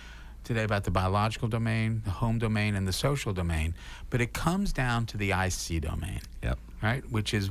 today 0.44 0.62
about 0.62 0.84
the 0.84 0.92
biological 0.92 1.48
domain, 1.48 2.02
the 2.04 2.12
home 2.12 2.38
domain, 2.38 2.76
and 2.76 2.86
the 2.86 2.92
social 2.92 3.32
domain, 3.32 3.74
but 4.10 4.20
it 4.20 4.32
comes 4.32 4.72
down 4.72 5.04
to 5.06 5.16
the 5.16 5.32
IC 5.32 5.80
domain 5.82 6.20
Yep. 6.44 6.60
right? 6.84 7.02
Which 7.10 7.34
is 7.34 7.50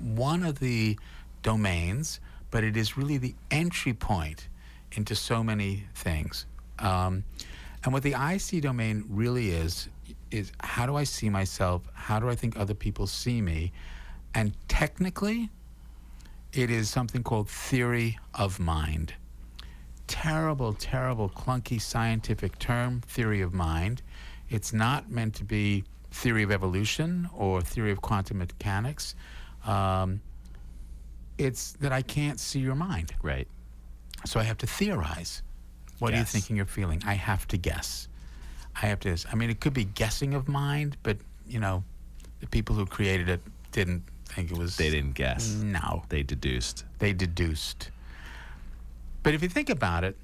one 0.00 0.42
of 0.42 0.58
the 0.58 0.98
domains, 1.44 2.18
but 2.50 2.64
it 2.64 2.76
is 2.76 2.96
really 2.96 3.18
the 3.18 3.36
entry 3.52 3.94
point 3.94 4.48
into 4.90 5.14
so 5.14 5.44
many 5.44 5.84
things. 5.94 6.44
Um, 6.80 7.22
and 7.84 7.92
what 7.92 8.02
the 8.02 8.14
IC 8.14 8.62
domain 8.62 9.04
really 9.08 9.50
is, 9.50 9.88
is 10.30 10.52
how 10.60 10.86
do 10.86 10.96
I 10.96 11.04
see 11.04 11.28
myself? 11.28 11.82
How 11.92 12.18
do 12.18 12.28
I 12.28 12.34
think 12.34 12.58
other 12.58 12.74
people 12.74 13.06
see 13.06 13.42
me? 13.42 13.72
And 14.34 14.56
technically, 14.68 15.50
it 16.52 16.70
is 16.70 16.88
something 16.88 17.22
called 17.22 17.48
theory 17.48 18.18
of 18.34 18.58
mind. 18.58 19.14
Terrible, 20.06 20.72
terrible, 20.72 21.28
clunky 21.28 21.80
scientific 21.80 22.58
term, 22.58 23.02
theory 23.02 23.42
of 23.42 23.52
mind. 23.52 24.02
It's 24.48 24.72
not 24.72 25.10
meant 25.10 25.34
to 25.36 25.44
be 25.44 25.84
theory 26.10 26.42
of 26.42 26.50
evolution 26.50 27.28
or 27.36 27.60
theory 27.60 27.90
of 27.90 28.00
quantum 28.00 28.38
mechanics. 28.38 29.14
Um, 29.66 30.20
it's 31.38 31.72
that 31.72 31.92
I 31.92 32.02
can't 32.02 32.40
see 32.40 32.60
your 32.60 32.76
mind. 32.76 33.14
Right. 33.22 33.48
So 34.24 34.40
I 34.40 34.44
have 34.44 34.58
to 34.58 34.66
theorize. 34.66 35.42
What 35.98 36.12
are 36.14 36.16
you 36.18 36.24
thinking 36.24 36.56
you're 36.56 36.66
feeling? 36.66 37.02
I 37.06 37.14
have 37.14 37.46
to 37.48 37.56
guess. 37.56 38.08
I 38.76 38.86
have 38.86 39.00
to. 39.00 39.10
Guess. 39.10 39.26
I 39.30 39.36
mean, 39.36 39.50
it 39.50 39.60
could 39.60 39.74
be 39.74 39.84
guessing 39.84 40.34
of 40.34 40.48
mind, 40.48 40.96
but 41.02 41.16
you 41.46 41.60
know, 41.60 41.84
the 42.40 42.46
people 42.48 42.74
who 42.74 42.84
created 42.86 43.28
it 43.28 43.40
didn't 43.72 44.02
think 44.26 44.50
it 44.50 44.58
was. 44.58 44.76
They 44.76 44.90
didn't 44.90 45.14
guess. 45.14 45.50
No, 45.54 46.02
They 46.08 46.22
deduced. 46.22 46.84
they 46.98 47.12
deduced. 47.12 47.90
But 49.22 49.34
if 49.34 49.42
you 49.42 49.48
think 49.48 49.70
about 49.70 50.04
it, 50.04 50.16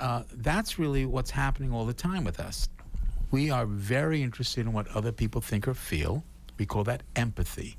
uh, 0.00 0.22
that's 0.32 0.78
really 0.78 1.04
what's 1.06 1.30
happening 1.30 1.72
all 1.72 1.84
the 1.84 1.92
time 1.94 2.24
with 2.24 2.40
us. 2.40 2.68
We 3.30 3.50
are 3.50 3.66
very 3.66 4.22
interested 4.22 4.62
in 4.66 4.72
what 4.72 4.88
other 4.88 5.12
people 5.12 5.40
think 5.40 5.68
or 5.68 5.74
feel. 5.74 6.24
We 6.58 6.66
call 6.66 6.82
that 6.84 7.02
empathy. 7.14 7.76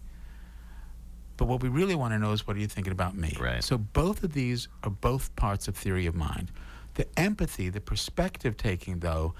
But 1.37 1.47
what 1.47 1.61
we 1.61 1.69
really 1.69 1.95
want 1.95 2.13
to 2.13 2.19
know 2.19 2.31
is 2.31 2.45
what 2.47 2.55
are 2.55 2.59
you 2.59 2.67
thinking 2.67 2.93
about 2.93 3.15
me? 3.17 3.35
Right. 3.39 3.63
So 3.63 3.77
both 3.77 4.23
of 4.23 4.33
these 4.33 4.67
are 4.83 4.89
both 4.91 5.35
parts 5.35 5.67
of 5.67 5.75
theory 5.75 6.05
of 6.05 6.15
mind. 6.15 6.51
The 7.01 7.19
empathy, 7.19 7.69
the 7.69 7.81
perspective 7.81 8.57
taking, 8.57 8.99
though, 8.99 9.33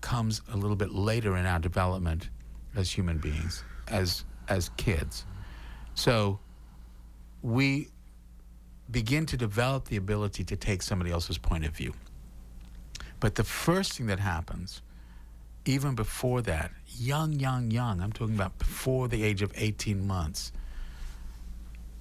comes 0.00 0.40
a 0.50 0.56
little 0.56 0.76
bit 0.76 0.92
later 0.92 1.36
in 1.36 1.44
our 1.44 1.58
development 1.58 2.30
as 2.74 2.90
human 2.90 3.18
beings, 3.18 3.64
as 3.86 4.24
as 4.48 4.70
kids. 4.78 5.26
So 5.94 6.38
we 7.42 7.88
begin 8.90 9.26
to 9.26 9.36
develop 9.36 9.88
the 9.88 9.96
ability 9.96 10.42
to 10.44 10.56
take 10.56 10.80
somebody 10.80 11.10
else's 11.10 11.36
point 11.36 11.66
of 11.66 11.76
view. 11.76 11.92
But 13.20 13.34
the 13.34 13.44
first 13.44 13.92
thing 13.92 14.06
that 14.06 14.18
happens, 14.18 14.80
even 15.66 15.94
before 15.94 16.40
that, 16.40 16.70
young, 16.96 17.34
young, 17.34 17.70
young, 17.70 18.00
I'm 18.00 18.12
talking 18.12 18.36
about 18.36 18.58
before 18.58 19.06
the 19.06 19.22
age 19.22 19.42
of 19.42 19.52
18 19.54 20.06
months, 20.06 20.50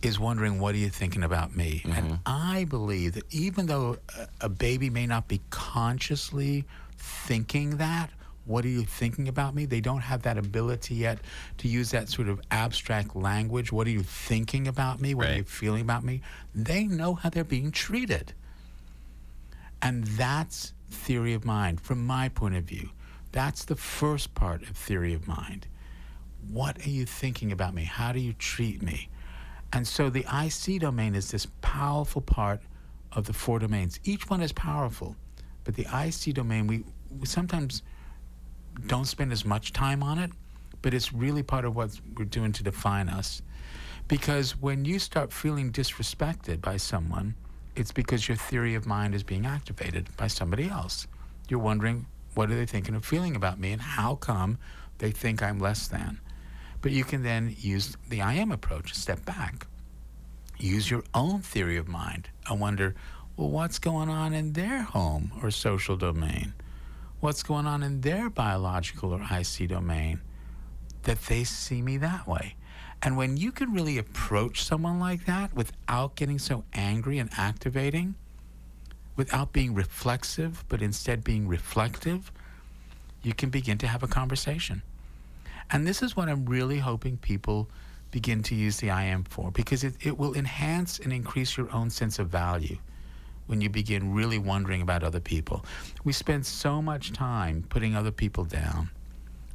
is 0.02 0.20
wondering, 0.20 0.60
what 0.60 0.76
are 0.76 0.80
you 0.80 0.90
thinking 0.90 1.24
about 1.24 1.56
me? 1.56 1.82
And 1.86 2.06
mm-hmm. 2.06 2.16
I 2.26 2.66
believe 2.66 3.14
that 3.14 3.34
even 3.34 3.68
though 3.68 3.98
a, 4.18 4.46
a 4.46 4.50
baby 4.50 4.90
may 4.90 5.06
not 5.06 5.28
be 5.28 5.42
consciously 5.50 6.66
thinking 6.98 7.78
that, 7.78 8.10
what 8.46 8.66
are 8.66 8.70
you 8.70 8.84
thinking 8.84 9.28
about 9.28 9.54
me? 9.54 9.66
They 9.66 9.82
don't 9.82 10.02
have 10.02 10.24
that 10.24 10.38
ability 10.38 10.96
yet 10.96 11.20
to 11.60 11.68
use 11.68 11.92
that 11.92 12.10
sort 12.10 12.28
of 12.28 12.42
abstract 12.50 13.16
language. 13.16 13.72
What 13.72 13.86
are 13.86 13.92
you 13.92 14.02
thinking 14.02 14.68
about 14.68 15.00
me? 15.00 15.14
What 15.14 15.28
are 15.30 15.36
you 15.38 15.44
feeling 15.44 15.82
about 15.82 16.04
me? 16.04 16.22
They 16.56 16.86
know 16.86 17.14
how 17.14 17.30
they're 17.30 17.44
being 17.44 17.72
treated. 17.72 18.34
And 19.82 20.06
that's 20.06 20.74
theory 20.90 21.34
of 21.34 21.46
mind 21.46 21.82
from 21.82 22.06
my 22.06 22.30
point 22.30 22.56
of 22.56 22.64
view. 22.64 22.90
That's 23.32 23.64
the 23.64 23.76
first 23.76 24.34
part 24.34 24.64
of 24.64 24.70
theory 24.70 25.14
of 25.14 25.28
mind. 25.28 25.68
What 26.50 26.86
are 26.86 26.90
you 26.90 27.06
thinking 27.06 27.52
about 27.52 27.74
me? 27.74 27.84
How 27.84 28.12
do 28.12 28.20
you 28.20 28.34
treat 28.34 28.82
me? 28.82 29.10
And 29.74 29.88
so 29.88 30.10
the 30.10 30.26
IC 30.32 30.82
domain 30.82 31.16
is 31.16 31.32
this 31.32 31.48
powerful 31.62 32.22
part 32.22 32.62
of 33.14 33.26
the 33.26 33.34
four 33.34 33.60
domains. 33.60 34.00
Each 34.04 34.30
one 34.30 34.42
is 34.42 34.52
powerful, 34.52 35.16
but 35.64 35.76
the 35.76 35.86
IC 35.94 36.36
domain, 36.36 36.68
we, 36.68 36.84
we 37.20 37.26
sometimes 37.26 37.84
don't 38.88 39.06
spend 39.06 39.32
as 39.32 39.46
much 39.46 39.74
time 39.74 40.04
on 40.04 40.18
it, 40.18 40.32
but 40.82 40.94
it's 40.94 41.14
really 41.14 41.44
part 41.44 41.66
of 41.66 41.76
what 41.76 42.00
we're 42.18 42.26
doing 42.26 42.52
to 42.54 42.64
define 42.64 43.10
us. 43.10 43.42
Because 44.08 44.60
when 44.60 44.84
you 44.84 45.00
start 45.00 45.32
feeling 45.32 45.72
disrespected 45.72 46.62
by 46.62 46.78
someone, 46.78 47.36
it's 47.76 47.92
because 47.92 48.28
your 48.28 48.38
theory 48.38 48.76
of 48.76 48.86
mind 48.86 49.16
is 49.16 49.24
being 49.24 49.46
activated 49.46 50.08
by 50.18 50.28
somebody 50.28 50.68
else. 50.68 51.08
You're 51.48 51.60
wondering, 51.60 52.06
what 52.34 52.52
are 52.52 52.56
they 52.56 52.66
thinking 52.66 52.96
or 52.96 53.00
feeling 53.00 53.36
about 53.36 53.60
me, 53.60 53.72
and 53.72 53.82
how 53.82 54.16
come 54.16 54.58
they 54.98 55.12
think 55.12 55.42
I'm 55.42 55.60
less 55.60 55.88
than? 55.88 56.20
But 56.82 56.92
you 56.92 57.04
can 57.04 57.24
then 57.24 57.56
use 57.60 57.96
the 58.10 58.22
I 58.22 58.34
am 58.34 58.52
approach, 58.52 58.94
step 58.94 59.24
back. 59.26 59.68
Use 60.58 60.90
your 60.90 61.04
own 61.14 61.42
theory 61.42 61.78
of 61.78 61.88
mind 61.88 62.30
and 62.48 62.60
wonder, 62.60 62.96
well, 63.38 63.50
what's 63.50 63.80
going 63.80 64.10
on 64.10 64.34
in 64.34 64.54
their 64.54 64.82
home 64.82 65.32
or 65.42 65.52
social 65.52 65.96
domain? 65.96 66.54
What's 67.20 67.44
going 67.44 67.68
on 67.68 67.84
in 67.84 68.02
their 68.02 68.30
biological 68.30 69.14
or 69.14 69.22
IC 69.22 69.70
domain 69.70 70.22
that 71.04 71.22
they 71.24 71.44
see 71.44 71.82
me 71.82 71.98
that 71.98 72.28
way? 72.28 72.56
And 73.04 73.18
when 73.18 73.38
you 73.38 73.52
can 73.52 73.74
really 73.74 73.98
approach 73.98 74.64
someone 74.64 75.00
like 75.00 75.26
that 75.26 75.56
without 75.56 76.16
getting 76.16 76.38
so 76.38 76.64
angry 76.74 77.18
and 77.18 77.32
activating, 77.38 78.16
without 79.16 79.54
being 79.54 79.74
reflexive, 79.74 80.64
but 80.70 80.82
instead 80.82 81.24
being 81.24 81.48
reflective, 81.48 82.32
you 83.24 83.34
can 83.34 83.50
begin 83.50 83.78
to 83.80 83.88
have 83.88 84.04
a 84.04 84.08
conversation. 84.08 84.84
And 85.72 85.88
this 85.88 86.02
is 86.02 86.16
what 86.16 86.30
I'm 86.30 86.46
really 86.46 86.80
hoping 86.80 87.18
people 87.18 87.70
begin 88.12 88.44
to 88.44 88.56
use 88.56 88.78
the 88.78 88.90
I 88.90 89.04
am 89.06 89.24
for, 89.24 89.52
because 89.52 89.84
it, 89.84 89.96
it 90.02 90.18
will 90.18 90.34
enhance 90.34 91.00
and 91.00 91.14
increase 91.14 91.56
your 91.56 91.72
own 91.74 91.90
sense 91.90 92.20
of 92.20 92.28
value 92.28 92.78
when 93.48 93.62
you 93.62 93.70
begin 93.70 94.14
really 94.14 94.38
wondering 94.38 94.82
about 94.82 95.04
other 95.04 95.20
people. 95.20 95.66
We 96.04 96.14
spend 96.14 96.46
so 96.46 96.82
much 96.82 97.14
time 97.14 97.66
putting 97.70 97.96
other 97.96 98.12
people 98.12 98.44
down. 98.44 98.90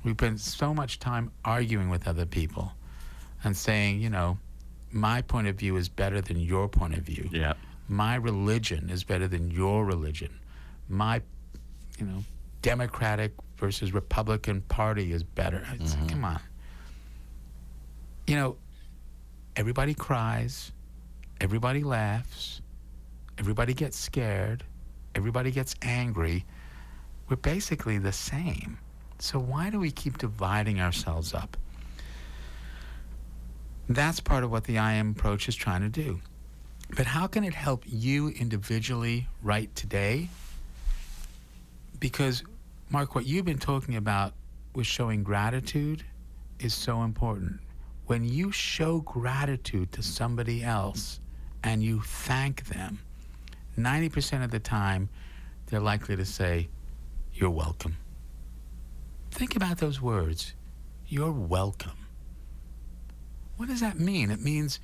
We 0.05 0.13
spend 0.13 0.41
so 0.41 0.73
much 0.73 0.99
time 0.99 1.33
arguing 1.45 1.91
with 1.91 2.09
other 2.09 2.27
people 2.27 2.73
and 3.45 3.57
saying, 3.57 4.01
you 4.01 4.09
know, 4.09 4.39
my 4.93 5.21
point 5.21 5.49
of 5.49 5.57
view 5.57 5.77
is 5.77 5.89
better 5.89 6.21
than 6.21 6.41
your 6.41 6.69
point 6.69 6.95
of 6.95 7.05
view. 7.05 7.29
Yeah. 7.31 7.55
My 7.89 8.17
religion 8.17 8.89
is 8.89 9.05
better 9.05 9.29
than 9.29 9.51
your 9.51 9.85
religion. 9.85 10.39
My, 10.89 11.21
you 11.99 12.07
know, 12.07 12.25
Democratic 12.63 13.33
versus 13.59 13.93
Republican 13.93 14.63
Party 14.63 15.13
is 15.13 15.23
better. 15.23 15.67
It's, 15.75 15.95
mm-hmm. 15.95 16.07
Come 16.07 16.25
on. 16.25 16.41
You 18.27 18.37
know, 18.37 18.57
everybody 19.55 19.95
cries, 19.95 20.73
everybody 21.41 21.83
laughs, 21.83 22.61
everybody 23.39 23.75
gets 23.75 23.99
scared, 23.99 24.65
everybody 25.15 25.51
gets 25.51 25.75
angry. 25.83 26.45
We're 27.29 27.37
basically 27.37 27.99
the 27.99 28.13
same. 28.13 28.79
So 29.19 29.39
why 29.39 29.71
do 29.71 29.79
we 29.81 29.91
keep 29.91 30.19
dividing 30.19 30.81
ourselves 30.81 31.35
up? 31.35 31.57
That's 33.89 34.21
part 34.21 34.45
of 34.45 34.51
what 34.51 34.65
the 34.65 34.79
I 34.79 34.95
am 34.95 35.11
approach 35.11 35.49
is 35.49 35.55
trying 35.55 35.83
to 35.83 35.89
do. 35.89 36.21
But 36.97 37.07
how 37.07 37.27
can 37.27 37.45
it 37.45 37.55
help 37.55 37.85
you 37.87 38.29
individually 38.29 39.27
right 39.43 39.75
today? 39.75 40.29
Because, 41.99 42.43
Mark, 42.89 43.17
what 43.17 43.27
you've 43.27 43.45
been 43.45 43.59
talking 43.59 43.97
about 43.97 44.33
with 44.75 44.87
showing 44.87 45.25
gratitude 45.25 46.05
is 46.61 46.73
so 46.73 47.03
important. 47.03 47.59
When 48.07 48.25
you 48.25 48.53
show 48.53 49.01
gratitude 49.01 49.91
to 49.93 50.03
somebody 50.03 50.63
else 50.63 51.19
and 51.65 51.83
you 51.83 52.01
thank 52.01 52.67
them, 52.67 53.01
90% 53.77 54.45
of 54.45 54.53
the 54.53 54.61
time, 54.61 55.09
they're 55.67 55.81
likely 55.81 56.15
to 56.15 56.25
say, 56.25 56.69
You're 57.35 57.51
welcome. 57.51 57.97
Think 59.33 59.57
about 59.57 59.79
those 59.79 60.01
words. 60.01 60.55
You're 61.09 61.33
welcome. 61.33 62.07
What 63.57 63.69
does 63.69 63.81
that 63.81 63.99
mean? 63.99 64.31
It 64.31 64.41
means 64.41 64.79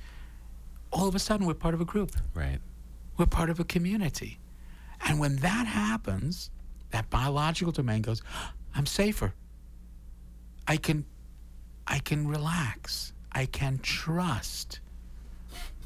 all 0.91 1.07
of 1.07 1.15
a 1.15 1.19
sudden 1.19 1.47
we're 1.47 1.53
part 1.53 1.73
of 1.73 1.79
a 1.79 1.85
group. 1.85 2.11
Right. 2.33 2.59
We're 3.17 3.27
part 3.27 3.49
of 3.49 3.61
a 3.61 3.63
community. 3.63 4.39
And 5.07 5.19
when 5.19 5.37
that 5.37 5.67
happens, 5.67 6.49
that 6.93 7.09
biological 7.09 7.71
domain 7.71 8.01
goes, 8.01 8.21
I'm 8.73 8.85
safer. 8.85 9.33
I 10.67 10.77
can 10.77 11.05
I 11.85 11.99
can 11.99 12.27
relax. 12.27 13.13
I 13.31 13.45
can 13.45 13.79
trust 13.79 14.79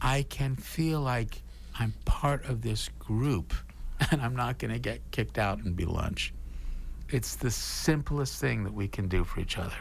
I 0.02 0.24
can 0.24 0.56
feel 0.56 1.02
like 1.02 1.42
I'm 1.80 1.94
part 2.06 2.46
of 2.46 2.62
this 2.62 2.90
group 3.00 3.54
and 4.12 4.22
I'm 4.22 4.36
not 4.36 4.60
going 4.60 4.72
to 4.72 4.80
get 4.80 5.00
kicked 5.12 5.38
out 5.38 5.64
and 5.64 5.76
be 5.76 5.86
lunch. 5.86 6.34
It's 7.10 7.36
the 7.36 7.52
simplest 7.52 8.40
thing 8.40 8.64
that 8.64 8.74
we 8.74 8.88
can 8.88 9.08
do 9.08 9.24
for 9.24 9.40
each 9.40 9.58
other. 9.58 9.76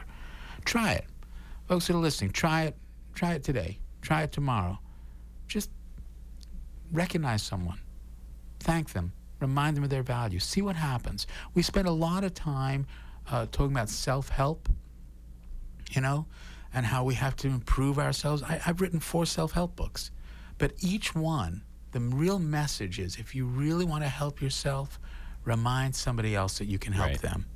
Try 0.65 0.93
it. 0.93 1.07
Folks 1.67 1.89
that 1.89 1.95
are 1.95 1.99
listening, 1.99 2.31
try 2.31 2.65
it. 2.65 2.77
Try 3.15 3.35
it 3.35 3.43
today. 3.43 3.79
Try 4.01 4.23
it 4.23 4.33
tomorrow. 4.33 4.79
Just 5.49 5.71
recognize 6.93 7.43
someone. 7.43 7.81
Thank 8.61 8.93
them. 8.93 9.13
Remind 9.41 9.77
them 9.77 9.85
of 9.85 9.91
their 9.91 10.03
value. 10.03 10.39
See 10.39 10.63
what 10.63 10.77
happens. 10.77 11.27
We 11.55 11.63
spend 11.63 11.87
a 11.87 11.93
lot 11.93 12.25
of 12.25 12.33
time 12.35 12.87
uh, 13.31 13.47
talking 13.53 13.73
about 13.73 13.89
self 13.89 14.29
help, 14.31 14.69
you 15.91 16.01
know, 16.01 16.27
and 16.73 16.87
how 16.87 17.05
we 17.05 17.15
have 17.15 17.37
to 17.37 17.49
improve 17.49 17.99
ourselves. 17.99 18.43
I, 18.43 18.61
I've 18.67 18.81
written 18.81 19.01
four 19.01 19.27
self 19.27 19.53
help 19.53 19.77
books, 19.77 20.11
but 20.59 20.73
each 20.81 21.15
one, 21.15 21.63
the 21.93 22.01
real 22.01 22.39
message 22.39 22.99
is 22.99 23.17
if 23.17 23.35
you 23.35 23.47
really 23.47 23.85
want 23.85 24.05
to 24.05 24.09
help 24.09 24.41
yourself, 24.41 24.99
remind 25.45 25.95
somebody 25.95 26.35
else 26.35 26.59
that 26.59 26.67
you 26.67 26.79
can 26.79 26.93
help 26.93 27.09
Right. 27.11 27.21
them. 27.23 27.47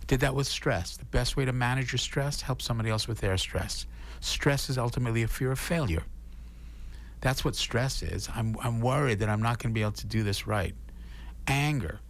I 0.00 0.04
did 0.06 0.20
that 0.20 0.34
with 0.34 0.46
stress. 0.46 0.96
The 0.96 1.04
best 1.06 1.36
way 1.36 1.44
to 1.44 1.52
manage 1.52 1.92
your 1.92 1.98
stress, 1.98 2.40
help 2.42 2.62
somebody 2.62 2.88
else 2.90 3.08
with 3.08 3.18
their 3.20 3.36
stress. 3.36 3.86
Stress 4.20 4.70
is 4.70 4.78
ultimately 4.78 5.22
a 5.22 5.28
fear 5.28 5.50
of 5.52 5.58
failure. 5.58 6.04
That's 7.20 7.44
what 7.44 7.56
stress 7.56 8.02
is. 8.02 8.28
I'm, 8.34 8.56
I'm 8.62 8.80
worried 8.80 9.18
that 9.18 9.28
I'm 9.28 9.42
not 9.42 9.58
going 9.58 9.72
to 9.72 9.74
be 9.74 9.82
able 9.82 9.92
to 9.92 10.06
do 10.06 10.22
this 10.22 10.46
right. 10.46 10.74
Anger. 11.46 12.00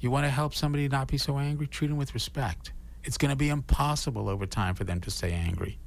You 0.00 0.10
want 0.10 0.26
to 0.26 0.30
help 0.30 0.54
somebody 0.54 0.88
not 0.88 1.08
be 1.08 1.18
so 1.18 1.38
angry? 1.38 1.66
Treat 1.66 1.88
them 1.88 1.96
with 1.96 2.14
respect. 2.14 2.72
It's 3.04 3.18
going 3.18 3.30
to 3.30 3.36
be 3.36 3.48
impossible 3.48 4.28
over 4.28 4.46
time 4.46 4.74
for 4.74 4.84
them 4.84 5.00
to 5.00 5.10
stay 5.10 5.32
angry. 5.32 5.78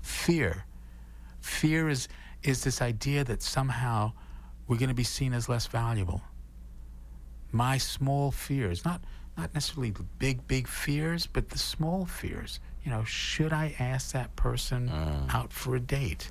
Fear. 0.00 0.64
Fear 1.40 1.88
is, 1.88 2.08
is 2.42 2.64
this 2.64 2.82
idea 2.82 3.24
that 3.24 3.42
somehow 3.42 4.12
we're 4.66 4.78
going 4.78 4.88
to 4.88 4.94
be 4.94 5.04
seen 5.04 5.32
as 5.32 5.48
less 5.48 5.66
valuable. 5.66 6.22
My 7.52 7.78
small 7.78 8.30
fears, 8.30 8.84
not, 8.84 9.02
not 9.36 9.54
necessarily 9.54 9.90
the 9.90 10.02
big, 10.18 10.46
big 10.48 10.66
fears, 10.66 11.26
but 11.26 11.50
the 11.50 11.58
small 11.58 12.04
fears. 12.04 12.58
You 12.84 12.90
know, 12.90 13.04
should 13.04 13.52
I 13.52 13.74
ask 13.78 14.12
that 14.12 14.34
person 14.36 14.90
ah. 14.92 15.38
out 15.38 15.52
for 15.52 15.76
a 15.76 15.80
date? 15.80 16.30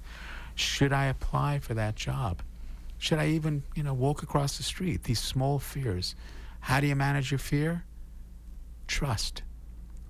Should 0.55 0.93
I 0.93 1.05
apply 1.05 1.59
for 1.59 1.73
that 1.73 1.95
job? 1.95 2.41
Should 2.97 3.19
I 3.19 3.27
even, 3.27 3.63
you 3.75 3.83
know, 3.83 3.93
walk 3.93 4.23
across 4.23 4.57
the 4.57 4.63
street? 4.63 5.03
These 5.03 5.19
small 5.19 5.59
fears. 5.59 6.15
How 6.61 6.79
do 6.79 6.87
you 6.87 6.95
manage 6.95 7.31
your 7.31 7.39
fear? 7.39 7.83
Trust. 8.87 9.43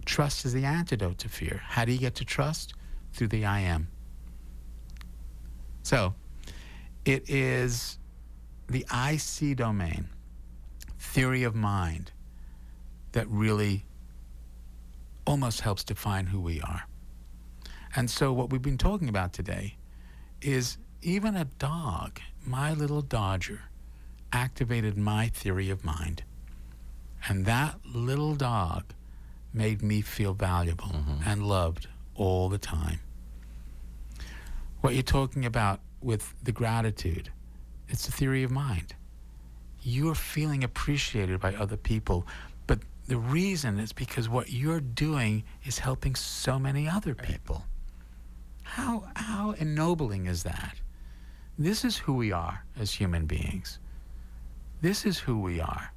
Trust 0.06 0.46
is 0.46 0.54
the 0.54 0.66
antidote 0.66 1.18
to 1.20 1.30
fear. 1.30 1.62
How 1.64 1.86
do 1.86 1.92
you 1.92 1.98
get 1.98 2.16
to 2.16 2.26
trust? 2.26 2.74
Through 3.14 3.30
the 3.30 3.46
I 3.46 3.62
am. 3.62 3.88
So, 5.84 6.16
it 7.06 7.30
is 7.30 7.98
the 8.68 8.86
IC 8.92 9.58
domain, 9.58 10.10
theory 10.98 11.44
of 11.44 11.56
mind, 11.56 12.12
that 13.12 13.28
really 13.30 13.86
almost 15.26 15.62
helps 15.62 15.84
define 15.84 16.28
who 16.28 16.40
we 16.40 16.62
are. 16.62 16.84
And 17.96 18.10
so, 18.10 18.34
what 18.34 18.50
we've 18.50 18.62
been 18.62 18.78
talking 18.78 19.08
about 19.08 19.34
today 19.34 19.78
is 20.42 20.78
even 21.02 21.36
a 21.36 21.46
dog, 21.46 22.20
my 22.46 22.74
little 22.74 23.02
Dodger, 23.02 23.64
activated 24.32 24.98
my 24.98 25.28
theory 25.28 25.70
of 25.70 25.84
mind. 25.84 26.24
And 27.28 27.46
that 27.46 27.80
little 27.86 28.36
dog 28.36 28.94
made 29.54 29.82
me 29.82 30.02
feel 30.02 30.34
valuable 30.34 30.90
mm-hmm. 30.90 31.28
and 31.28 31.48
loved 31.48 31.88
all 32.14 32.50
the 32.50 32.58
time. 32.58 33.00
What 34.82 34.94
you're 34.94 35.04
talking 35.04 35.46
about 35.46 35.80
with 36.02 36.36
the 36.44 36.52
gratitude, 36.52 37.32
it's 37.88 38.08
a 38.08 38.12
theory 38.12 38.44
of 38.44 38.52
mind. 38.52 38.94
You're 39.82 40.16
feeling 40.16 40.64
appreciated 40.64 41.40
by 41.40 41.56
other 41.56 41.78
people, 41.78 42.28
but 42.68 42.80
the 43.08 43.18
reason 43.18 43.80
is 43.80 43.94
because 43.94 44.28
what 44.28 44.52
you're 44.52 44.80
doing 44.80 45.44
is 45.64 45.80
helping 45.80 46.16
so 46.16 46.60
many 46.60 46.88
other 46.88 47.16
people. 47.16 47.66
How, 48.64 49.06
how 49.16 49.52
ennobling 49.52 50.26
is 50.26 50.44
that? 50.44 50.76
This 51.58 51.86
is 51.86 51.98
who 51.98 52.14
we 52.14 52.34
are 52.34 52.66
as 52.78 52.92
human 52.92 53.26
beings. 53.26 53.80
This 54.82 55.06
is 55.06 55.18
who 55.18 55.40
we 55.40 55.62
are. 55.62 55.94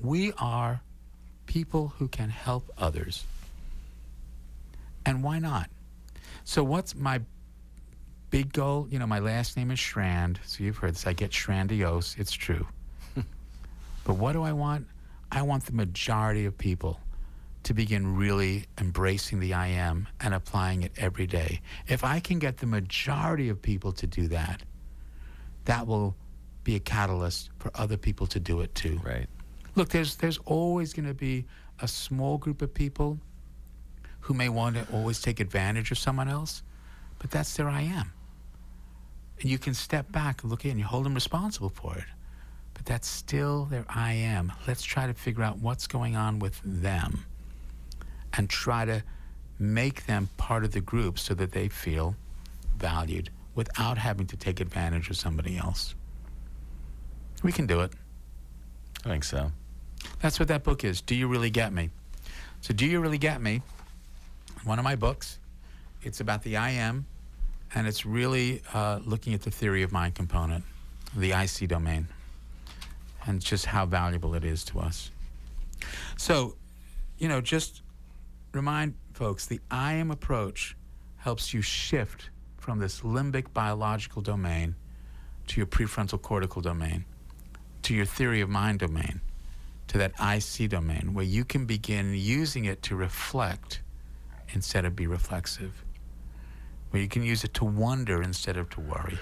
We 0.00 0.32
are 0.38 0.80
people 1.44 1.88
who 1.98 2.08
can 2.08 2.30
help 2.30 2.70
others. 2.78 3.24
And 5.04 5.22
why 5.22 5.38
not? 5.38 5.68
So, 6.44 6.64
what's 6.64 6.94
my 6.94 7.20
big 8.30 8.52
goal? 8.52 8.88
You 8.90 8.98
know, 8.98 9.06
my 9.06 9.18
last 9.18 9.56
name 9.56 9.70
is 9.70 9.78
Shrand, 9.78 10.40
so 10.46 10.64
you've 10.64 10.78
heard 10.78 10.94
this. 10.94 11.06
I 11.06 11.12
get 11.12 11.30
Shrandiose. 11.30 12.18
It's 12.18 12.32
true. 12.32 12.66
but 14.04 14.14
what 14.14 14.32
do 14.32 14.42
I 14.42 14.52
want? 14.52 14.86
I 15.30 15.42
want 15.42 15.66
the 15.66 15.72
majority 15.72 16.46
of 16.46 16.56
people 16.56 16.98
to 17.64 17.74
begin 17.74 18.16
really 18.16 18.64
embracing 18.78 19.40
the 19.40 19.52
I 19.52 19.68
am 19.68 20.08
and 20.20 20.32
applying 20.32 20.82
it 20.82 20.92
every 20.96 21.26
day. 21.26 21.60
If 21.86 22.02
I 22.02 22.20
can 22.20 22.38
get 22.38 22.56
the 22.56 22.66
majority 22.66 23.50
of 23.50 23.60
people 23.60 23.92
to 23.92 24.06
do 24.06 24.28
that, 24.28 24.62
that 25.64 25.86
will 25.86 26.16
be 26.64 26.76
a 26.76 26.80
catalyst 26.80 27.50
for 27.58 27.70
other 27.74 27.96
people 27.96 28.26
to 28.28 28.40
do 28.40 28.60
it 28.60 28.74
too. 28.74 29.00
Right. 29.04 29.26
Look, 29.74 29.88
there's 29.90 30.16
there's 30.16 30.38
always 30.44 30.92
going 30.92 31.08
to 31.08 31.14
be 31.14 31.46
a 31.80 31.88
small 31.88 32.38
group 32.38 32.62
of 32.62 32.72
people 32.74 33.18
who 34.20 34.34
may 34.34 34.48
want 34.48 34.76
to 34.76 34.86
always 34.92 35.20
take 35.20 35.40
advantage 35.40 35.90
of 35.90 35.98
someone 35.98 36.28
else, 36.28 36.62
but 37.18 37.30
that's 37.30 37.56
their 37.56 37.68
I 37.68 37.82
am. 37.82 38.12
And 39.40 39.50
you 39.50 39.58
can 39.58 39.72
step 39.72 40.12
back 40.12 40.42
and 40.42 40.50
look 40.50 40.64
in, 40.66 40.78
you 40.78 40.84
hold 40.84 41.06
them 41.06 41.14
responsible 41.14 41.70
for 41.70 41.96
it. 41.96 42.04
But 42.74 42.84
that's 42.84 43.08
still 43.08 43.64
their 43.64 43.86
I 43.88 44.12
am. 44.12 44.52
Let's 44.66 44.82
try 44.82 45.06
to 45.06 45.14
figure 45.14 45.42
out 45.42 45.58
what's 45.58 45.86
going 45.86 46.16
on 46.16 46.38
with 46.38 46.60
them 46.64 47.24
and 48.34 48.48
try 48.48 48.84
to 48.84 49.02
make 49.58 50.06
them 50.06 50.28
part 50.36 50.64
of 50.64 50.72
the 50.72 50.80
group 50.80 51.18
so 51.18 51.34
that 51.34 51.52
they 51.52 51.68
feel 51.68 52.16
valued 52.76 53.30
without 53.60 53.98
having 53.98 54.26
to 54.26 54.38
take 54.38 54.58
advantage 54.58 55.10
of 55.10 55.16
somebody 55.18 55.58
else. 55.58 55.94
We 57.42 57.52
can 57.52 57.66
do 57.66 57.80
it. 57.80 57.92
I 59.04 59.10
think 59.10 59.22
so. 59.22 59.52
That's 60.22 60.38
what 60.40 60.48
that 60.48 60.64
book 60.64 60.82
is. 60.82 61.02
Do 61.02 61.14
you 61.14 61.28
really 61.28 61.50
get 61.50 61.70
me? 61.70 61.90
So, 62.62 62.72
Do 62.72 62.86
You 62.86 63.00
Really 63.00 63.18
Get 63.18 63.42
Me? 63.42 63.60
One 64.64 64.78
of 64.78 64.84
my 64.84 64.96
books. 64.96 65.38
It's 66.02 66.20
about 66.20 66.42
the 66.42 66.56
I 66.56 66.70
am, 66.70 67.04
and 67.74 67.86
it's 67.86 68.06
really 68.06 68.62
uh, 68.72 69.00
looking 69.04 69.34
at 69.34 69.42
the 69.42 69.50
theory 69.50 69.82
of 69.82 69.92
mind 69.92 70.14
component, 70.14 70.64
the 71.14 71.32
IC 71.32 71.68
domain, 71.68 72.08
and 73.26 73.42
just 73.42 73.66
how 73.66 73.84
valuable 73.84 74.34
it 74.34 74.44
is 74.44 74.64
to 74.64 74.80
us. 74.80 75.10
So, 76.16 76.56
you 77.18 77.28
know, 77.28 77.42
just 77.42 77.82
remind 78.52 78.94
folks 79.12 79.44
the 79.44 79.60
I 79.70 79.92
am 79.92 80.10
approach 80.10 80.78
helps 81.18 81.52
you 81.52 81.60
shift 81.60 82.29
from 82.60 82.78
this 82.78 83.00
limbic 83.00 83.52
biological 83.52 84.22
domain 84.22 84.76
to 85.48 85.56
your 85.58 85.66
prefrontal 85.66 86.20
cortical 86.20 86.62
domain, 86.62 87.04
to 87.82 87.94
your 87.94 88.04
theory 88.04 88.40
of 88.40 88.48
mind 88.48 88.78
domain 88.78 89.20
to 89.88 89.98
that 89.98 90.12
IC 90.20 90.70
domain 90.70 91.14
where 91.14 91.24
you 91.24 91.44
can 91.44 91.66
begin 91.66 92.14
using 92.14 92.64
it 92.64 92.80
to 92.80 92.94
reflect 92.94 93.80
instead 94.50 94.84
of 94.84 94.94
be 94.94 95.08
reflexive, 95.08 95.84
where 96.90 97.02
you 97.02 97.08
can 97.08 97.24
use 97.24 97.42
it 97.42 97.52
to 97.54 97.64
wonder 97.64 98.22
instead 98.22 98.56
of 98.56 98.70
to 98.70 98.80
worry. 98.80 99.18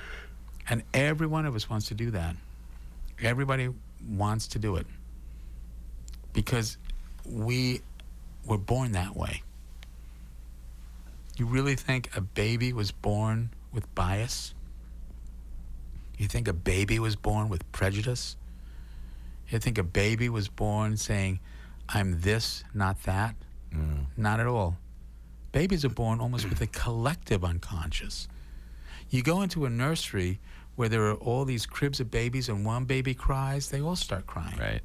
And 0.69 0.83
every 0.93 1.27
one 1.27 1.47
of 1.47 1.55
us 1.55 1.71
wants 1.71 1.89
to 1.89 1.95
do 1.95 2.11
that. 2.11 2.37
Everybody 3.23 3.71
wants 4.07 4.49
to 4.49 4.59
do 4.59 4.77
it 4.77 4.87
because 6.35 6.77
we 7.25 7.81
were 8.45 8.59
born 8.59 8.93
that 8.93 9.17
way. 9.17 9.43
You 11.39 11.47
really 11.47 11.77
think 11.77 12.17
a 12.17 12.21
baby 12.21 12.73
was 12.73 12.91
born 12.91 13.51
with 13.73 13.93
bias? 13.95 14.55
You 16.19 16.27
think 16.27 16.49
a 16.49 16.53
baby 16.53 16.99
was 16.99 17.15
born 17.15 17.49
with 17.49 17.71
prejudice? 17.71 18.37
You 19.49 19.61
think 19.61 19.79
a 19.79 19.85
baby 19.85 20.29
was 20.29 20.49
born 20.49 20.97
saying, 20.97 21.39
I'm 21.89 22.21
this, 22.23 22.65
not 22.75 23.01
that? 23.05 23.37
Mm. 23.73 24.07
Not 24.17 24.41
at 24.41 24.47
all. 24.49 24.77
Babies 25.53 25.85
are 25.85 25.91
born 25.91 26.21
almost 26.21 26.49
with 26.49 26.61
a 26.61 26.67
collective 26.67 27.45
unconscious. 27.45 28.27
You 29.09 29.23
go 29.23 29.41
into 29.43 29.65
a 29.65 29.71
nursery 29.71 30.41
where 30.75 30.89
there 30.89 31.07
are 31.07 31.15
all 31.15 31.45
these 31.45 31.67
cribs 31.67 32.01
of 32.01 32.11
babies 32.11 32.49
and 32.49 32.67
one 32.67 32.85
baby 32.85 33.15
cries, 33.15 33.71
they 33.71 33.81
all 33.81 33.97
start 33.97 34.27
crying 34.27 34.59
Right. 34.59 34.81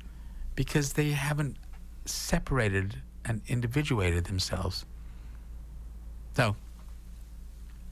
because 0.56 0.94
they 0.94 1.12
haven't 1.12 1.58
separated 2.06 3.02
and 3.26 3.42
individuated 3.48 4.26
themselves. 4.26 4.86
So, 6.36 6.56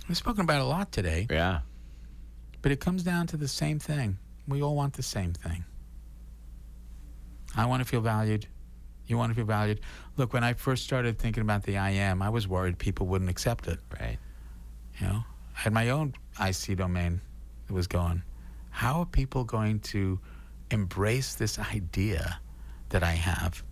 we've 0.07 0.17
spoken 0.17 0.41
about 0.41 0.61
a 0.61 0.65
lot 0.65 0.91
today, 0.91 1.27
Yeah. 1.29 1.61
but 2.61 2.71
it 2.71 2.79
comes 2.79 3.03
down 3.03 3.27
to 3.27 3.37
the 3.37 3.47
same 3.47 3.79
thing. 3.79 4.17
We 4.47 4.61
all 4.61 4.75
want 4.75 4.93
the 4.93 5.03
same 5.03 5.33
thing. 5.33 5.63
I 7.55 7.65
want 7.65 7.81
to 7.81 7.85
feel 7.87 8.01
valued. 8.01 8.47
You 9.05 9.17
want 9.17 9.31
to 9.31 9.35
feel 9.35 9.45
valued. 9.45 9.81
Look, 10.17 10.33
when 10.33 10.43
I 10.43 10.53
first 10.53 10.83
started 10.83 11.19
thinking 11.19 11.41
about 11.41 11.63
the 11.63 11.77
I 11.77 11.91
am, 11.91 12.21
I 12.21 12.29
was 12.29 12.47
worried 12.47 12.77
people 12.79 13.07
wouldn't 13.07 13.29
accept 13.29 13.67
it. 13.67 13.79
Right. 13.99 14.17
You 14.99 15.07
know, 15.07 15.23
I 15.55 15.59
had 15.59 15.73
my 15.73 15.89
own 15.89 16.13
IC 16.39 16.77
domain 16.77 17.21
that 17.67 17.73
was 17.73 17.87
going, 17.87 18.23
how 18.69 19.01
are 19.01 19.05
people 19.05 19.43
going 19.43 19.79
to 19.81 20.19
embrace 20.71 21.35
this 21.35 21.59
idea 21.59 22.39
that 22.89 23.03
I 23.03 23.11
have, 23.11 23.63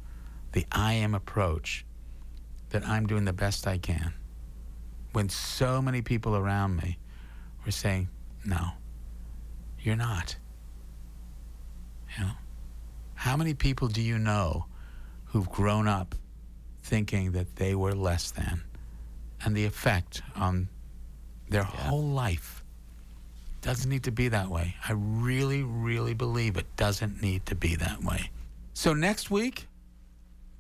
the 0.52 0.66
I 0.72 0.94
am 0.94 1.16
approach, 1.16 1.86
that 2.70 2.86
I'm 2.88 3.08
doing 3.08 3.24
the 3.26 3.34
best 3.34 3.66
I 3.66 3.78
can? 3.78 4.14
When 5.14 5.30
so 5.30 5.82
many 5.82 6.02
people 6.02 6.36
around 6.36 6.76
me 6.78 6.98
were 7.66 7.72
saying, 7.72 8.10
no, 8.46 8.70
you're 9.82 9.96
not. 9.96 10.36
You 12.18 12.26
know? 12.26 12.32
How 13.16 13.36
many 13.36 13.54
people 13.54 13.88
do 13.88 14.02
you 14.02 14.18
know 14.20 14.66
who've 15.26 15.50
grown 15.50 15.88
up 15.88 16.16
thinking 16.84 17.32
that 17.34 17.56
they 17.56 17.76
were 17.76 17.94
less 17.94 18.32
than? 18.32 18.64
And 19.44 19.56
the 19.56 19.66
effect 19.66 20.22
on 20.36 20.70
their 21.50 21.64
whole 21.64 22.04
life 22.08 22.64
doesn't 23.62 23.90
need 23.90 24.04
to 24.04 24.12
be 24.12 24.30
that 24.30 24.50
way. 24.50 24.76
I 24.88 24.94
really, 24.94 25.64
really 25.64 26.14
believe 26.14 26.56
it 26.56 26.68
doesn't 26.78 27.22
need 27.22 27.46
to 27.48 27.56
be 27.56 27.76
that 27.76 28.04
way. 28.04 28.30
So 28.74 28.94
next 28.94 29.30
week, 29.32 29.68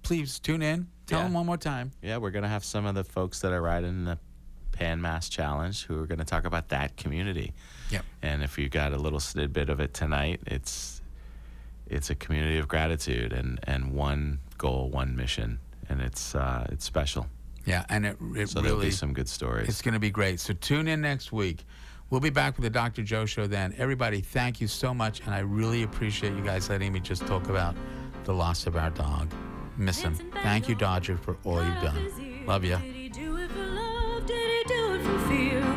please 0.03 0.39
tune 0.39 0.61
in. 0.61 0.87
Tell 1.05 1.19
Yeah. 1.19 1.23
them 1.25 1.33
one 1.33 1.45
more 1.45 1.57
time. 1.57 1.91
Yeah, 2.01 2.17
we're 2.17 2.31
gonna 2.31 2.49
have 2.49 2.65
some 2.65 2.85
of 2.85 2.95
the 2.95 3.03
folks 3.03 3.39
that 3.41 3.53
are 3.53 3.61
riding 3.61 4.03
the 4.05 4.17
Pan 4.79 5.01
Mass 5.01 5.27
Challenge 5.27 5.83
who 5.83 6.01
are 6.01 6.05
gonna 6.05 6.23
talk 6.23 6.45
about 6.45 6.69
that 6.69 6.95
community. 6.95 7.51
Yep. 7.89 8.05
And 8.21 8.41
if 8.43 8.57
you 8.57 8.69
got 8.69 8.93
a 8.93 8.97
little 8.97 9.19
snippet 9.19 9.69
of 9.69 9.81
it 9.81 9.93
tonight, 9.93 10.39
it's 10.47 11.01
it's 11.85 12.09
a 12.09 12.15
community 12.15 12.57
of 12.59 12.69
gratitude 12.69 13.33
and 13.33 13.59
and 13.63 13.91
one 13.91 14.39
goal, 14.57 14.89
one 14.89 15.17
mission, 15.17 15.59
and 15.89 15.99
it's 15.99 16.33
uh, 16.33 16.65
it's 16.69 16.85
special. 16.85 17.27
Yeah, 17.65 17.85
and 17.89 18.05
it, 18.05 18.17
it 18.35 18.49
So 18.49 18.61
there'll 18.61 18.77
really 18.77 18.87
be 18.87 18.91
some 18.91 19.11
good 19.11 19.27
stories. 19.27 19.67
It's 19.67 19.81
going 19.81 19.93
to 19.93 19.99
be 19.99 20.09
great. 20.09 20.39
So 20.39 20.53
tune 20.53 20.87
in 20.87 21.01
next 21.01 21.31
week. 21.31 21.65
We'll 22.09 22.21
be 22.21 22.31
back 22.31 22.55
with 22.55 22.63
the 22.63 22.69
Dr. 22.69 23.03
Joe 23.03 23.25
Show 23.25 23.45
then. 23.45 23.75
Everybody, 23.77 24.21
thank 24.21 24.61
you 24.61 24.67
so 24.67 24.93
much, 24.93 25.19
and 25.25 25.35
I 25.35 25.39
really 25.39 25.83
appreciate 25.83 26.33
you 26.33 26.41
guys 26.41 26.69
letting 26.69 26.93
me 26.93 26.99
just 26.99 27.27
talk 27.27 27.49
about 27.49 27.75
the 28.23 28.33
loss 28.33 28.65
of 28.65 28.75
our 28.75 28.89
dog. 28.89 29.31
Miss 29.77 29.99
him. 29.99 30.15
Thank 30.41 30.67
you, 30.67 30.73
Dodger, 30.73 31.17
for 31.17 31.37
all 31.43 31.63
you've 31.63 31.83
done. 31.83 32.45
Love 32.47 32.63
you. 32.63 32.98
Feel. 35.29 35.68